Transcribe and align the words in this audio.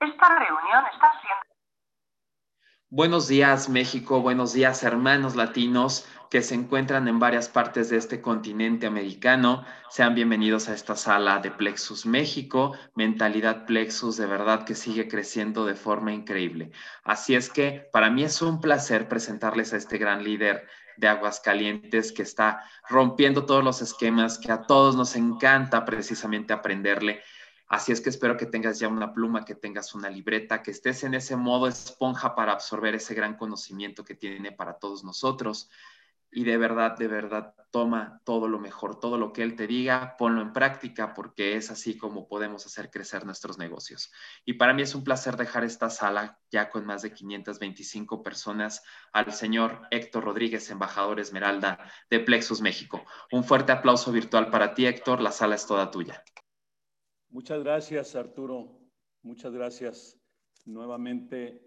Esta 0.00 0.38
reunión 0.38 0.84
está 0.94 1.12
siendo... 1.20 1.44
Buenos 2.88 3.28
días 3.28 3.68
México, 3.68 4.22
buenos 4.22 4.54
días 4.54 4.82
hermanos 4.82 5.36
latinos 5.36 6.08
que 6.30 6.40
se 6.40 6.54
encuentran 6.54 7.06
en 7.06 7.18
varias 7.18 7.50
partes 7.50 7.90
de 7.90 7.98
este 7.98 8.22
continente 8.22 8.86
americano. 8.86 9.62
Sean 9.90 10.14
bienvenidos 10.14 10.70
a 10.70 10.74
esta 10.74 10.96
sala 10.96 11.40
de 11.40 11.50
Plexus 11.50 12.06
México, 12.06 12.74
mentalidad 12.94 13.66
Plexus 13.66 14.16
de 14.16 14.24
verdad 14.24 14.64
que 14.64 14.74
sigue 14.74 15.06
creciendo 15.06 15.66
de 15.66 15.74
forma 15.74 16.14
increíble. 16.14 16.72
Así 17.04 17.34
es 17.34 17.50
que 17.50 17.86
para 17.92 18.08
mí 18.08 18.24
es 18.24 18.40
un 18.40 18.58
placer 18.58 19.06
presentarles 19.06 19.74
a 19.74 19.76
este 19.76 19.98
gran 19.98 20.24
líder 20.24 20.66
de 20.96 21.08
Aguascalientes 21.08 22.10
que 22.10 22.22
está 22.22 22.64
rompiendo 22.88 23.44
todos 23.44 23.62
los 23.62 23.82
esquemas, 23.82 24.38
que 24.38 24.50
a 24.50 24.62
todos 24.62 24.96
nos 24.96 25.14
encanta 25.14 25.84
precisamente 25.84 26.54
aprenderle 26.54 27.22
Así 27.70 27.92
es 27.92 28.00
que 28.00 28.10
espero 28.10 28.36
que 28.36 28.46
tengas 28.46 28.80
ya 28.80 28.88
una 28.88 29.12
pluma, 29.12 29.44
que 29.44 29.54
tengas 29.54 29.94
una 29.94 30.10
libreta, 30.10 30.60
que 30.60 30.72
estés 30.72 31.04
en 31.04 31.14
ese 31.14 31.36
modo 31.36 31.68
esponja 31.68 32.34
para 32.34 32.50
absorber 32.50 32.96
ese 32.96 33.14
gran 33.14 33.36
conocimiento 33.36 34.04
que 34.04 34.16
tiene 34.16 34.50
para 34.50 34.74
todos 34.74 35.04
nosotros. 35.04 35.70
Y 36.32 36.42
de 36.42 36.56
verdad, 36.56 36.98
de 36.98 37.06
verdad, 37.06 37.54
toma 37.70 38.22
todo 38.24 38.48
lo 38.48 38.58
mejor, 38.58 38.98
todo 38.98 39.18
lo 39.18 39.32
que 39.32 39.44
él 39.44 39.54
te 39.54 39.68
diga, 39.68 40.16
ponlo 40.18 40.42
en 40.42 40.52
práctica, 40.52 41.14
porque 41.14 41.54
es 41.54 41.70
así 41.70 41.96
como 41.96 42.26
podemos 42.26 42.66
hacer 42.66 42.90
crecer 42.90 43.24
nuestros 43.24 43.56
negocios. 43.56 44.10
Y 44.44 44.54
para 44.54 44.74
mí 44.74 44.82
es 44.82 44.96
un 44.96 45.04
placer 45.04 45.36
dejar 45.36 45.62
esta 45.62 45.90
sala 45.90 46.40
ya 46.50 46.70
con 46.70 46.84
más 46.84 47.02
de 47.02 47.12
525 47.12 48.24
personas 48.24 48.82
al 49.12 49.32
señor 49.32 49.82
Héctor 49.92 50.24
Rodríguez, 50.24 50.68
embajador 50.70 51.20
Esmeralda 51.20 51.78
de 52.10 52.18
Plexus 52.18 52.62
México. 52.62 53.04
Un 53.30 53.44
fuerte 53.44 53.70
aplauso 53.70 54.10
virtual 54.10 54.50
para 54.50 54.74
ti, 54.74 54.86
Héctor. 54.86 55.20
La 55.20 55.30
sala 55.30 55.54
es 55.54 55.66
toda 55.66 55.92
tuya. 55.92 56.24
Muchas 57.32 57.62
gracias, 57.62 58.16
Arturo. 58.16 58.80
Muchas 59.22 59.52
gracias 59.52 60.18
nuevamente 60.66 61.62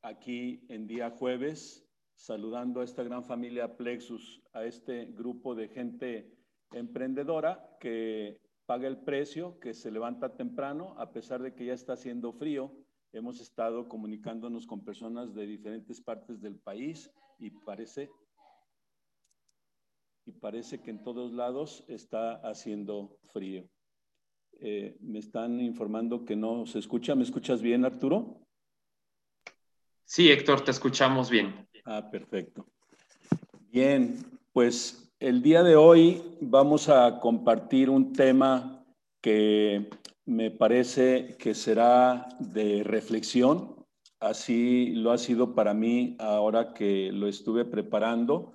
aquí 0.00 0.64
en 0.68 0.86
día 0.86 1.10
jueves, 1.10 1.84
saludando 2.14 2.80
a 2.80 2.84
esta 2.84 3.02
gran 3.02 3.24
familia 3.24 3.76
Plexus, 3.76 4.40
a 4.52 4.64
este 4.64 5.06
grupo 5.06 5.56
de 5.56 5.68
gente 5.70 6.38
emprendedora 6.70 7.76
que 7.80 8.40
paga 8.64 8.86
el 8.86 8.98
precio, 8.98 9.58
que 9.58 9.74
se 9.74 9.90
levanta 9.90 10.36
temprano, 10.36 10.94
a 10.98 11.10
pesar 11.10 11.42
de 11.42 11.52
que 11.52 11.66
ya 11.66 11.74
está 11.74 11.94
haciendo 11.94 12.32
frío. 12.32 12.72
Hemos 13.12 13.40
estado 13.40 13.88
comunicándonos 13.88 14.68
con 14.68 14.84
personas 14.84 15.34
de 15.34 15.46
diferentes 15.46 16.00
partes 16.00 16.40
del 16.40 16.60
país 16.60 17.10
y 17.40 17.50
parece, 17.50 18.08
y 20.26 20.30
parece 20.30 20.80
que 20.80 20.92
en 20.92 21.02
todos 21.02 21.32
lados 21.32 21.84
está 21.88 22.34
haciendo 22.48 23.18
frío. 23.32 23.68
Eh, 24.60 24.96
me 25.00 25.20
están 25.20 25.60
informando 25.60 26.24
que 26.24 26.34
no 26.34 26.66
se 26.66 26.80
escucha. 26.80 27.14
¿Me 27.14 27.22
escuchas 27.22 27.62
bien, 27.62 27.84
Arturo? 27.84 28.40
Sí, 30.04 30.30
Héctor, 30.30 30.62
te 30.62 30.72
escuchamos 30.72 31.30
bien. 31.30 31.68
Ah, 31.84 32.10
perfecto. 32.10 32.66
Bien, 33.70 34.16
pues 34.52 35.12
el 35.20 35.42
día 35.42 35.62
de 35.62 35.76
hoy 35.76 36.22
vamos 36.40 36.88
a 36.88 37.20
compartir 37.20 37.88
un 37.88 38.12
tema 38.12 38.84
que 39.20 39.88
me 40.24 40.50
parece 40.50 41.36
que 41.38 41.54
será 41.54 42.28
de 42.40 42.82
reflexión. 42.82 43.76
Así 44.18 44.90
lo 44.94 45.12
ha 45.12 45.18
sido 45.18 45.54
para 45.54 45.74
mí 45.74 46.16
ahora 46.18 46.74
que 46.74 47.12
lo 47.12 47.28
estuve 47.28 47.64
preparando, 47.64 48.52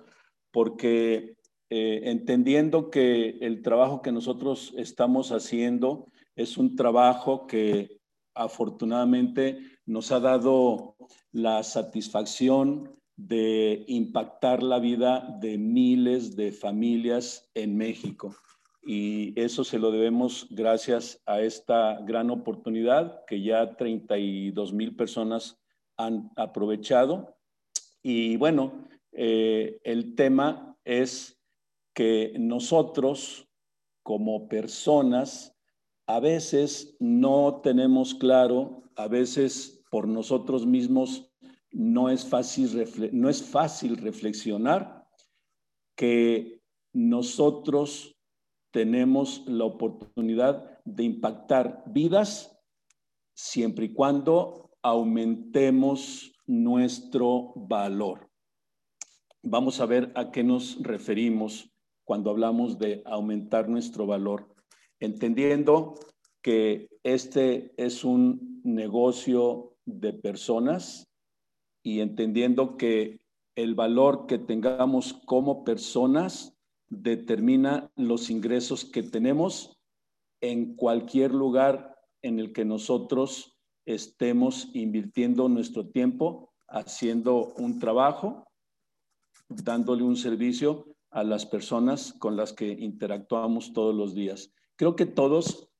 porque 0.50 1.36
eh, 1.76 2.08
entendiendo 2.08 2.88
que 2.88 3.30
el 3.40 3.60
trabajo 3.60 4.00
que 4.00 4.12
nosotros 4.12 4.72
estamos 4.76 5.32
haciendo 5.32 6.06
es 6.36 6.56
un 6.56 6.76
trabajo 6.76 7.48
que 7.48 7.98
afortunadamente 8.32 9.58
nos 9.84 10.12
ha 10.12 10.20
dado 10.20 10.94
la 11.32 11.64
satisfacción 11.64 12.94
de 13.16 13.84
impactar 13.88 14.62
la 14.62 14.78
vida 14.78 15.36
de 15.40 15.58
miles 15.58 16.36
de 16.36 16.52
familias 16.52 17.50
en 17.54 17.76
México. 17.76 18.36
Y 18.80 19.32
eso 19.34 19.64
se 19.64 19.80
lo 19.80 19.90
debemos 19.90 20.46
gracias 20.50 21.20
a 21.26 21.40
esta 21.40 21.98
gran 22.02 22.30
oportunidad 22.30 23.24
que 23.24 23.42
ya 23.42 23.74
32 23.74 24.72
mil 24.72 24.94
personas 24.94 25.60
han 25.96 26.30
aprovechado. 26.36 27.36
Y 28.00 28.36
bueno, 28.36 28.86
eh, 29.10 29.80
el 29.82 30.14
tema 30.14 30.76
es 30.84 31.40
que 31.94 32.34
nosotros 32.38 33.48
como 34.02 34.48
personas 34.48 35.56
a 36.06 36.20
veces 36.20 36.96
no 37.00 37.60
tenemos 37.62 38.14
claro, 38.14 38.82
a 38.96 39.08
veces 39.08 39.82
por 39.90 40.06
nosotros 40.06 40.66
mismos 40.66 41.30
no 41.70 42.10
es 42.10 42.26
fácil, 42.26 42.84
no 43.12 43.30
es 43.30 43.42
fácil 43.42 43.96
reflexionar 43.96 45.08
que 45.96 46.60
nosotros 46.92 48.16
tenemos 48.70 49.44
la 49.46 49.64
oportunidad 49.64 50.82
de 50.84 51.04
impactar 51.04 51.84
vidas 51.86 52.60
siempre 53.34 53.86
y 53.86 53.94
cuando 53.94 54.70
aumentemos 54.82 56.32
nuestro 56.46 57.52
valor. 57.56 58.30
Vamos 59.42 59.80
a 59.80 59.86
ver 59.86 60.12
a 60.14 60.30
qué 60.30 60.42
nos 60.42 60.82
referimos 60.82 61.73
cuando 62.04 62.30
hablamos 62.30 62.78
de 62.78 63.02
aumentar 63.04 63.68
nuestro 63.68 64.06
valor, 64.06 64.54
entendiendo 65.00 65.94
que 66.42 66.88
este 67.02 67.72
es 67.76 68.04
un 68.04 68.60
negocio 68.64 69.74
de 69.86 70.12
personas 70.12 71.06
y 71.82 72.00
entendiendo 72.00 72.76
que 72.76 73.20
el 73.56 73.74
valor 73.74 74.26
que 74.26 74.38
tengamos 74.38 75.14
como 75.26 75.64
personas 75.64 76.54
determina 76.88 77.90
los 77.96 78.30
ingresos 78.30 78.84
que 78.84 79.02
tenemos 79.02 79.78
en 80.40 80.74
cualquier 80.76 81.32
lugar 81.32 81.96
en 82.22 82.38
el 82.38 82.52
que 82.52 82.64
nosotros 82.64 83.56
estemos 83.86 84.70
invirtiendo 84.74 85.48
nuestro 85.48 85.86
tiempo 85.88 86.52
haciendo 86.68 87.52
un 87.58 87.78
trabajo, 87.78 88.46
dándole 89.48 90.02
un 90.02 90.16
servicio 90.16 90.93
a 91.14 91.22
las 91.22 91.46
personas 91.46 92.12
con 92.12 92.36
las 92.36 92.52
que 92.52 92.68
interactuamos 92.68 93.72
todos 93.72 93.94
los 93.94 94.14
días. 94.14 94.52
Creo 94.74 94.96
que 94.96 95.06
todos 95.06 95.70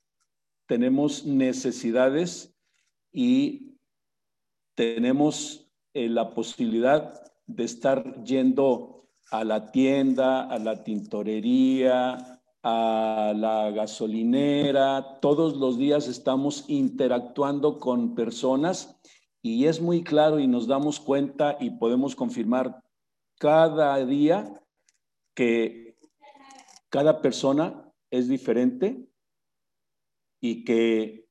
tenemos 0.67 1.27
necesidades 1.27 2.55
y 3.13 3.77
tenemos 4.77 5.69
eh, 5.93 6.09
la 6.09 6.35
posibilidad 6.35 7.21
de 7.47 7.65
estar 7.65 8.23
yendo 8.23 9.09
a 9.33 9.43
la 9.43 9.73
tienda, 9.73 10.45
a 10.45 10.59
la 10.61 10.85
tintorería, 10.85 12.41
a 12.63 13.33
la 13.37 13.73
gasolinera. 13.73 15.19
Todos 15.21 15.57
los 15.57 15.79
días 15.79 16.07
estamos 16.07 16.65
interactuando 16.69 17.81
con 17.81 18.15
personas 18.15 19.01
y 19.43 19.67
es 19.67 19.81
muy 19.81 20.05
claro 20.05 20.39
y 20.39 20.47
nos 20.47 20.69
damos 20.69 21.01
cuenta 21.01 21.57
y 21.59 21.71
podemos 21.71 22.15
confirmar 22.15 22.83
cada 23.39 23.97
día 24.07 24.61
que 25.35 25.97
cada 26.89 27.21
persona 27.21 27.93
es 28.11 28.29
diferente 28.29 29.09
y 30.41 30.65
que 30.65 31.29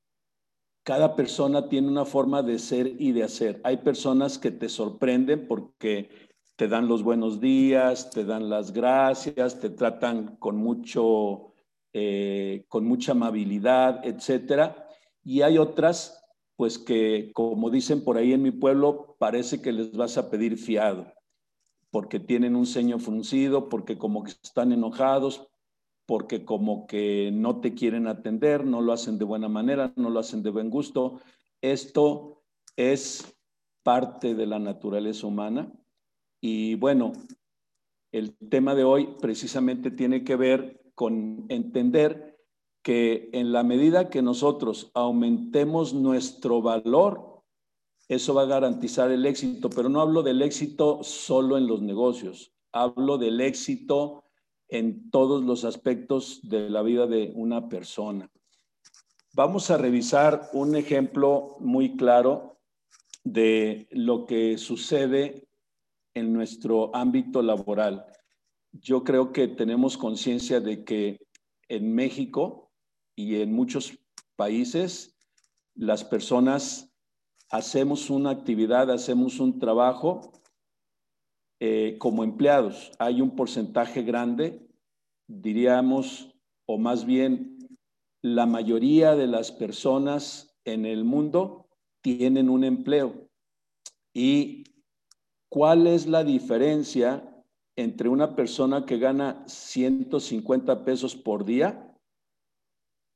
cada 0.84 1.16
persona 1.16 1.69
tiene 1.69 1.88
una 1.88 2.03
forma 2.03 2.44
de 2.44 2.59
ser 2.59 2.88
y 3.00 3.14
de 3.14 3.24
hacer. 3.24 3.62
Hay 3.64 3.78
personas 3.78 4.38
que 4.38 4.52
te 4.52 4.68
sorprenden 4.68 5.47
porque 5.47 6.09
te 6.58 6.68
dan 6.68 6.88
los 6.88 7.03
buenos 7.03 7.40
días, 7.40 8.09
te 8.12 8.25
dan 8.25 8.50
las 8.50 8.74
gracias, 8.74 9.59
te 9.62 9.69
tratan 9.69 10.35
con 10.38 10.58
mucho, 10.58 11.53
eh, 11.94 12.66
con 12.68 12.85
mucha 12.85 13.14
amabilidad, 13.14 14.06
etcétera. 14.06 14.88
Y 15.24 15.41
hay 15.41 15.58
otras, 15.58 16.22
pues 16.58 16.78
que, 16.78 17.31
como 17.34 17.70
dicen 17.70 18.03
por 18.03 18.17
ahí 18.17 18.34
en 18.34 18.41
mi 18.41 18.52
pueblo, 18.52 19.16
parece 19.17 19.61
que 19.61 19.72
les 19.72 19.94
vas 19.94 20.17
a 20.17 20.29
pedir 20.29 20.58
fiado 20.58 21.06
porque 21.93 22.19
tienen 22.19 22.55
un 22.55 22.66
ceño 22.66 22.97
fruncido, 22.97 23.69
porque 23.69 23.99
como 23.99 24.23
que 24.23 24.31
están 24.31 24.72
enojados, 24.72 25.47
porque 26.07 26.43
como 26.43 26.87
que 26.87 27.29
no 27.31 27.61
te 27.61 27.75
quieren 27.75 28.07
atender, 28.07 28.66
no 28.66 28.81
lo 28.81 28.93
hacen 28.93 29.19
de 29.19 29.25
buena 29.25 29.47
manera, 29.47 29.93
no 29.95 30.09
lo 30.09 30.19
hacen 30.19 30.41
de 30.41 30.49
buen 30.49 30.72
gusto. 30.72 31.22
Esto 31.61 32.41
es 32.75 33.37
parte 33.84 34.34
de 34.34 34.47
la 34.47 34.57
naturaleza 34.57 35.28
humana. 35.28 35.72
Y 36.41 36.73
bueno, 36.75 37.13
el 38.11 38.35
tema 38.49 38.73
de 38.73 38.85
hoy 38.85 39.16
precisamente 39.22 39.91
tiene 39.91 40.23
que 40.23 40.35
ver 40.35 40.81
con 40.96 41.46
entender 41.49 42.39
que 42.81 43.29
en 43.34 43.51
la 43.51 43.61
medida 43.61 44.09
que 44.09 44.23
nosotros 44.23 44.89
aumentemos 44.96 45.93
nuestro 45.93 46.63
valor, 46.63 47.33
eso 48.08 48.34
va 48.34 48.44
a 48.44 48.47
garantizar 48.47 49.11
el 49.11 49.26
éxito, 49.26 49.70
pero 49.70 49.90
no 49.90 50.02
hablo 50.02 50.23
del 50.23 50.41
éxito 50.41 51.03
solo 51.03 51.58
en 51.58 51.67
los 51.67 51.82
negocios, 51.82 52.52
hablo 52.72 53.17
del 53.17 53.41
éxito 53.41 54.23
en 54.67 55.09
todos 55.09 55.44
los 55.44 55.66
aspectos 55.66 56.41
de 56.44 56.70
la 56.70 56.82
vida 56.82 57.08
de 57.08 57.32
una 57.35 57.70
persona. 57.70 58.29
Vamos 59.34 59.72
a 59.72 59.78
revisar 59.78 60.50
un 60.53 60.76
ejemplo 60.76 61.58
muy 61.59 61.96
claro 61.96 62.59
de 63.23 63.88
lo 63.91 64.26
que 64.26 64.58
sucede 64.58 65.47
en 66.14 66.34
nuestro 66.34 66.96
ámbito 66.96 67.41
laboral. 67.41 68.06
Yo 68.72 69.03
creo 69.03 69.32
que 69.32 69.47
tenemos 69.47 69.97
conciencia 69.97 70.59
de 70.59 70.84
que 70.84 71.20
en 71.67 71.94
México 71.94 72.72
y 73.16 73.41
en 73.41 73.53
muchos 73.53 73.97
países 74.35 75.16
las 75.76 76.03
personas 76.03 76.92
hacemos 77.53 78.09
una 78.09 78.32
actividad, 78.32 78.90
hacemos 78.90 79.40
un 79.40 79.59
trabajo 79.59 80.32
eh, 81.59 81.97
como 82.00 82.23
empleados. 82.23 82.91
Hay 82.97 83.22
un 83.22 83.35
porcentaje 83.35 84.02
grande, 84.02 84.67
diríamos, 85.28 86.34
o 86.66 86.79
más 86.79 87.05
bien 87.05 87.59
la 88.23 88.47
mayoría 88.47 89.16
de 89.16 89.28
las 89.28 89.52
personas 89.52 90.58
en 90.66 90.88
el 90.88 91.03
mundo 91.03 91.67
tienen 92.02 92.50
un 92.50 92.64
empleo. 92.64 93.29
¿Y 94.16 94.64
cuál 95.47 95.85
es 95.85 96.08
la 96.08 96.23
diferencia 96.23 97.46
entre 97.76 98.09
una 98.09 98.35
persona 98.35 98.88
que 98.88 98.97
gana 98.97 99.44
150 99.47 100.84
pesos 100.84 101.16
por 101.16 101.46
día 101.46 101.96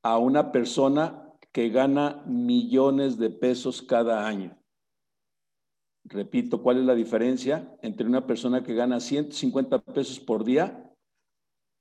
a 0.03 0.19
una 0.19 0.51
persona 0.51 1.26
que 1.51 1.69
gana 1.69 2.23
millones 2.25 3.17
de 3.17 3.29
pesos 3.29 3.81
cada 3.81 4.27
año. 4.27 4.57
Repito, 6.05 6.61
¿cuál 6.61 6.77
es 6.77 6.85
la 6.85 6.95
diferencia 6.95 7.75
entre 7.81 8.07
una 8.07 8.25
persona 8.25 8.63
que 8.63 8.73
gana 8.73 8.99
150 8.99 9.83
pesos 9.83 10.19
por 10.19 10.43
día 10.43 10.93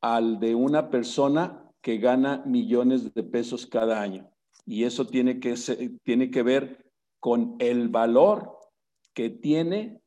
al 0.01 0.41
de 0.41 0.55
una 0.55 0.91
persona 0.91 1.71
que 1.81 1.99
gana 1.99 2.43
millones 2.45 3.15
de 3.15 3.23
pesos 3.23 3.67
cada 3.67 4.01
año? 4.01 4.31
Y 4.65 4.85
eso 4.85 5.07
tiene 5.07 5.39
que, 5.39 5.55
tiene 6.03 6.31
que 6.31 6.43
ver 6.43 6.91
con 7.21 7.57
el 7.61 7.89
valor 7.89 8.59
que 9.15 9.31
tiene 9.31 10.01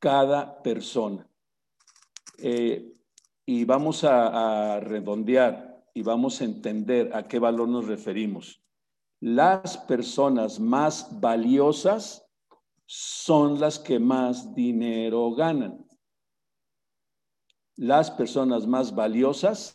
cada 0.00 0.62
persona. 0.62 1.28
Eh, 2.38 2.92
y 3.46 3.64
vamos 3.64 4.02
a 4.02 4.80
redondear 4.80 5.84
y 5.94 6.02
vamos 6.02 6.40
a 6.40 6.44
entender 6.44 7.14
a 7.14 7.28
qué 7.28 7.38
valor 7.38 7.68
nos 7.68 7.86
referimos 7.86 8.63
las 9.24 9.78
personas 9.78 10.60
más 10.60 11.18
valiosas 11.18 12.26
son 12.84 13.58
las 13.58 13.78
que 13.78 13.98
más 13.98 14.54
dinero 14.54 15.34
ganan. 15.34 15.82
Las 17.76 18.10
personas 18.10 18.66
más 18.66 18.94
valiosas 18.94 19.74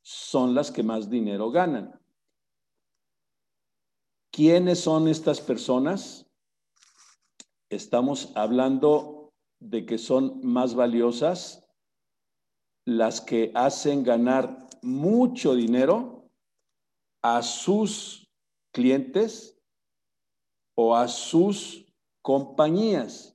son 0.00 0.54
las 0.54 0.70
que 0.70 0.82
más 0.82 1.10
dinero 1.10 1.50
ganan. 1.50 2.00
¿Quiénes 4.32 4.80
son 4.80 5.08
estas 5.08 5.42
personas? 5.42 6.26
Estamos 7.68 8.32
hablando 8.34 9.34
de 9.60 9.84
que 9.84 9.98
son 9.98 10.40
más 10.42 10.74
valiosas 10.74 11.68
las 12.86 13.20
que 13.20 13.52
hacen 13.54 14.02
ganar 14.02 14.66
mucho 14.80 15.54
dinero 15.54 16.30
a 17.20 17.42
sus 17.42 18.25
clientes 18.76 19.58
o 20.74 20.94
a 20.94 21.08
sus 21.08 21.90
compañías. 22.20 23.34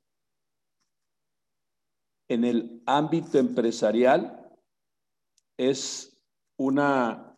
En 2.27 2.43
el 2.43 2.83
ámbito 2.85 3.39
empresarial 3.39 4.47
es 5.57 6.15
una 6.57 7.35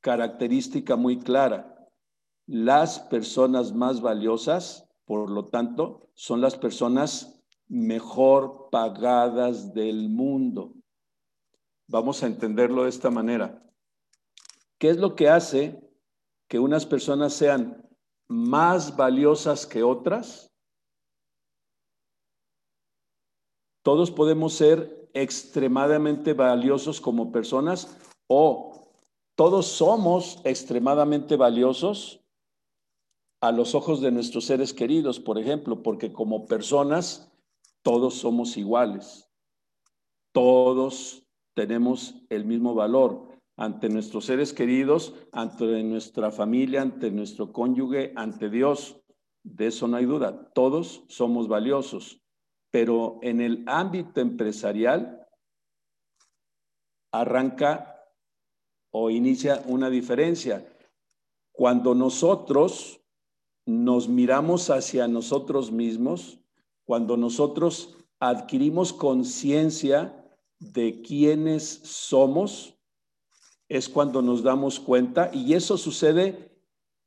característica 0.00 0.96
muy 0.96 1.18
clara. 1.18 1.86
Las 2.46 2.98
personas 2.98 3.74
más 3.74 4.00
valiosas, 4.00 4.88
por 5.04 5.28
lo 5.28 5.48
tanto, 5.48 6.08
son 6.14 6.40
las 6.40 6.56
personas 6.56 7.44
mejor 7.68 8.70
pagadas 8.70 9.74
del 9.74 10.08
mundo. 10.08 10.72
Vamos 11.88 12.22
a 12.22 12.26
entenderlo 12.26 12.84
de 12.84 12.88
esta 12.88 13.10
manera. 13.10 13.62
¿Qué 14.78 14.88
es 14.88 14.96
lo 14.96 15.14
que 15.14 15.28
hace 15.28 15.84
que 16.48 16.58
unas 16.58 16.86
personas 16.86 17.34
sean 17.34 17.88
más 18.28 18.96
valiosas 18.96 19.66
que 19.66 19.82
otras? 19.82 20.50
Todos 23.82 24.10
podemos 24.10 24.54
ser 24.54 25.10
extremadamente 25.12 26.32
valiosos 26.32 27.00
como 27.00 27.30
personas 27.30 27.96
o 28.26 28.90
todos 29.36 29.66
somos 29.66 30.40
extremadamente 30.44 31.36
valiosos 31.36 32.20
a 33.40 33.52
los 33.52 33.74
ojos 33.74 34.00
de 34.00 34.10
nuestros 34.10 34.46
seres 34.46 34.72
queridos, 34.72 35.20
por 35.20 35.38
ejemplo, 35.38 35.82
porque 35.82 36.12
como 36.12 36.46
personas 36.46 37.30
todos 37.82 38.14
somos 38.14 38.56
iguales. 38.56 39.30
Todos 40.32 41.26
tenemos 41.54 42.14
el 42.30 42.44
mismo 42.44 42.74
valor 42.74 43.33
ante 43.56 43.88
nuestros 43.88 44.24
seres 44.24 44.52
queridos, 44.52 45.14
ante 45.32 45.82
nuestra 45.82 46.30
familia, 46.30 46.82
ante 46.82 47.10
nuestro 47.10 47.52
cónyuge, 47.52 48.12
ante 48.16 48.50
Dios. 48.50 49.00
De 49.42 49.68
eso 49.68 49.86
no 49.86 49.96
hay 49.96 50.06
duda. 50.06 50.50
Todos 50.54 51.04
somos 51.08 51.48
valiosos. 51.48 52.20
Pero 52.70 53.18
en 53.22 53.40
el 53.40 53.62
ámbito 53.66 54.20
empresarial 54.20 55.24
arranca 57.12 57.94
o 58.90 59.10
inicia 59.10 59.62
una 59.66 59.90
diferencia. 59.90 60.66
Cuando 61.52 61.94
nosotros 61.94 63.00
nos 63.66 64.08
miramos 64.08 64.70
hacia 64.70 65.06
nosotros 65.06 65.70
mismos, 65.70 66.40
cuando 66.84 67.16
nosotros 67.16 67.96
adquirimos 68.18 68.92
conciencia 68.92 70.20
de 70.58 71.02
quiénes 71.02 71.64
somos, 71.84 72.73
es 73.76 73.88
cuando 73.88 74.22
nos 74.22 74.44
damos 74.44 74.78
cuenta 74.78 75.30
y 75.32 75.54
eso 75.54 75.76
sucede 75.76 76.52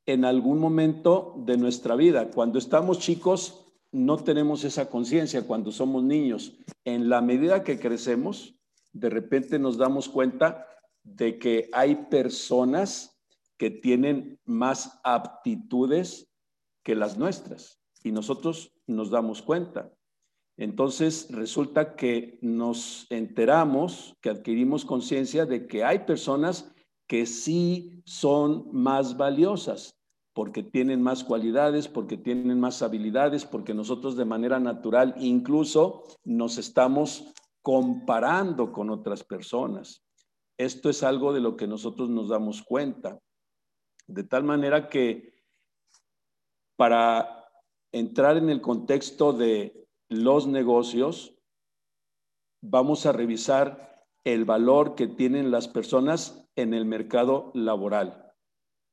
en 0.04 0.26
algún 0.26 0.58
momento 0.58 1.34
de 1.46 1.56
nuestra 1.56 1.96
vida. 1.96 2.30
Cuando 2.30 2.58
estamos 2.58 2.98
chicos 2.98 3.64
no 3.90 4.18
tenemos 4.18 4.64
esa 4.64 4.90
conciencia 4.90 5.46
cuando 5.46 5.72
somos 5.72 6.02
niños. 6.02 6.58
En 6.84 7.08
la 7.08 7.22
medida 7.22 7.64
que 7.64 7.78
crecemos, 7.78 8.54
de 8.92 9.08
repente 9.08 9.58
nos 9.58 9.78
damos 9.78 10.10
cuenta 10.10 10.66
de 11.02 11.38
que 11.38 11.70
hay 11.72 11.94
personas 12.10 13.18
que 13.56 13.70
tienen 13.70 14.38
más 14.44 15.00
aptitudes 15.04 16.28
que 16.82 16.94
las 16.94 17.16
nuestras 17.16 17.80
y 18.04 18.12
nosotros 18.12 18.72
nos 18.86 19.10
damos 19.10 19.40
cuenta. 19.40 19.90
Entonces 20.58 21.28
resulta 21.30 21.94
que 21.94 22.38
nos 22.42 23.06
enteramos, 23.10 24.16
que 24.20 24.28
adquirimos 24.28 24.84
conciencia 24.84 25.46
de 25.46 25.68
que 25.68 25.84
hay 25.84 26.00
personas 26.00 26.74
que 27.06 27.26
sí 27.26 28.02
son 28.04 28.68
más 28.72 29.16
valiosas, 29.16 29.96
porque 30.34 30.64
tienen 30.64 31.00
más 31.00 31.22
cualidades, 31.22 31.86
porque 31.86 32.16
tienen 32.16 32.58
más 32.58 32.82
habilidades, 32.82 33.46
porque 33.46 33.72
nosotros 33.72 34.16
de 34.16 34.24
manera 34.24 34.58
natural 34.58 35.14
incluso 35.18 36.02
nos 36.24 36.58
estamos 36.58 37.32
comparando 37.62 38.72
con 38.72 38.90
otras 38.90 39.22
personas. 39.22 40.02
Esto 40.58 40.90
es 40.90 41.04
algo 41.04 41.32
de 41.32 41.40
lo 41.40 41.56
que 41.56 41.68
nosotros 41.68 42.10
nos 42.10 42.30
damos 42.30 42.62
cuenta. 42.62 43.20
De 44.08 44.24
tal 44.24 44.42
manera 44.42 44.88
que 44.88 45.44
para 46.76 47.48
entrar 47.92 48.36
en 48.36 48.50
el 48.50 48.60
contexto 48.60 49.32
de 49.32 49.87
los 50.08 50.46
negocios, 50.46 51.34
vamos 52.62 53.06
a 53.06 53.12
revisar 53.12 54.06
el 54.24 54.44
valor 54.44 54.94
que 54.94 55.06
tienen 55.06 55.50
las 55.50 55.68
personas 55.68 56.48
en 56.56 56.74
el 56.74 56.84
mercado 56.84 57.50
laboral. 57.54 58.34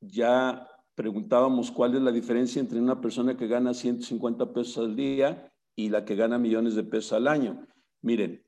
Ya 0.00 0.68
preguntábamos 0.94 1.70
cuál 1.70 1.94
es 1.94 2.02
la 2.02 2.12
diferencia 2.12 2.60
entre 2.60 2.80
una 2.80 3.00
persona 3.00 3.36
que 3.36 3.46
gana 3.46 3.74
150 3.74 4.52
pesos 4.52 4.78
al 4.78 4.96
día 4.96 5.52
y 5.74 5.90
la 5.90 6.04
que 6.04 6.16
gana 6.16 6.38
millones 6.38 6.74
de 6.74 6.84
pesos 6.84 7.12
al 7.12 7.28
año. 7.28 7.66
Miren, 8.02 8.44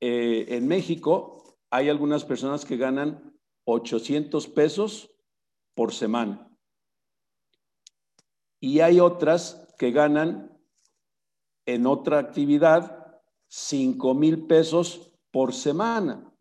eh, 0.00 0.46
en 0.48 0.68
México 0.68 1.58
hay 1.70 1.88
algunas 1.88 2.24
personas 2.24 2.64
que 2.64 2.76
ganan 2.76 3.36
800 3.64 4.48
pesos 4.48 5.10
por 5.74 5.92
semana 5.92 6.48
y 8.60 8.80
hay 8.80 9.00
otras 9.00 9.74
que 9.78 9.90
ganan 9.90 10.51
en 11.66 11.86
otra 11.86 12.18
actividad 12.18 13.20
5 13.48 14.14
mil 14.14 14.46
pesos 14.46 15.12
por 15.30 15.52
semana. 15.52 16.32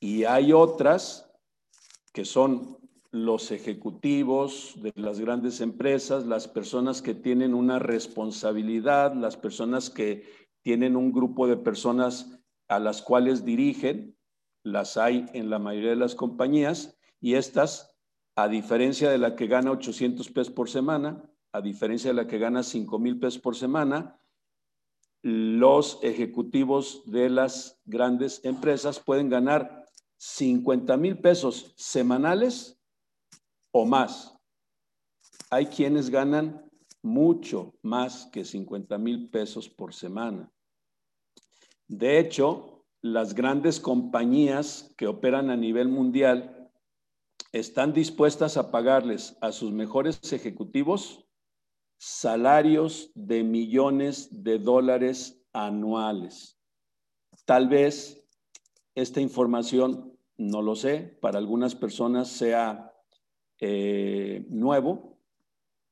Y 0.00 0.24
hay 0.24 0.52
otras 0.52 1.30
que 2.12 2.24
son 2.24 2.78
los 3.12 3.50
ejecutivos 3.50 4.74
de 4.76 4.92
las 4.94 5.18
grandes 5.18 5.60
empresas, 5.60 6.26
las 6.26 6.46
personas 6.46 7.02
que 7.02 7.14
tienen 7.14 7.54
una 7.54 7.78
responsabilidad, 7.78 9.14
las 9.14 9.36
personas 9.36 9.90
que 9.90 10.24
tienen 10.62 10.96
un 10.96 11.12
grupo 11.12 11.46
de 11.46 11.56
personas 11.56 12.40
a 12.68 12.78
las 12.78 13.02
cuales 13.02 13.44
dirigen, 13.44 14.16
las 14.62 14.96
hay 14.96 15.26
en 15.32 15.50
la 15.50 15.58
mayoría 15.58 15.90
de 15.90 15.96
las 15.96 16.14
compañías, 16.14 16.96
y 17.20 17.34
estas 17.34 17.96
a 18.36 18.48
diferencia 18.48 19.10
de 19.10 19.18
la 19.18 19.34
que 19.34 19.48
gana 19.48 19.72
800 19.72 20.30
pesos 20.30 20.52
por 20.52 20.70
semana, 20.70 21.22
a 21.52 21.60
diferencia 21.60 22.10
de 22.10 22.14
la 22.14 22.26
que 22.26 22.38
gana 22.38 22.62
5 22.62 22.98
mil 22.98 23.18
pesos 23.18 23.40
por 23.40 23.56
semana, 23.56 24.20
los 25.22 25.98
ejecutivos 26.02 27.02
de 27.06 27.28
las 27.28 27.78
grandes 27.84 28.44
empresas 28.44 29.00
pueden 29.00 29.28
ganar 29.28 29.84
50 30.16 30.96
mil 30.96 31.18
pesos 31.18 31.74
semanales 31.76 32.78
o 33.72 33.84
más. 33.84 34.36
Hay 35.50 35.66
quienes 35.66 36.10
ganan 36.10 36.70
mucho 37.02 37.74
más 37.82 38.26
que 38.26 38.44
50 38.44 38.98
mil 38.98 39.28
pesos 39.30 39.68
por 39.68 39.94
semana. 39.94 40.50
De 41.88 42.18
hecho, 42.18 42.84
las 43.02 43.34
grandes 43.34 43.80
compañías 43.80 44.94
que 44.96 45.06
operan 45.06 45.50
a 45.50 45.56
nivel 45.56 45.88
mundial 45.88 46.70
están 47.52 47.92
dispuestas 47.92 48.56
a 48.56 48.70
pagarles 48.70 49.36
a 49.40 49.52
sus 49.52 49.72
mejores 49.72 50.32
ejecutivos 50.32 51.26
salarios 52.00 53.12
de 53.14 53.44
millones 53.44 54.42
de 54.42 54.58
dólares 54.58 55.38
anuales. 55.52 56.58
Tal 57.44 57.68
vez 57.68 58.24
esta 58.94 59.20
información, 59.20 60.18
no 60.38 60.62
lo 60.62 60.76
sé, 60.76 61.18
para 61.20 61.36
algunas 61.36 61.74
personas 61.74 62.28
sea 62.28 62.94
eh, 63.58 64.46
nuevo. 64.48 65.18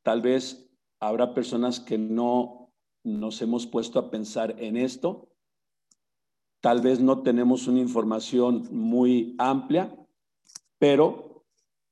Tal 0.02 0.22
vez 0.22 0.70
habrá 0.98 1.34
personas 1.34 1.78
que 1.78 1.98
no 1.98 2.72
nos 3.04 3.42
hemos 3.42 3.66
puesto 3.66 3.98
a 3.98 4.10
pensar 4.10 4.54
en 4.58 4.78
esto. 4.78 5.28
Tal 6.62 6.80
vez 6.80 7.00
no 7.00 7.22
tenemos 7.22 7.66
una 7.66 7.80
información 7.80 8.66
muy 8.70 9.36
amplia, 9.38 9.94
pero 10.78 11.44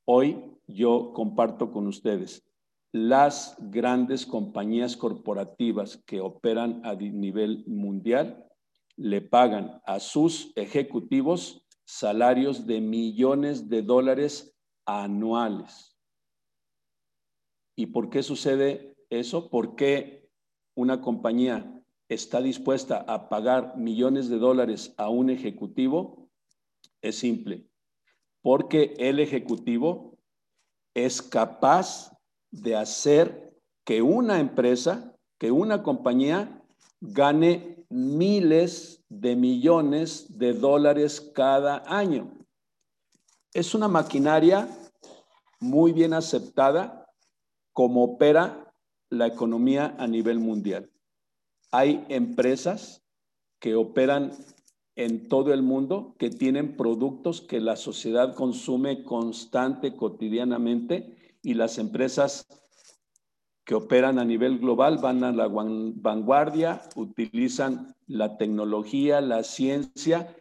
hoy 0.06 0.42
yo 0.66 1.12
comparto 1.12 1.70
con 1.70 1.86
ustedes 1.86 2.46
las 2.92 3.56
grandes 3.58 4.26
compañías 4.26 4.96
corporativas 4.96 5.98
que 6.06 6.20
operan 6.20 6.80
a 6.84 6.94
nivel 6.94 7.64
mundial 7.66 8.46
le 8.96 9.20
pagan 9.20 9.80
a 9.84 10.00
sus 10.00 10.52
ejecutivos 10.56 11.66
salarios 11.84 12.66
de 12.66 12.80
millones 12.80 13.68
de 13.68 13.82
dólares 13.82 14.56
anuales. 14.86 15.96
¿Y 17.76 17.86
por 17.86 18.08
qué 18.08 18.22
sucede 18.22 18.96
eso? 19.10 19.50
¿Por 19.50 19.76
qué 19.76 20.30
una 20.74 21.00
compañía 21.00 21.72
está 22.08 22.40
dispuesta 22.40 23.04
a 23.06 23.28
pagar 23.28 23.76
millones 23.76 24.28
de 24.28 24.38
dólares 24.38 24.94
a 24.96 25.10
un 25.10 25.28
ejecutivo? 25.28 26.30
Es 27.02 27.18
simple, 27.18 27.68
porque 28.40 28.94
el 28.98 29.20
ejecutivo 29.20 30.18
es 30.94 31.20
capaz 31.20 32.15
de 32.50 32.76
hacer 32.76 33.54
que 33.84 34.02
una 34.02 34.40
empresa, 34.40 35.14
que 35.38 35.50
una 35.50 35.82
compañía 35.82 36.62
gane 37.00 37.84
miles 37.88 39.04
de 39.08 39.36
millones 39.36 40.38
de 40.38 40.52
dólares 40.54 41.20
cada 41.34 41.84
año. 41.86 42.32
Es 43.52 43.74
una 43.74 43.88
maquinaria 43.88 44.68
muy 45.60 45.92
bien 45.92 46.12
aceptada 46.12 47.06
como 47.72 48.04
opera 48.04 48.72
la 49.10 49.26
economía 49.26 49.94
a 49.98 50.06
nivel 50.06 50.38
mundial. 50.38 50.90
Hay 51.70 52.04
empresas 52.08 53.02
que 53.60 53.74
operan 53.74 54.32
en 54.96 55.28
todo 55.28 55.52
el 55.52 55.62
mundo 55.62 56.14
que 56.18 56.30
tienen 56.30 56.76
productos 56.76 57.40
que 57.42 57.60
la 57.60 57.76
sociedad 57.76 58.34
consume 58.34 59.04
constante, 59.04 59.94
cotidianamente 59.94 61.15
y 61.46 61.54
las 61.54 61.78
empresas 61.78 62.48
que 63.64 63.76
operan 63.76 64.18
a 64.18 64.24
nivel 64.24 64.58
global 64.58 64.98
van 64.98 65.22
a 65.22 65.30
la 65.30 65.46
vanguardia, 65.46 66.82
utilizan 66.96 67.94
la 68.08 68.36
tecnología, 68.36 69.20
la 69.20 69.44
ciencia 69.44 70.36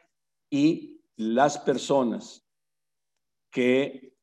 y 0.50 1.02
las 1.16 1.60
personas 1.60 2.44
que 3.52 4.18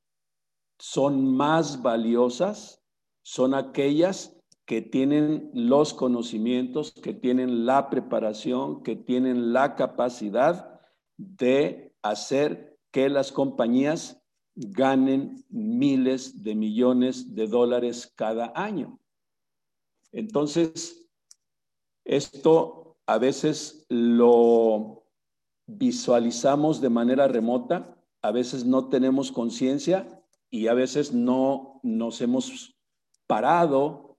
son 0.81 1.25
más 1.37 1.83
valiosas 1.83 2.83
son 3.23 3.55
aquellas 3.55 4.37
que 4.65 4.83
tienen 4.83 5.53
los 5.55 5.95
conocimientos, 5.95 6.91
que 6.91 7.15
tienen 7.15 7.65
la 7.65 7.91
preparación, 7.91 8.83
que 8.83 8.97
tienen 8.97 9.53
la 9.53 9.77
capacidad 9.77 10.81
de 11.17 11.95
hacer 12.03 12.77
que 12.91 13.09
las 13.09 13.31
compañías 13.31 14.22
ganen 14.55 15.45
miles 15.49 16.43
de 16.43 16.55
millones 16.55 17.35
de 17.35 17.47
dólares 17.47 18.13
cada 18.15 18.53
año. 18.55 18.99
Entonces, 20.13 21.09
esto 22.05 22.97
a 23.07 23.19
veces 23.19 23.87
lo 23.89 25.05
visualizamos 25.67 26.81
de 26.81 26.91
manera 26.91 27.29
remota, 27.29 27.97
a 28.21 28.31
veces 28.31 28.65
no 28.65 28.89
tenemos 28.89 29.33
conciencia 29.33 30.23
y 30.51 30.67
a 30.67 30.75
veces 30.75 31.13
no 31.13 31.81
nos 31.83 32.21
hemos 32.21 32.77
parado 33.27 34.19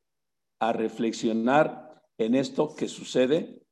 a 0.60 0.74
reflexionar 0.74 2.04
en 2.18 2.36
esto 2.36 2.76
que 2.76 2.88
sucede 2.88 3.64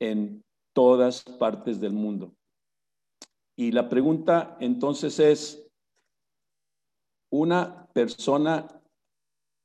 en 0.00 0.44
todas 0.72 1.22
partes 1.38 1.80
del 1.80 1.92
mundo. 1.92 2.34
Y 3.56 3.72
la 3.72 3.88
pregunta 3.88 4.56
entonces 4.60 5.18
es, 5.18 5.60
una 7.30 7.88
persona 7.92 8.68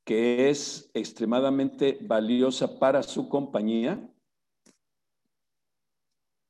que 0.03 0.49
es 0.49 0.89
extremadamente 0.93 1.99
valiosa 2.01 2.79
para 2.79 3.03
su 3.03 3.29
compañía 3.29 4.11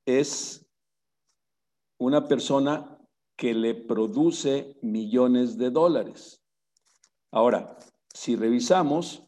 es 0.06 0.66
una 2.00 2.26
persona 2.28 2.98
que 3.38 3.54
le 3.54 3.76
produce 3.76 4.78
millones 4.82 5.58
de 5.58 5.70
dólares. 5.70 6.42
Ahora, 7.32 7.78
si 8.14 8.36
revisamos 8.36 9.24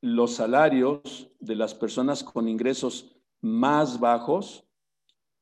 los 0.00 0.34
salarios 0.34 1.30
de 1.38 1.54
las 1.54 1.74
personas 1.74 2.24
con 2.24 2.48
ingresos 2.48 3.16
más 3.40 4.00
bajos, 4.00 4.63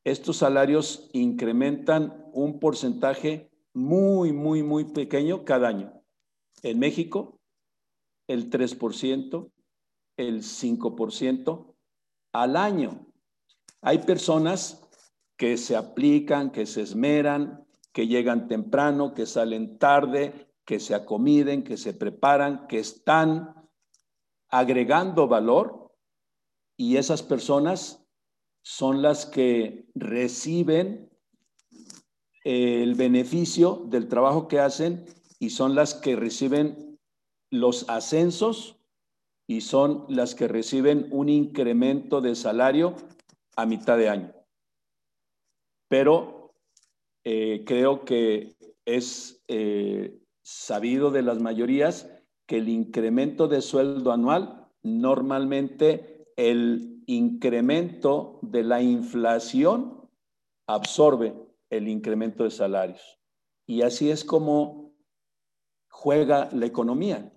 estos 0.04 0.38
salarios 0.38 1.08
incrementan 1.12 2.28
un 2.32 2.58
porcentaje 2.58 3.50
muy, 3.72 4.32
muy, 4.32 4.62
muy 4.62 4.84
pequeño 4.84 5.44
cada 5.44 5.68
año. 5.68 5.92
En 6.62 6.78
México, 6.78 7.40
el 8.26 8.50
3%, 8.50 9.50
el 10.16 10.42
5% 10.42 11.74
al 12.32 12.56
año. 12.56 13.06
Hay 13.80 13.98
personas 13.98 14.88
que 15.36 15.56
se 15.56 15.76
aplican, 15.76 16.50
que 16.50 16.66
se 16.66 16.82
esmeran, 16.82 17.66
que 17.92 18.06
llegan 18.06 18.48
temprano, 18.48 19.14
que 19.14 19.26
salen 19.26 19.78
tarde, 19.78 20.48
que 20.64 20.80
se 20.80 20.94
acomiden, 20.94 21.64
que 21.64 21.76
se 21.76 21.92
preparan, 21.92 22.66
que 22.66 22.78
están 22.78 23.54
agregando 24.48 25.28
valor 25.28 25.92
y 26.76 26.96
esas 26.96 27.22
personas 27.22 28.01
son 28.62 29.02
las 29.02 29.26
que 29.26 29.86
reciben 29.94 31.10
el 32.44 32.94
beneficio 32.94 33.84
del 33.88 34.08
trabajo 34.08 34.48
que 34.48 34.58
hacen 34.58 35.04
y 35.38 35.50
son 35.50 35.74
las 35.74 35.94
que 35.94 36.16
reciben 36.16 36.98
los 37.50 37.88
ascensos 37.88 38.76
y 39.46 39.60
son 39.60 40.06
las 40.08 40.34
que 40.34 40.48
reciben 40.48 41.08
un 41.10 41.28
incremento 41.28 42.20
de 42.20 42.34
salario 42.34 42.94
a 43.56 43.66
mitad 43.66 43.98
de 43.98 44.08
año. 44.08 44.32
Pero 45.88 46.54
eh, 47.24 47.64
creo 47.66 48.04
que 48.04 48.56
es 48.84 49.42
eh, 49.48 50.18
sabido 50.42 51.10
de 51.10 51.22
las 51.22 51.38
mayorías 51.40 52.08
que 52.46 52.58
el 52.58 52.68
incremento 52.68 53.46
de 53.48 53.60
sueldo 53.60 54.12
anual 54.12 54.68
normalmente 54.82 56.26
el 56.36 56.91
incremento 57.06 58.38
de 58.42 58.62
la 58.62 58.82
inflación 58.82 60.08
absorbe 60.66 61.34
el 61.70 61.88
incremento 61.88 62.44
de 62.44 62.50
salarios. 62.50 63.18
Y 63.66 63.82
así 63.82 64.10
es 64.10 64.24
como 64.24 64.94
juega 65.88 66.48
la 66.52 66.66
economía. 66.66 67.32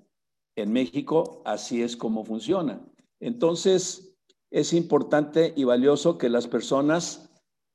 En 0.55 0.71
México 0.71 1.41
así 1.45 1.81
es 1.81 1.95
como 1.95 2.23
funciona. 2.23 2.85
Entonces, 3.19 4.15
es 4.51 4.73
importante 4.73 5.53
y 5.55 5.63
valioso 5.63 6.17
que 6.17 6.29
las 6.29 6.47
personas 6.47 7.29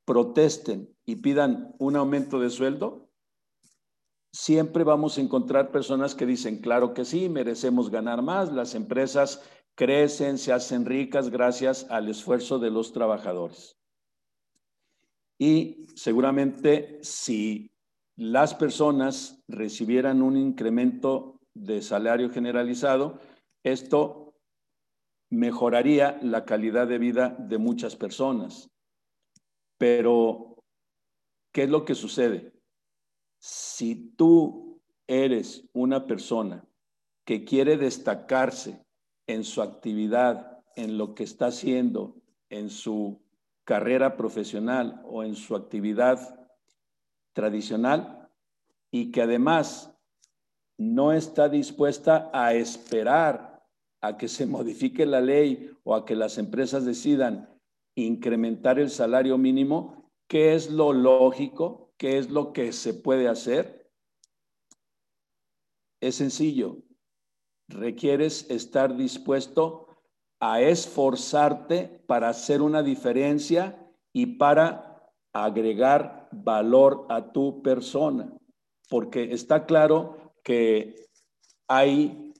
protesten 0.05 0.95
y 1.05 1.17
pidan 1.17 1.75
un 1.77 1.95
aumento 1.95 2.39
de 2.39 2.49
sueldo. 2.49 3.09
Siempre 4.33 4.83
vamos 4.83 5.17
a 5.17 5.21
encontrar 5.21 5.71
personas 5.71 6.15
que 6.15 6.25
dicen, 6.25 6.59
claro 6.59 6.93
que 6.93 7.05
sí, 7.05 7.29
merecemos 7.29 7.89
ganar 7.89 8.21
más, 8.21 8.51
las 8.51 8.75
empresas 8.75 9.43
crecen, 9.75 10.37
se 10.37 10.53
hacen 10.53 10.85
ricas 10.85 11.29
gracias 11.29 11.87
al 11.89 12.09
esfuerzo 12.09 12.59
de 12.59 12.71
los 12.71 12.93
trabajadores. 12.93 13.77
Y 15.37 15.87
seguramente 15.95 16.99
si 17.01 17.71
las 18.15 18.53
personas 18.53 19.41
recibieran 19.47 20.21
un 20.21 20.37
incremento 20.37 21.39
de 21.53 21.81
salario 21.81 22.29
generalizado, 22.29 23.19
esto 23.63 24.35
mejoraría 25.31 26.19
la 26.21 26.45
calidad 26.45 26.87
de 26.87 26.99
vida 26.99 27.29
de 27.39 27.57
muchas 27.57 27.95
personas. 27.95 28.69
Pero, 29.77 30.63
¿qué 31.51 31.63
es 31.63 31.69
lo 31.69 31.85
que 31.85 31.95
sucede? 31.95 32.53
Si 33.39 34.13
tú 34.15 34.79
eres 35.07 35.67
una 35.73 36.05
persona 36.05 36.63
que 37.25 37.43
quiere 37.43 37.77
destacarse 37.77 38.85
en 39.27 39.43
su 39.43 39.61
actividad, 39.61 40.63
en 40.75 40.97
lo 40.97 41.15
que 41.15 41.23
está 41.23 41.47
haciendo, 41.47 42.15
en 42.49 42.69
su 42.69 43.21
carrera 43.63 44.17
profesional 44.17 45.01
o 45.05 45.23
en 45.23 45.35
su 45.35 45.55
actividad 45.55 46.49
tradicional 47.33 48.29
y 48.91 49.11
que 49.11 49.21
además 49.21 49.93
no 50.77 51.13
está 51.13 51.47
dispuesta 51.47 52.29
a 52.33 52.53
esperar 52.53 53.63
a 54.01 54.17
que 54.17 54.27
se 54.27 54.45
modifique 54.57 55.05
la 55.05 55.21
ley 55.21 55.71
o 55.83 55.95
a 55.95 56.05
que 56.05 56.15
las 56.15 56.37
empresas 56.37 56.85
decidan 56.85 57.49
incrementar 57.95 58.79
el 58.79 58.89
salario 58.89 59.37
mínimo, 59.37 60.09
¿qué 60.27 60.55
es 60.55 60.71
lo 60.71 60.93
lógico? 60.93 61.93
¿Qué 61.97 62.17
es 62.17 62.29
lo 62.29 62.51
que 62.51 62.71
se 62.71 62.93
puede 62.93 63.27
hacer? 63.27 63.91
Es 66.01 66.15
sencillo. 66.15 66.77
Requieres 67.71 68.49
estar 68.49 68.95
dispuesto 68.95 69.87
a 70.39 70.61
esforzarte 70.61 72.03
para 72.07 72.29
hacer 72.29 72.61
una 72.61 72.83
diferencia 72.83 73.77
y 74.13 74.37
para 74.37 75.09
agregar 75.33 76.27
valor 76.31 77.05
a 77.09 77.31
tu 77.31 77.61
persona, 77.61 78.33
porque 78.89 79.33
está 79.33 79.65
claro 79.65 80.33
que 80.43 81.07
hay 81.67 82.33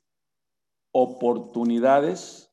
oportunidades 0.91 2.51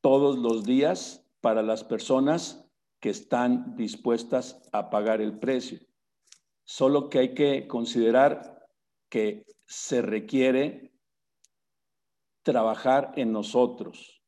todos 0.00 0.38
los 0.38 0.64
días 0.64 1.24
para 1.40 1.62
las 1.62 1.84
personas 1.84 2.64
que 3.00 3.10
están 3.10 3.76
dispuestas 3.76 4.62
a 4.72 4.90
pagar 4.90 5.20
el 5.20 5.38
precio. 5.38 5.78
Solo 6.64 7.08
que 7.08 7.18
hay 7.20 7.34
que 7.34 7.68
considerar 7.68 8.66
que 9.08 9.44
se 9.66 10.02
requiere 10.02 10.95
trabajar 12.46 13.12
en 13.16 13.32
nosotros. 13.32 14.22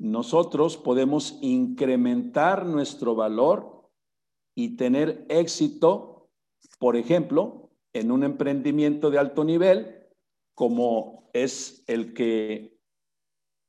Nosotros 0.00 0.76
podemos 0.76 1.38
incrementar 1.40 2.66
nuestro 2.66 3.14
valor 3.14 3.88
y 4.56 4.76
tener 4.76 5.24
éxito, 5.28 6.28
por 6.80 6.96
ejemplo, 6.96 7.70
en 7.94 8.10
un 8.10 8.24
emprendimiento 8.24 9.08
de 9.08 9.18
alto 9.18 9.44
nivel, 9.44 10.08
como 10.54 11.30
es 11.32 11.84
el 11.86 12.12
que 12.12 12.74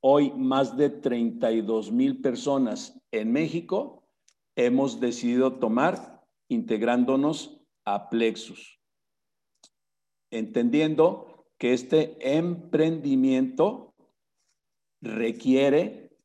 Hoy 0.08 0.32
más 0.34 0.78
de 0.78 0.92
32 0.92 1.92
mil 1.92 2.22
personas 2.22 3.02
en 3.12 3.32
México 3.32 4.08
hemos 4.56 5.00
decidido 5.00 5.58
tomar 5.58 6.24
integrándonos 6.48 7.60
a 7.86 8.08
Plexus, 8.08 8.80
entendiendo 10.32 11.35
que 11.58 11.74
este 11.74 12.38
emprendimiento 12.38 13.94
requiere, 15.02 16.18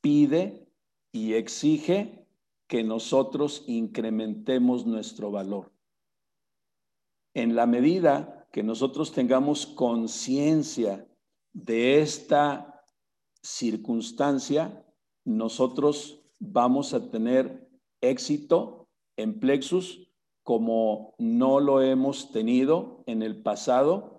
pide 0.00 0.68
y 1.12 1.34
exige 1.34 2.26
que 2.66 2.84
nosotros 2.84 3.64
incrementemos 3.66 4.86
nuestro 4.86 5.30
valor. 5.30 5.72
En 7.34 7.56
la 7.56 7.66
medida 7.66 8.48
que 8.52 8.62
nosotros 8.62 9.12
tengamos 9.12 9.66
conciencia 9.66 11.06
de 11.52 12.00
esta 12.00 12.84
circunstancia, 13.42 14.84
nosotros 15.24 16.22
vamos 16.38 16.94
a 16.94 17.10
tener 17.10 17.68
éxito 18.00 18.88
en 19.16 19.40
Plexus 19.40 20.08
como 20.42 21.14
no 21.18 21.60
lo 21.60 21.82
hemos 21.82 22.32
tenido 22.32 23.02
en 23.06 23.22
el 23.22 23.42
pasado 23.42 24.17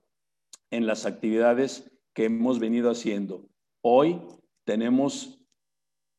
en 0.72 0.88
las 0.88 1.06
actividades 1.06 1.92
que 2.14 2.26
hemos 2.26 2.60
venido 2.60 2.92
haciendo. 2.92 3.48
Hoy 3.82 4.22
tenemos 4.66 5.40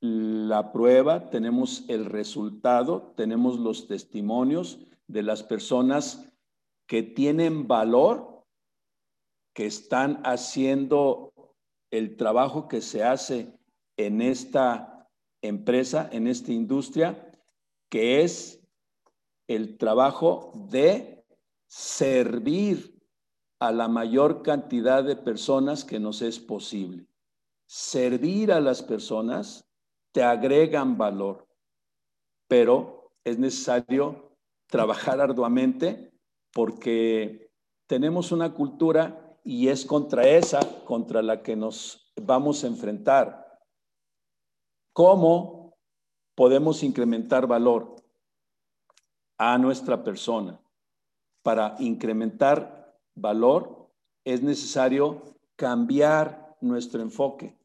la 0.00 0.72
prueba, 0.72 1.30
tenemos 1.30 1.84
el 1.88 2.06
resultado, 2.06 3.12
tenemos 3.16 3.58
los 3.58 3.86
testimonios 3.86 4.78
de 5.06 5.22
las 5.22 5.42
personas 5.42 6.32
que 6.86 7.02
tienen 7.02 7.68
valor, 7.68 8.46
que 9.54 9.66
están 9.66 10.22
haciendo 10.24 11.32
el 11.90 12.16
trabajo 12.16 12.66
que 12.68 12.80
se 12.80 13.04
hace 13.04 13.52
en 13.96 14.22
esta 14.22 15.08
empresa, 15.42 16.08
en 16.12 16.26
esta 16.26 16.52
industria, 16.52 17.30
que 17.90 18.22
es 18.22 18.60
el 19.48 19.76
trabajo 19.76 20.52
de 20.70 21.24
servir 21.66 22.99
a 23.61 23.73
la 23.73 23.88
mayor 23.88 24.42
cantidad 24.42 25.05
de 25.05 25.16
personas 25.16 25.85
que 25.85 26.01
nos 26.01 26.23
es 26.23 26.38
posible. 26.40 27.07
Servir 27.66 28.53
a 28.53 28.61
las 28.61 28.83
personas 28.83 29.70
te 30.12 30.23
agregan 30.23 30.96
valor, 30.96 31.46
pero 32.49 33.12
es 33.23 33.38
necesario 33.38 34.35
trabajar 34.66 35.20
arduamente 35.20 36.12
porque 36.53 37.53
tenemos 37.87 38.33
una 38.33 38.55
cultura 38.55 39.38
y 39.44 39.68
es 39.68 39.85
contra 39.85 40.27
esa 40.27 40.61
contra 40.85 41.23
la 41.23 41.42
que 41.42 41.55
nos 41.55 42.12
vamos 42.16 42.64
a 42.64 42.66
enfrentar. 42.66 43.61
¿Cómo 44.92 45.77
podemos 46.35 46.83
incrementar 46.83 47.46
valor 47.46 47.96
a 49.38 49.59
nuestra 49.59 50.03
persona? 50.03 50.61
Para 51.42 51.77
incrementar 51.79 52.79
valor 53.14 53.90
es 54.25 54.42
necesario 54.42 55.23
cambiar 55.57 56.57
nuestro 56.61 57.03
enfoque, 57.03 57.59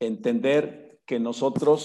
entender 0.00 1.00
que 1.06 1.18
nosotros 1.18 1.84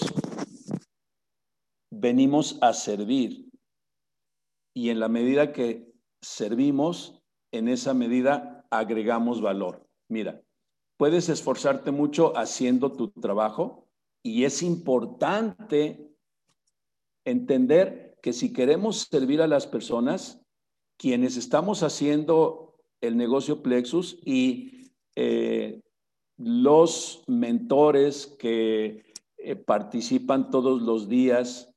venimos 1.90 2.58
a 2.62 2.72
servir 2.72 3.48
y 4.74 4.90
en 4.90 5.00
la 5.00 5.08
medida 5.08 5.52
que 5.52 5.92
servimos, 6.20 7.22
en 7.52 7.68
esa 7.68 7.94
medida 7.94 8.66
agregamos 8.70 9.40
valor. 9.40 9.88
Mira, 10.08 10.42
puedes 10.96 11.28
esforzarte 11.28 11.90
mucho 11.90 12.36
haciendo 12.36 12.92
tu 12.92 13.10
trabajo 13.10 13.88
y 14.22 14.44
es 14.44 14.62
importante 14.62 16.12
entender 17.24 18.18
que 18.22 18.32
si 18.32 18.52
queremos 18.52 19.08
servir 19.10 19.40
a 19.40 19.46
las 19.46 19.66
personas, 19.66 20.40
quienes 20.98 21.36
estamos 21.36 21.82
haciendo 21.82 22.65
el 23.06 23.16
negocio 23.16 23.62
Plexus 23.62 24.18
y 24.24 24.92
eh, 25.14 25.80
los 26.36 27.24
mentores 27.26 28.26
que 28.38 29.04
eh, 29.38 29.56
participan 29.56 30.50
todos 30.50 30.82
los 30.82 31.08
días, 31.08 31.72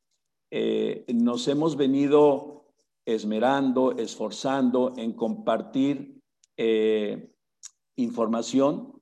eh, 0.52 1.06
nos 1.14 1.48
hemos 1.48 1.78
venido 1.78 2.66
esmerando, 3.06 3.94
esforzando 3.98 4.94
en 4.98 5.14
compartir 5.14 6.20
información 7.96 9.02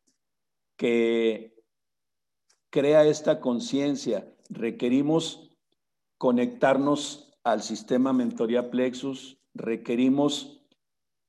que 0.78 1.56
crea 2.70 3.04
esta 3.06 3.42
conciencia. 3.42 4.32
Requerimos 4.50 5.50
conectarnos 6.20 7.34
al 7.44 7.64
sistema 7.64 8.14
Mentoría 8.14 8.70
Plexus, 8.70 9.40
requerimos 9.56 10.57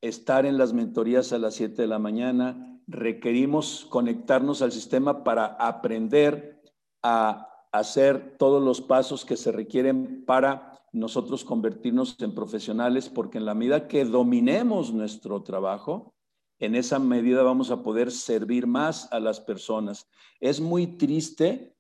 estar 0.00 0.46
en 0.46 0.58
las 0.58 0.72
mentorías 0.72 1.32
a 1.32 1.38
las 1.38 1.54
7 1.54 1.82
de 1.82 1.88
la 1.88 1.98
mañana, 1.98 2.80
requerimos 2.87 3.87
conectarnos 3.90 4.62
al 4.62 4.72
sistema 4.72 5.24
para 5.24 5.46
aprender 5.46 6.62
a 7.02 7.48
hacer 7.72 8.37
todos 8.38 8.62
los 8.62 8.80
pasos 8.80 9.24
que 9.24 9.37
se 9.37 9.52
requieren 9.52 10.24
para 10.24 10.80
nosotros 10.92 11.44
convertirnos 11.44 12.16
en 12.20 12.34
profesionales, 12.34 13.08
porque 13.08 13.38
en 13.38 13.44
la 13.44 13.54
medida 13.54 13.88
que 13.88 14.04
dominemos 14.04 14.92
nuestro 14.92 15.42
trabajo, 15.42 16.14
en 16.58 16.74
esa 16.74 16.98
medida 16.98 17.42
vamos 17.42 17.70
a 17.70 17.82
poder 17.82 18.11
servir 18.11 18.66
más 18.66 19.12
a 19.12 19.20
las 19.20 19.40
personas. 19.40 20.08
Es 20.40 20.61
muy 20.61 20.87
triste 20.87 21.76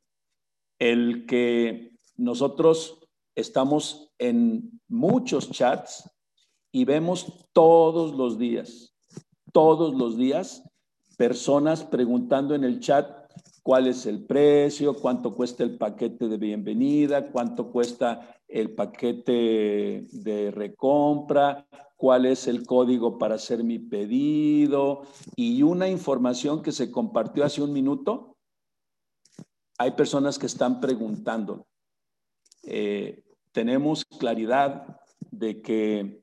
el 0.78 1.26
que 1.26 1.96
nosotros 2.16 3.00
estamos 3.34 4.12
en 4.18 4.80
muchos 4.88 5.50
chats 5.50 6.08
y 6.78 6.84
vemos 6.84 7.26
todos 7.52 8.14
los 8.14 8.38
días, 8.38 8.94
todos 9.52 9.96
los 9.96 10.16
días, 10.16 10.62
personas 11.16 11.82
preguntando 11.82 12.54
en 12.54 12.62
el 12.62 12.78
chat 12.78 13.10
cuál 13.64 13.88
es 13.88 14.06
el 14.06 14.24
precio, 14.24 14.94
cuánto 14.94 15.34
cuesta 15.34 15.64
el 15.64 15.76
paquete 15.76 16.28
de 16.28 16.36
bienvenida, 16.36 17.32
cuánto 17.32 17.72
cuesta 17.72 18.36
el 18.46 18.76
paquete 18.76 20.06
de 20.12 20.52
recompra, 20.52 21.66
cuál 21.96 22.26
es 22.26 22.46
el 22.46 22.64
código 22.64 23.18
para 23.18 23.34
hacer 23.34 23.64
mi 23.64 23.80
pedido 23.80 25.02
y 25.34 25.64
una 25.64 25.88
información 25.88 26.62
que 26.62 26.70
se 26.70 26.92
compartió 26.92 27.44
hace 27.44 27.60
un 27.60 27.72
minuto. 27.72 28.36
Hay 29.78 29.90
personas 29.96 30.38
que 30.38 30.46
están 30.46 30.80
preguntando. 30.80 31.66
Eh, 32.62 33.24
tenemos 33.50 34.04
claridad 34.04 35.00
de 35.32 35.60
que 35.60 36.22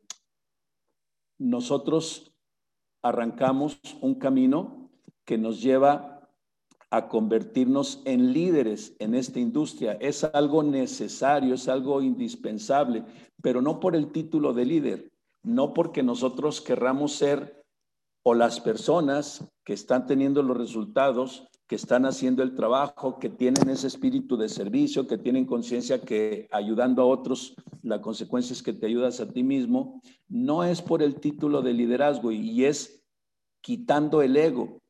nosotros 1.37 2.33
arrancamos 3.01 3.79
un 4.01 4.15
camino 4.15 4.89
que 5.25 5.37
nos 5.37 5.61
lleva 5.61 6.29
a 6.89 7.07
convertirnos 7.07 8.01
en 8.05 8.31
líderes 8.31 8.95
en 8.99 9.15
esta 9.15 9.39
industria. 9.39 9.93
Es 9.99 10.23
algo 10.23 10.63
necesario, 10.63 11.55
es 11.55 11.67
algo 11.67 12.01
indispensable, 12.01 13.03
pero 13.41 13.61
no 13.61 13.79
por 13.79 13.95
el 13.95 14.11
título 14.11 14.53
de 14.53 14.65
líder, 14.65 15.11
no 15.43 15.73
porque 15.73 16.03
nosotros 16.03 16.61
querramos 16.61 17.13
ser 17.13 17.63
o 18.23 18.33
las 18.33 18.59
personas 18.59 19.47
que 19.63 19.73
están 19.73 20.07
teniendo 20.07 20.41
los 20.41 20.57
resultados, 20.57 21.47
que 21.67 21.75
están 21.75 22.05
haciendo 22.05 22.43
el 22.43 22.53
trabajo, 22.53 23.17
que 23.17 23.29
tienen 23.29 23.69
ese 23.69 23.87
espíritu 23.87 24.37
de 24.37 24.49
servicio, 24.49 25.07
que 25.07 25.17
tienen 25.17 25.45
conciencia 25.45 26.01
que 26.01 26.47
ayudando 26.51 27.01
a 27.01 27.05
otros, 27.05 27.55
la 27.81 28.01
consecuencia 28.01 28.53
es 28.53 28.61
que 28.61 28.73
te 28.73 28.85
ayudas 28.85 29.19
a 29.19 29.31
ti 29.31 29.43
mismo, 29.43 30.01
no 30.27 30.63
es 30.63 30.81
por 30.81 31.01
el 31.01 31.15
título 31.19 31.61
de 31.61 31.73
liderazgo 31.73 32.31
y 32.31 32.65
es 32.65 33.03
quitando 33.61 34.21
el 34.21 34.37
ego. 34.37 34.81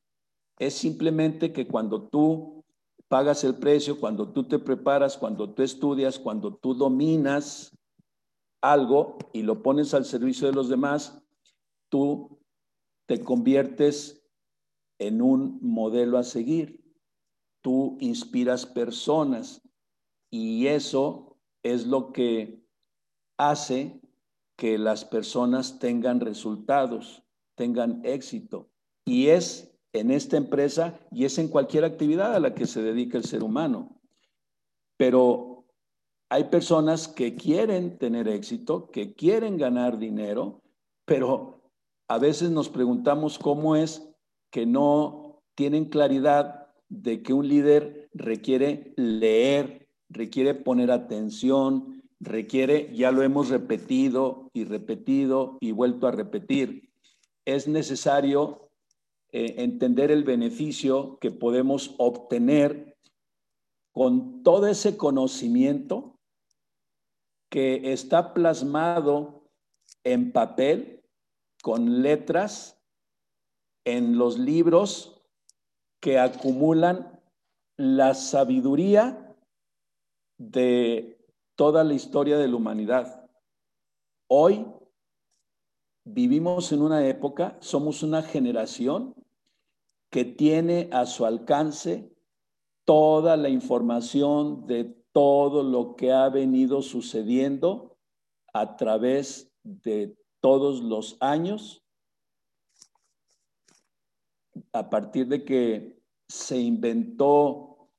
Es 0.60 0.74
simplemente 0.74 1.54
que 1.54 1.68
cuando 1.68 2.10
tú 2.10 2.64
pagas 3.08 3.44
el 3.46 3.56
precio, 3.56 4.00
cuando 4.00 4.34
tú 4.34 4.46
te 4.46 4.60
preparas, 4.60 5.18
cuando 5.18 5.54
tú 5.54 5.64
estudias, 5.64 6.20
cuando 6.20 6.56
tú 6.56 6.74
dominas 6.74 7.72
algo 8.62 9.18
y 9.32 9.44
lo 9.44 9.62
pones 9.62 9.94
al 9.94 10.06
servicio 10.06 10.48
de 10.48 10.54
los 10.54 10.68
demás, 10.68 11.22
tú 11.90 12.40
te 13.06 13.22
conviertes 13.22 14.25
en 15.00 15.22
un 15.22 15.60
modelo 15.62 16.18
a 16.18 16.24
seguir. 16.24 16.84
Tú 17.62 17.98
inspiras 18.00 18.66
personas 18.66 19.62
y 20.30 20.68
eso 20.68 21.38
es 21.64 21.88
lo 21.88 22.12
que 22.12 22.64
hace 23.38 24.00
que 24.56 24.78
las 24.78 25.04
personas 25.04 25.80
tengan 25.80 26.20
resultados, 26.20 27.24
tengan 27.56 28.02
éxito. 28.06 28.70
Y 29.06 29.28
es 29.28 29.72
en 29.94 30.12
esta 30.12 30.38
empresa 30.38 31.00
y 31.12 31.26
es 31.26 31.38
en 31.38 31.48
cualquier 31.48 31.86
actividad 31.86 32.36
a 32.36 32.40
la 32.40 32.54
que 32.54 32.66
se 32.66 32.82
dedica 32.82 33.18
el 33.18 33.26
ser 33.26 33.44
humano. 33.44 34.02
Pero 34.98 35.66
hay 36.30 36.46
personas 36.46 37.08
que 37.08 37.36
quieren 37.36 37.98
tener 37.98 38.28
éxito, 38.28 38.90
que 38.92 39.14
quieren 39.14 39.58
ganar 39.58 39.98
dinero, 39.98 40.62
pero 41.06 41.62
a 42.08 42.18
veces 42.18 42.50
nos 42.52 42.70
preguntamos 42.70 43.38
cómo 43.38 43.76
es 43.76 44.08
que 44.56 44.66
no 44.66 45.44
tienen 45.54 45.90
claridad 45.90 46.68
de 46.88 47.22
que 47.22 47.34
un 47.34 47.46
líder 47.46 48.10
requiere 48.14 48.94
leer, 48.96 49.90
requiere 50.08 50.56
poner 50.56 50.92
atención, 50.92 52.02
requiere, 52.22 52.90
ya 52.96 53.12
lo 53.12 53.22
hemos 53.22 53.50
repetido 53.50 54.50
y 54.54 54.64
repetido 54.64 55.58
y 55.60 55.74
vuelto 55.74 56.08
a 56.08 56.12
repetir, 56.12 56.90
es 57.44 57.68
necesario 57.68 58.70
eh, 59.34 59.56
entender 59.58 60.10
el 60.10 60.24
beneficio 60.24 61.18
que 61.20 61.32
podemos 61.32 61.94
obtener 61.98 62.96
con 63.92 64.42
todo 64.42 64.68
ese 64.68 64.96
conocimiento 64.96 66.18
que 67.50 67.92
está 67.92 68.34
plasmado 68.34 69.50
en 70.06 70.32
papel, 70.32 71.04
con 71.62 72.02
letras, 72.02 72.75
en 73.86 74.18
los 74.18 74.38
libros 74.38 75.22
que 76.02 76.20
acumulan 76.20 77.22
la 77.78 78.14
sabiduría 78.14 79.36
de 80.38 81.18
toda 81.56 81.84
la 81.84 81.94
historia 81.94 82.38
de 82.38 82.48
la 82.48 82.56
humanidad. 82.56 83.30
Hoy 84.28 84.66
vivimos 86.04 86.72
en 86.72 86.82
una 86.82 87.08
época, 87.08 87.58
somos 87.62 88.04
una 88.04 88.22
generación 88.22 89.16
que 90.10 90.26
tiene 90.26 90.90
a 90.92 91.06
su 91.06 91.26
alcance 91.26 92.12
toda 92.86 93.38
la 93.38 93.50
información 93.50 94.68
de 94.68 94.86
todo 95.12 95.64
lo 95.64 95.96
que 95.96 96.12
ha 96.12 96.30
venido 96.30 96.82
sucediendo 96.82 97.98
a 98.54 98.76
través 98.76 99.52
de 99.64 100.16
todos 100.40 100.82
los 100.82 101.18
años, 101.20 101.85
a 104.76 104.90
partir 104.90 105.28
de 105.30 105.46
que 105.46 106.04
se 106.28 106.60
inventó 106.60 107.90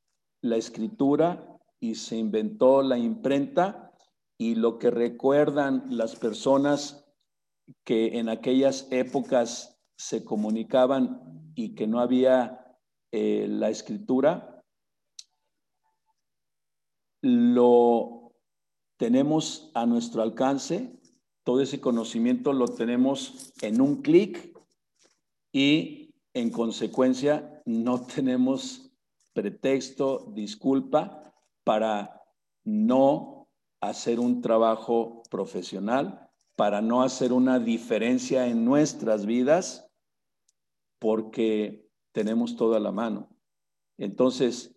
la 0.43 0.57
escritura 0.57 1.59
y 1.81 1.95
se 1.95 2.19
inventó 2.19 2.83
la 2.83 2.99
imprenta 2.99 3.95
y 4.39 4.57
lo 4.57 4.79
que 4.79 4.91
recuerdan 4.91 5.87
las 5.89 6.17
personas 6.17 7.07
que 7.83 8.19
en 8.19 8.29
aquellas 8.29 8.89
épocas 8.91 9.81
se 9.97 10.23
comunicaban 10.23 11.51
y 11.55 11.75
que 11.75 11.87
no 11.87 11.99
había 11.99 12.77
eh, 13.11 13.47
la 13.49 13.71
escritura, 13.71 14.63
lo 17.23 18.35
tenemos 18.99 19.71
a 19.73 19.87
nuestro 19.87 20.21
alcance, 20.21 21.01
todo 21.43 21.63
ese 21.63 21.81
conocimiento 21.81 22.53
lo 22.53 22.69
tenemos 22.69 23.55
en 23.63 23.81
un 23.81 24.03
clic 24.03 24.55
y 25.53 26.06
en 26.37 26.51
consecuencia 26.51 27.63
no 27.65 28.05
tenemos 28.07 28.93
pretexto, 29.33 30.31
disculpa 30.35 31.33
para 31.65 32.23
no 32.63 33.49
hacer 33.81 34.21
un 34.21 34.43
trabajo 34.43 35.23
profesional 35.31 36.27
para 36.57 36.81
no 36.81 37.03
hacer 37.03 37.33
una 37.33 37.59
diferencia 37.59 38.49
en 38.49 38.65
nuestras 38.65 39.27
vidas 39.27 39.89
porque 40.99 41.87
tenemos 42.13 42.57
toda 42.57 42.81
la 42.81 42.91
mano. 42.91 43.29
Entonces, 43.99 44.75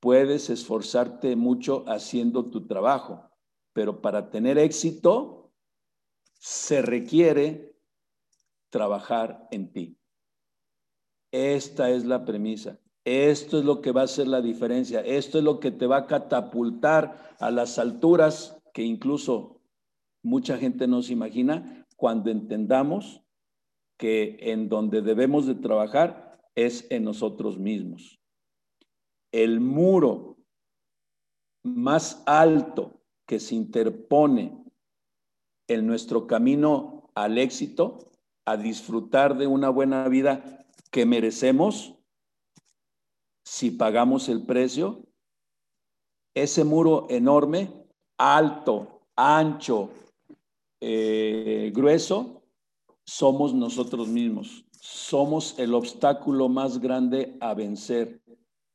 puedes 0.00 0.48
esforzarte 0.48 1.36
mucho 1.36 1.84
haciendo 1.86 2.50
tu 2.50 2.66
trabajo, 2.66 3.30
pero 3.74 4.00
para 4.00 4.30
tener 4.30 4.58
éxito 4.58 5.52
se 6.38 6.80
requiere 6.80 7.76
trabajar 8.70 9.46
en 9.50 9.72
ti. 9.72 9.99
Esta 11.32 11.90
es 11.90 12.04
la 12.04 12.24
premisa. 12.24 12.78
Esto 13.04 13.58
es 13.58 13.64
lo 13.64 13.80
que 13.80 13.92
va 13.92 14.02
a 14.02 14.04
hacer 14.04 14.26
la 14.28 14.42
diferencia. 14.42 15.00
Esto 15.00 15.38
es 15.38 15.44
lo 15.44 15.60
que 15.60 15.70
te 15.70 15.86
va 15.86 15.98
a 15.98 16.06
catapultar 16.06 17.36
a 17.38 17.50
las 17.50 17.78
alturas 17.78 18.60
que 18.74 18.82
incluso 18.82 19.60
mucha 20.22 20.58
gente 20.58 20.86
no 20.86 21.02
se 21.02 21.12
imagina 21.12 21.86
cuando 21.96 22.30
entendamos 22.30 23.22
que 23.96 24.38
en 24.40 24.68
donde 24.68 25.02
debemos 25.02 25.46
de 25.46 25.54
trabajar 25.54 26.40
es 26.54 26.86
en 26.90 27.04
nosotros 27.04 27.58
mismos. 27.58 28.18
El 29.32 29.60
muro 29.60 30.38
más 31.62 32.22
alto 32.26 33.02
que 33.26 33.38
se 33.38 33.54
interpone 33.54 34.64
en 35.68 35.86
nuestro 35.86 36.26
camino 36.26 37.10
al 37.14 37.38
éxito, 37.38 38.10
a 38.44 38.56
disfrutar 38.56 39.36
de 39.36 39.46
una 39.46 39.68
buena 39.68 40.08
vida 40.08 40.59
que 40.90 41.06
merecemos, 41.06 41.94
si 43.44 43.70
pagamos 43.70 44.28
el 44.28 44.44
precio, 44.44 45.06
ese 46.34 46.64
muro 46.64 47.06
enorme, 47.10 47.72
alto, 48.18 49.02
ancho, 49.16 49.90
eh, 50.80 51.70
grueso 51.74 52.40
somos 53.04 53.52
nosotros 53.52 54.08
mismos. 54.08 54.64
Somos 54.72 55.58
el 55.58 55.74
obstáculo 55.74 56.48
más 56.48 56.78
grande 56.78 57.36
a 57.40 57.54
vencer 57.54 58.22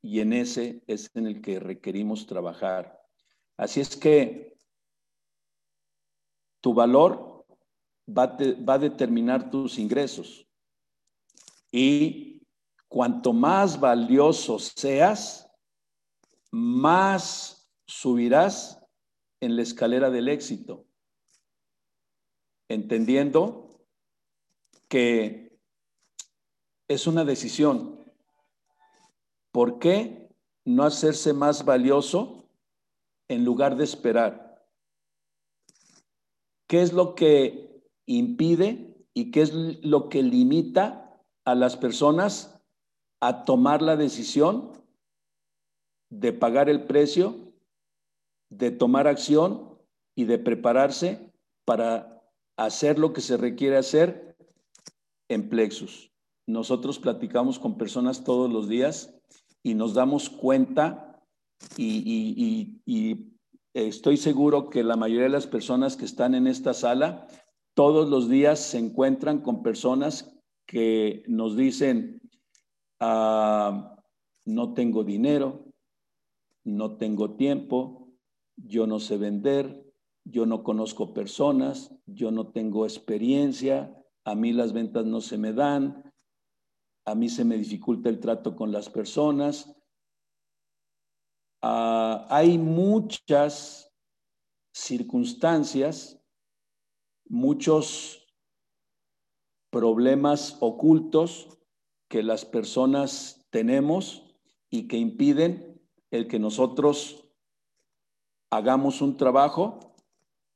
y 0.02 0.20
en 0.20 0.34
ese 0.34 0.84
es 0.88 1.10
en 1.16 1.26
el 1.26 1.42
que 1.42 1.60
requerimos 1.60 2.28
trabajar. 2.28 3.02
Así 3.58 3.80
es 3.80 3.96
que 3.96 4.58
tu 6.62 6.74
valor 6.74 7.46
va, 8.08 8.38
va 8.68 8.74
a 8.74 8.80
determinar 8.80 9.50
tus 9.50 9.80
ingresos 9.80 10.46
y 11.76 12.42
cuanto 12.88 13.34
más 13.34 13.80
valioso 13.80 14.60
seas, 14.60 15.52
más 16.50 17.70
subirás 17.86 18.82
en 19.42 19.58
la 19.58 19.64
escalera 19.64 20.10
del 20.10 20.30
éxito 20.30 20.86
entendiendo 22.70 23.86
que 24.88 25.60
es 26.88 27.08
una 27.08 27.26
decisión. 27.26 28.00
¿Por 29.52 29.80
qué? 29.80 30.26
no 30.68 30.84
hacerse 30.84 31.32
más 31.32 31.64
valioso 31.64 32.50
en 33.28 33.46
lugar 33.46 33.76
de 33.76 33.84
esperar. 33.84 34.66
¿Qué 36.68 36.82
es 36.82 36.92
lo 36.92 37.14
que 37.14 37.84
impide 38.08 38.98
y 39.14 39.30
qué 39.30 39.42
es 39.42 39.54
lo 39.54 40.10
que 40.10 40.24
limita 40.24 41.05
a 41.46 41.56
las 41.56 41.78
personas 41.78 42.60
a 43.22 43.46
tomar 43.46 43.82
la 43.82 43.96
decisión 43.96 44.72
de 46.10 46.34
pagar 46.34 46.70
el 46.70 46.84
precio, 46.84 47.54
de 48.50 48.72
tomar 48.72 49.08
acción 49.08 49.80
y 50.16 50.26
de 50.26 50.38
prepararse 50.38 51.32
para 51.66 52.22
hacer 52.58 53.00
lo 53.00 53.14
que 53.14 53.22
se 53.22 53.38
requiere 53.38 53.78
hacer 53.78 54.36
en 55.30 55.50
Plexus? 55.50 56.12
Nosotros 56.48 57.00
platicamos 57.00 57.58
con 57.58 57.78
personas 57.78 58.24
todos 58.24 58.52
los 58.52 58.68
días 58.68 59.14
y 59.64 59.74
nos 59.74 59.94
damos 59.94 60.30
cuenta 60.30 61.20
y, 61.78 62.82
estoy 63.74 64.16
seguro 64.18 64.70
que 64.70 64.84
la 64.84 64.96
mayoría 64.96 65.24
de 65.24 65.30
las 65.30 65.48
personas 65.48 65.98
que 65.98 66.06
están 66.06 66.34
en 66.34 66.48
esta 66.48 66.74
sala 66.74 67.28
todos 67.74 68.10
los 68.10 68.30
días 68.30 68.60
se 68.60 68.78
encuentran 68.78 69.42
con 69.42 69.64
personas 69.64 70.35
que 70.66 71.24
nos 71.28 71.56
dicen, 71.56 72.22
ah, 73.00 73.96
no 74.46 74.74
tengo 74.74 75.04
dinero, 75.04 75.66
no 76.64 76.98
tengo 76.98 77.36
tiempo, 77.36 78.12
yo 78.56 78.88
no 78.88 79.00
sé 79.00 79.18
vender, 79.18 79.86
yo 80.24 80.46
no 80.46 80.64
conozco 80.64 81.14
personas, 81.14 81.94
yo 82.06 82.32
no 82.32 82.52
tengo 82.52 82.86
experiencia, 82.86 83.96
a 84.24 84.36
mí 84.36 84.54
las 84.54 84.74
ventas 84.74 85.06
no 85.06 85.22
se 85.22 85.38
me 85.38 85.54
dan, 85.54 86.12
a 87.06 87.14
mí 87.14 87.30
se 87.30 87.46
me 87.46 87.58
dificulta 87.58 88.10
el 88.10 88.20
trato 88.20 88.56
con 88.56 88.72
las 88.72 88.90
personas. 88.90 89.72
Ah, 91.62 92.26
hay 92.30 92.58
muchas 92.58 93.92
circunstancias, 94.74 96.20
muchos 97.28 98.25
problemas 99.76 100.56
ocultos 100.62 101.50
que 102.08 102.24
las 102.24 102.46
personas 102.46 103.46
tenemos 103.50 104.24
y 104.70 104.88
que 104.88 104.98
impiden 104.98 105.82
el 106.12 106.30
que 106.30 106.40
nosotros 106.40 107.28
hagamos 108.52 109.02
un 109.02 109.18
trabajo 109.18 109.98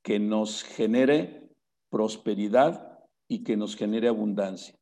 que 0.04 0.20
nos 0.20 0.64
genere 0.64 1.52
prosperidad 1.90 3.04
y 3.28 3.44
que 3.44 3.58
nos 3.58 3.76
genere 3.76 4.08
abundancia. 4.08 4.80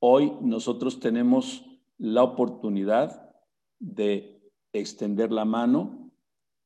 Hoy 0.00 0.34
nosotros 0.40 1.00
tenemos 1.00 1.64
la 1.96 2.22
oportunidad 2.22 3.34
de 3.80 4.40
extender 4.72 5.32
la 5.32 5.44
mano, 5.44 6.12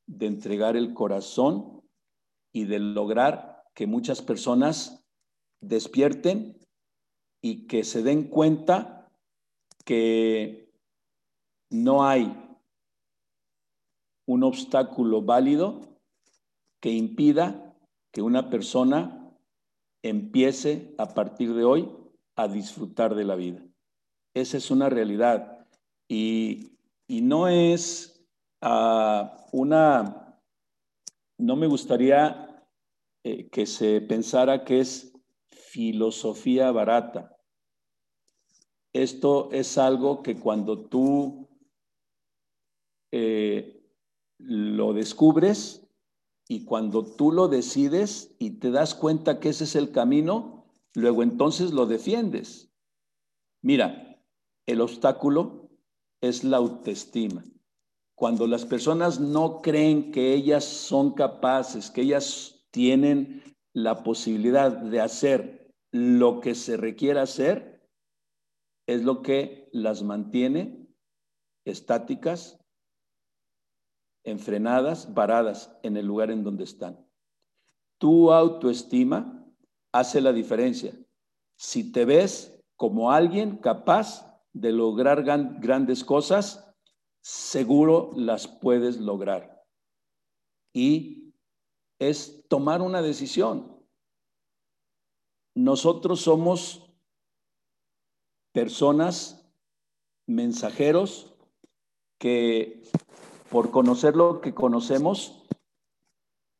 de 0.06 0.26
entregar 0.26 0.76
el 0.76 0.92
corazón 0.92 1.80
y 2.52 2.64
de 2.66 2.80
lograr 2.80 3.64
que 3.74 3.86
muchas 3.86 4.20
personas 4.20 5.06
despierten 5.62 6.58
y 7.42 7.66
que 7.66 7.84
se 7.84 8.02
den 8.02 8.28
cuenta 8.28 9.10
que 9.84 10.72
no 11.70 12.06
hay 12.06 12.38
un 14.26 14.44
obstáculo 14.44 15.22
válido 15.22 15.80
que 16.80 16.90
impida 16.90 17.74
que 18.12 18.22
una 18.22 18.48
persona 18.48 19.36
empiece 20.02 20.94
a 20.98 21.14
partir 21.14 21.54
de 21.54 21.64
hoy 21.64 21.90
a 22.36 22.48
disfrutar 22.48 23.14
de 23.14 23.24
la 23.24 23.34
vida. 23.34 23.62
Esa 24.34 24.56
es 24.56 24.70
una 24.70 24.88
realidad. 24.88 25.66
Y, 26.08 26.68
no 27.08 27.46
es 27.46 28.24
ah, 28.62 29.46
una, 29.52 30.38
no 31.38 31.56
me 31.56 31.66
gustaría 31.66 32.64
eh, 33.22 33.50
que 33.50 33.66
se 33.66 34.00
pensara 34.00 34.64
que 34.64 34.80
es 34.80 35.11
filosofía 35.72 36.70
barata. 36.70 37.34
Esto 38.92 39.48
es 39.52 39.78
algo 39.78 40.22
que 40.22 40.38
cuando 40.38 40.86
tú 40.86 41.48
eh, 43.10 43.82
lo 44.36 44.92
descubres 44.92 45.88
y 46.46 46.66
cuando 46.66 47.06
tú 47.14 47.32
lo 47.32 47.48
decides 47.48 48.34
y 48.38 48.58
te 48.58 48.70
das 48.70 48.94
cuenta 48.94 49.40
que 49.40 49.48
ese 49.48 49.64
es 49.64 49.74
el 49.74 49.92
camino, 49.92 50.66
luego 50.92 51.22
entonces 51.22 51.72
lo 51.72 51.86
defiendes. 51.86 52.70
Mira, 53.62 54.22
el 54.66 54.82
obstáculo 54.82 55.70
es 56.20 56.44
la 56.44 56.58
autoestima. 56.58 57.44
Cuando 58.14 58.46
las 58.46 58.66
personas 58.66 59.20
no 59.20 59.62
creen 59.62 60.12
que 60.12 60.34
ellas 60.34 60.64
son 60.64 61.14
capaces, 61.14 61.90
que 61.90 62.02
ellas 62.02 62.66
tienen 62.70 63.42
la 63.72 64.02
posibilidad 64.02 64.70
de 64.70 65.00
hacer 65.00 65.61
lo 65.92 66.40
que 66.40 66.54
se 66.54 66.76
requiere 66.76 67.20
hacer, 67.20 67.86
es 68.86 69.04
lo 69.04 69.22
que 69.22 69.68
las 69.72 70.02
mantiene 70.02 70.88
estáticas, 71.64 72.58
enfrenadas, 74.24 75.14
varadas 75.14 75.78
en 75.82 75.96
el 75.96 76.06
lugar 76.06 76.30
en 76.30 76.42
donde 76.42 76.64
están. 76.64 77.06
Tu 77.98 78.32
autoestima 78.32 79.46
hace 79.92 80.20
la 80.20 80.32
diferencia. 80.32 80.92
Si 81.56 81.92
te 81.92 82.04
ves 82.04 82.58
como 82.76 83.12
alguien 83.12 83.58
capaz 83.58 84.42
de 84.52 84.72
lograr 84.72 85.22
grandes 85.22 86.04
cosas, 86.04 86.74
seguro 87.20 88.10
las 88.16 88.48
puedes 88.48 88.98
lograr. 88.98 89.64
Y 90.74 91.34
es 92.00 92.44
tomar 92.48 92.82
una 92.82 93.02
decisión. 93.02 93.71
Nosotros 95.54 96.20
somos 96.20 96.90
personas, 98.52 99.44
mensajeros, 100.26 101.34
que 102.18 102.82
por 103.50 103.70
conocer 103.70 104.16
lo 104.16 104.40
que 104.40 104.54
conocemos, 104.54 105.44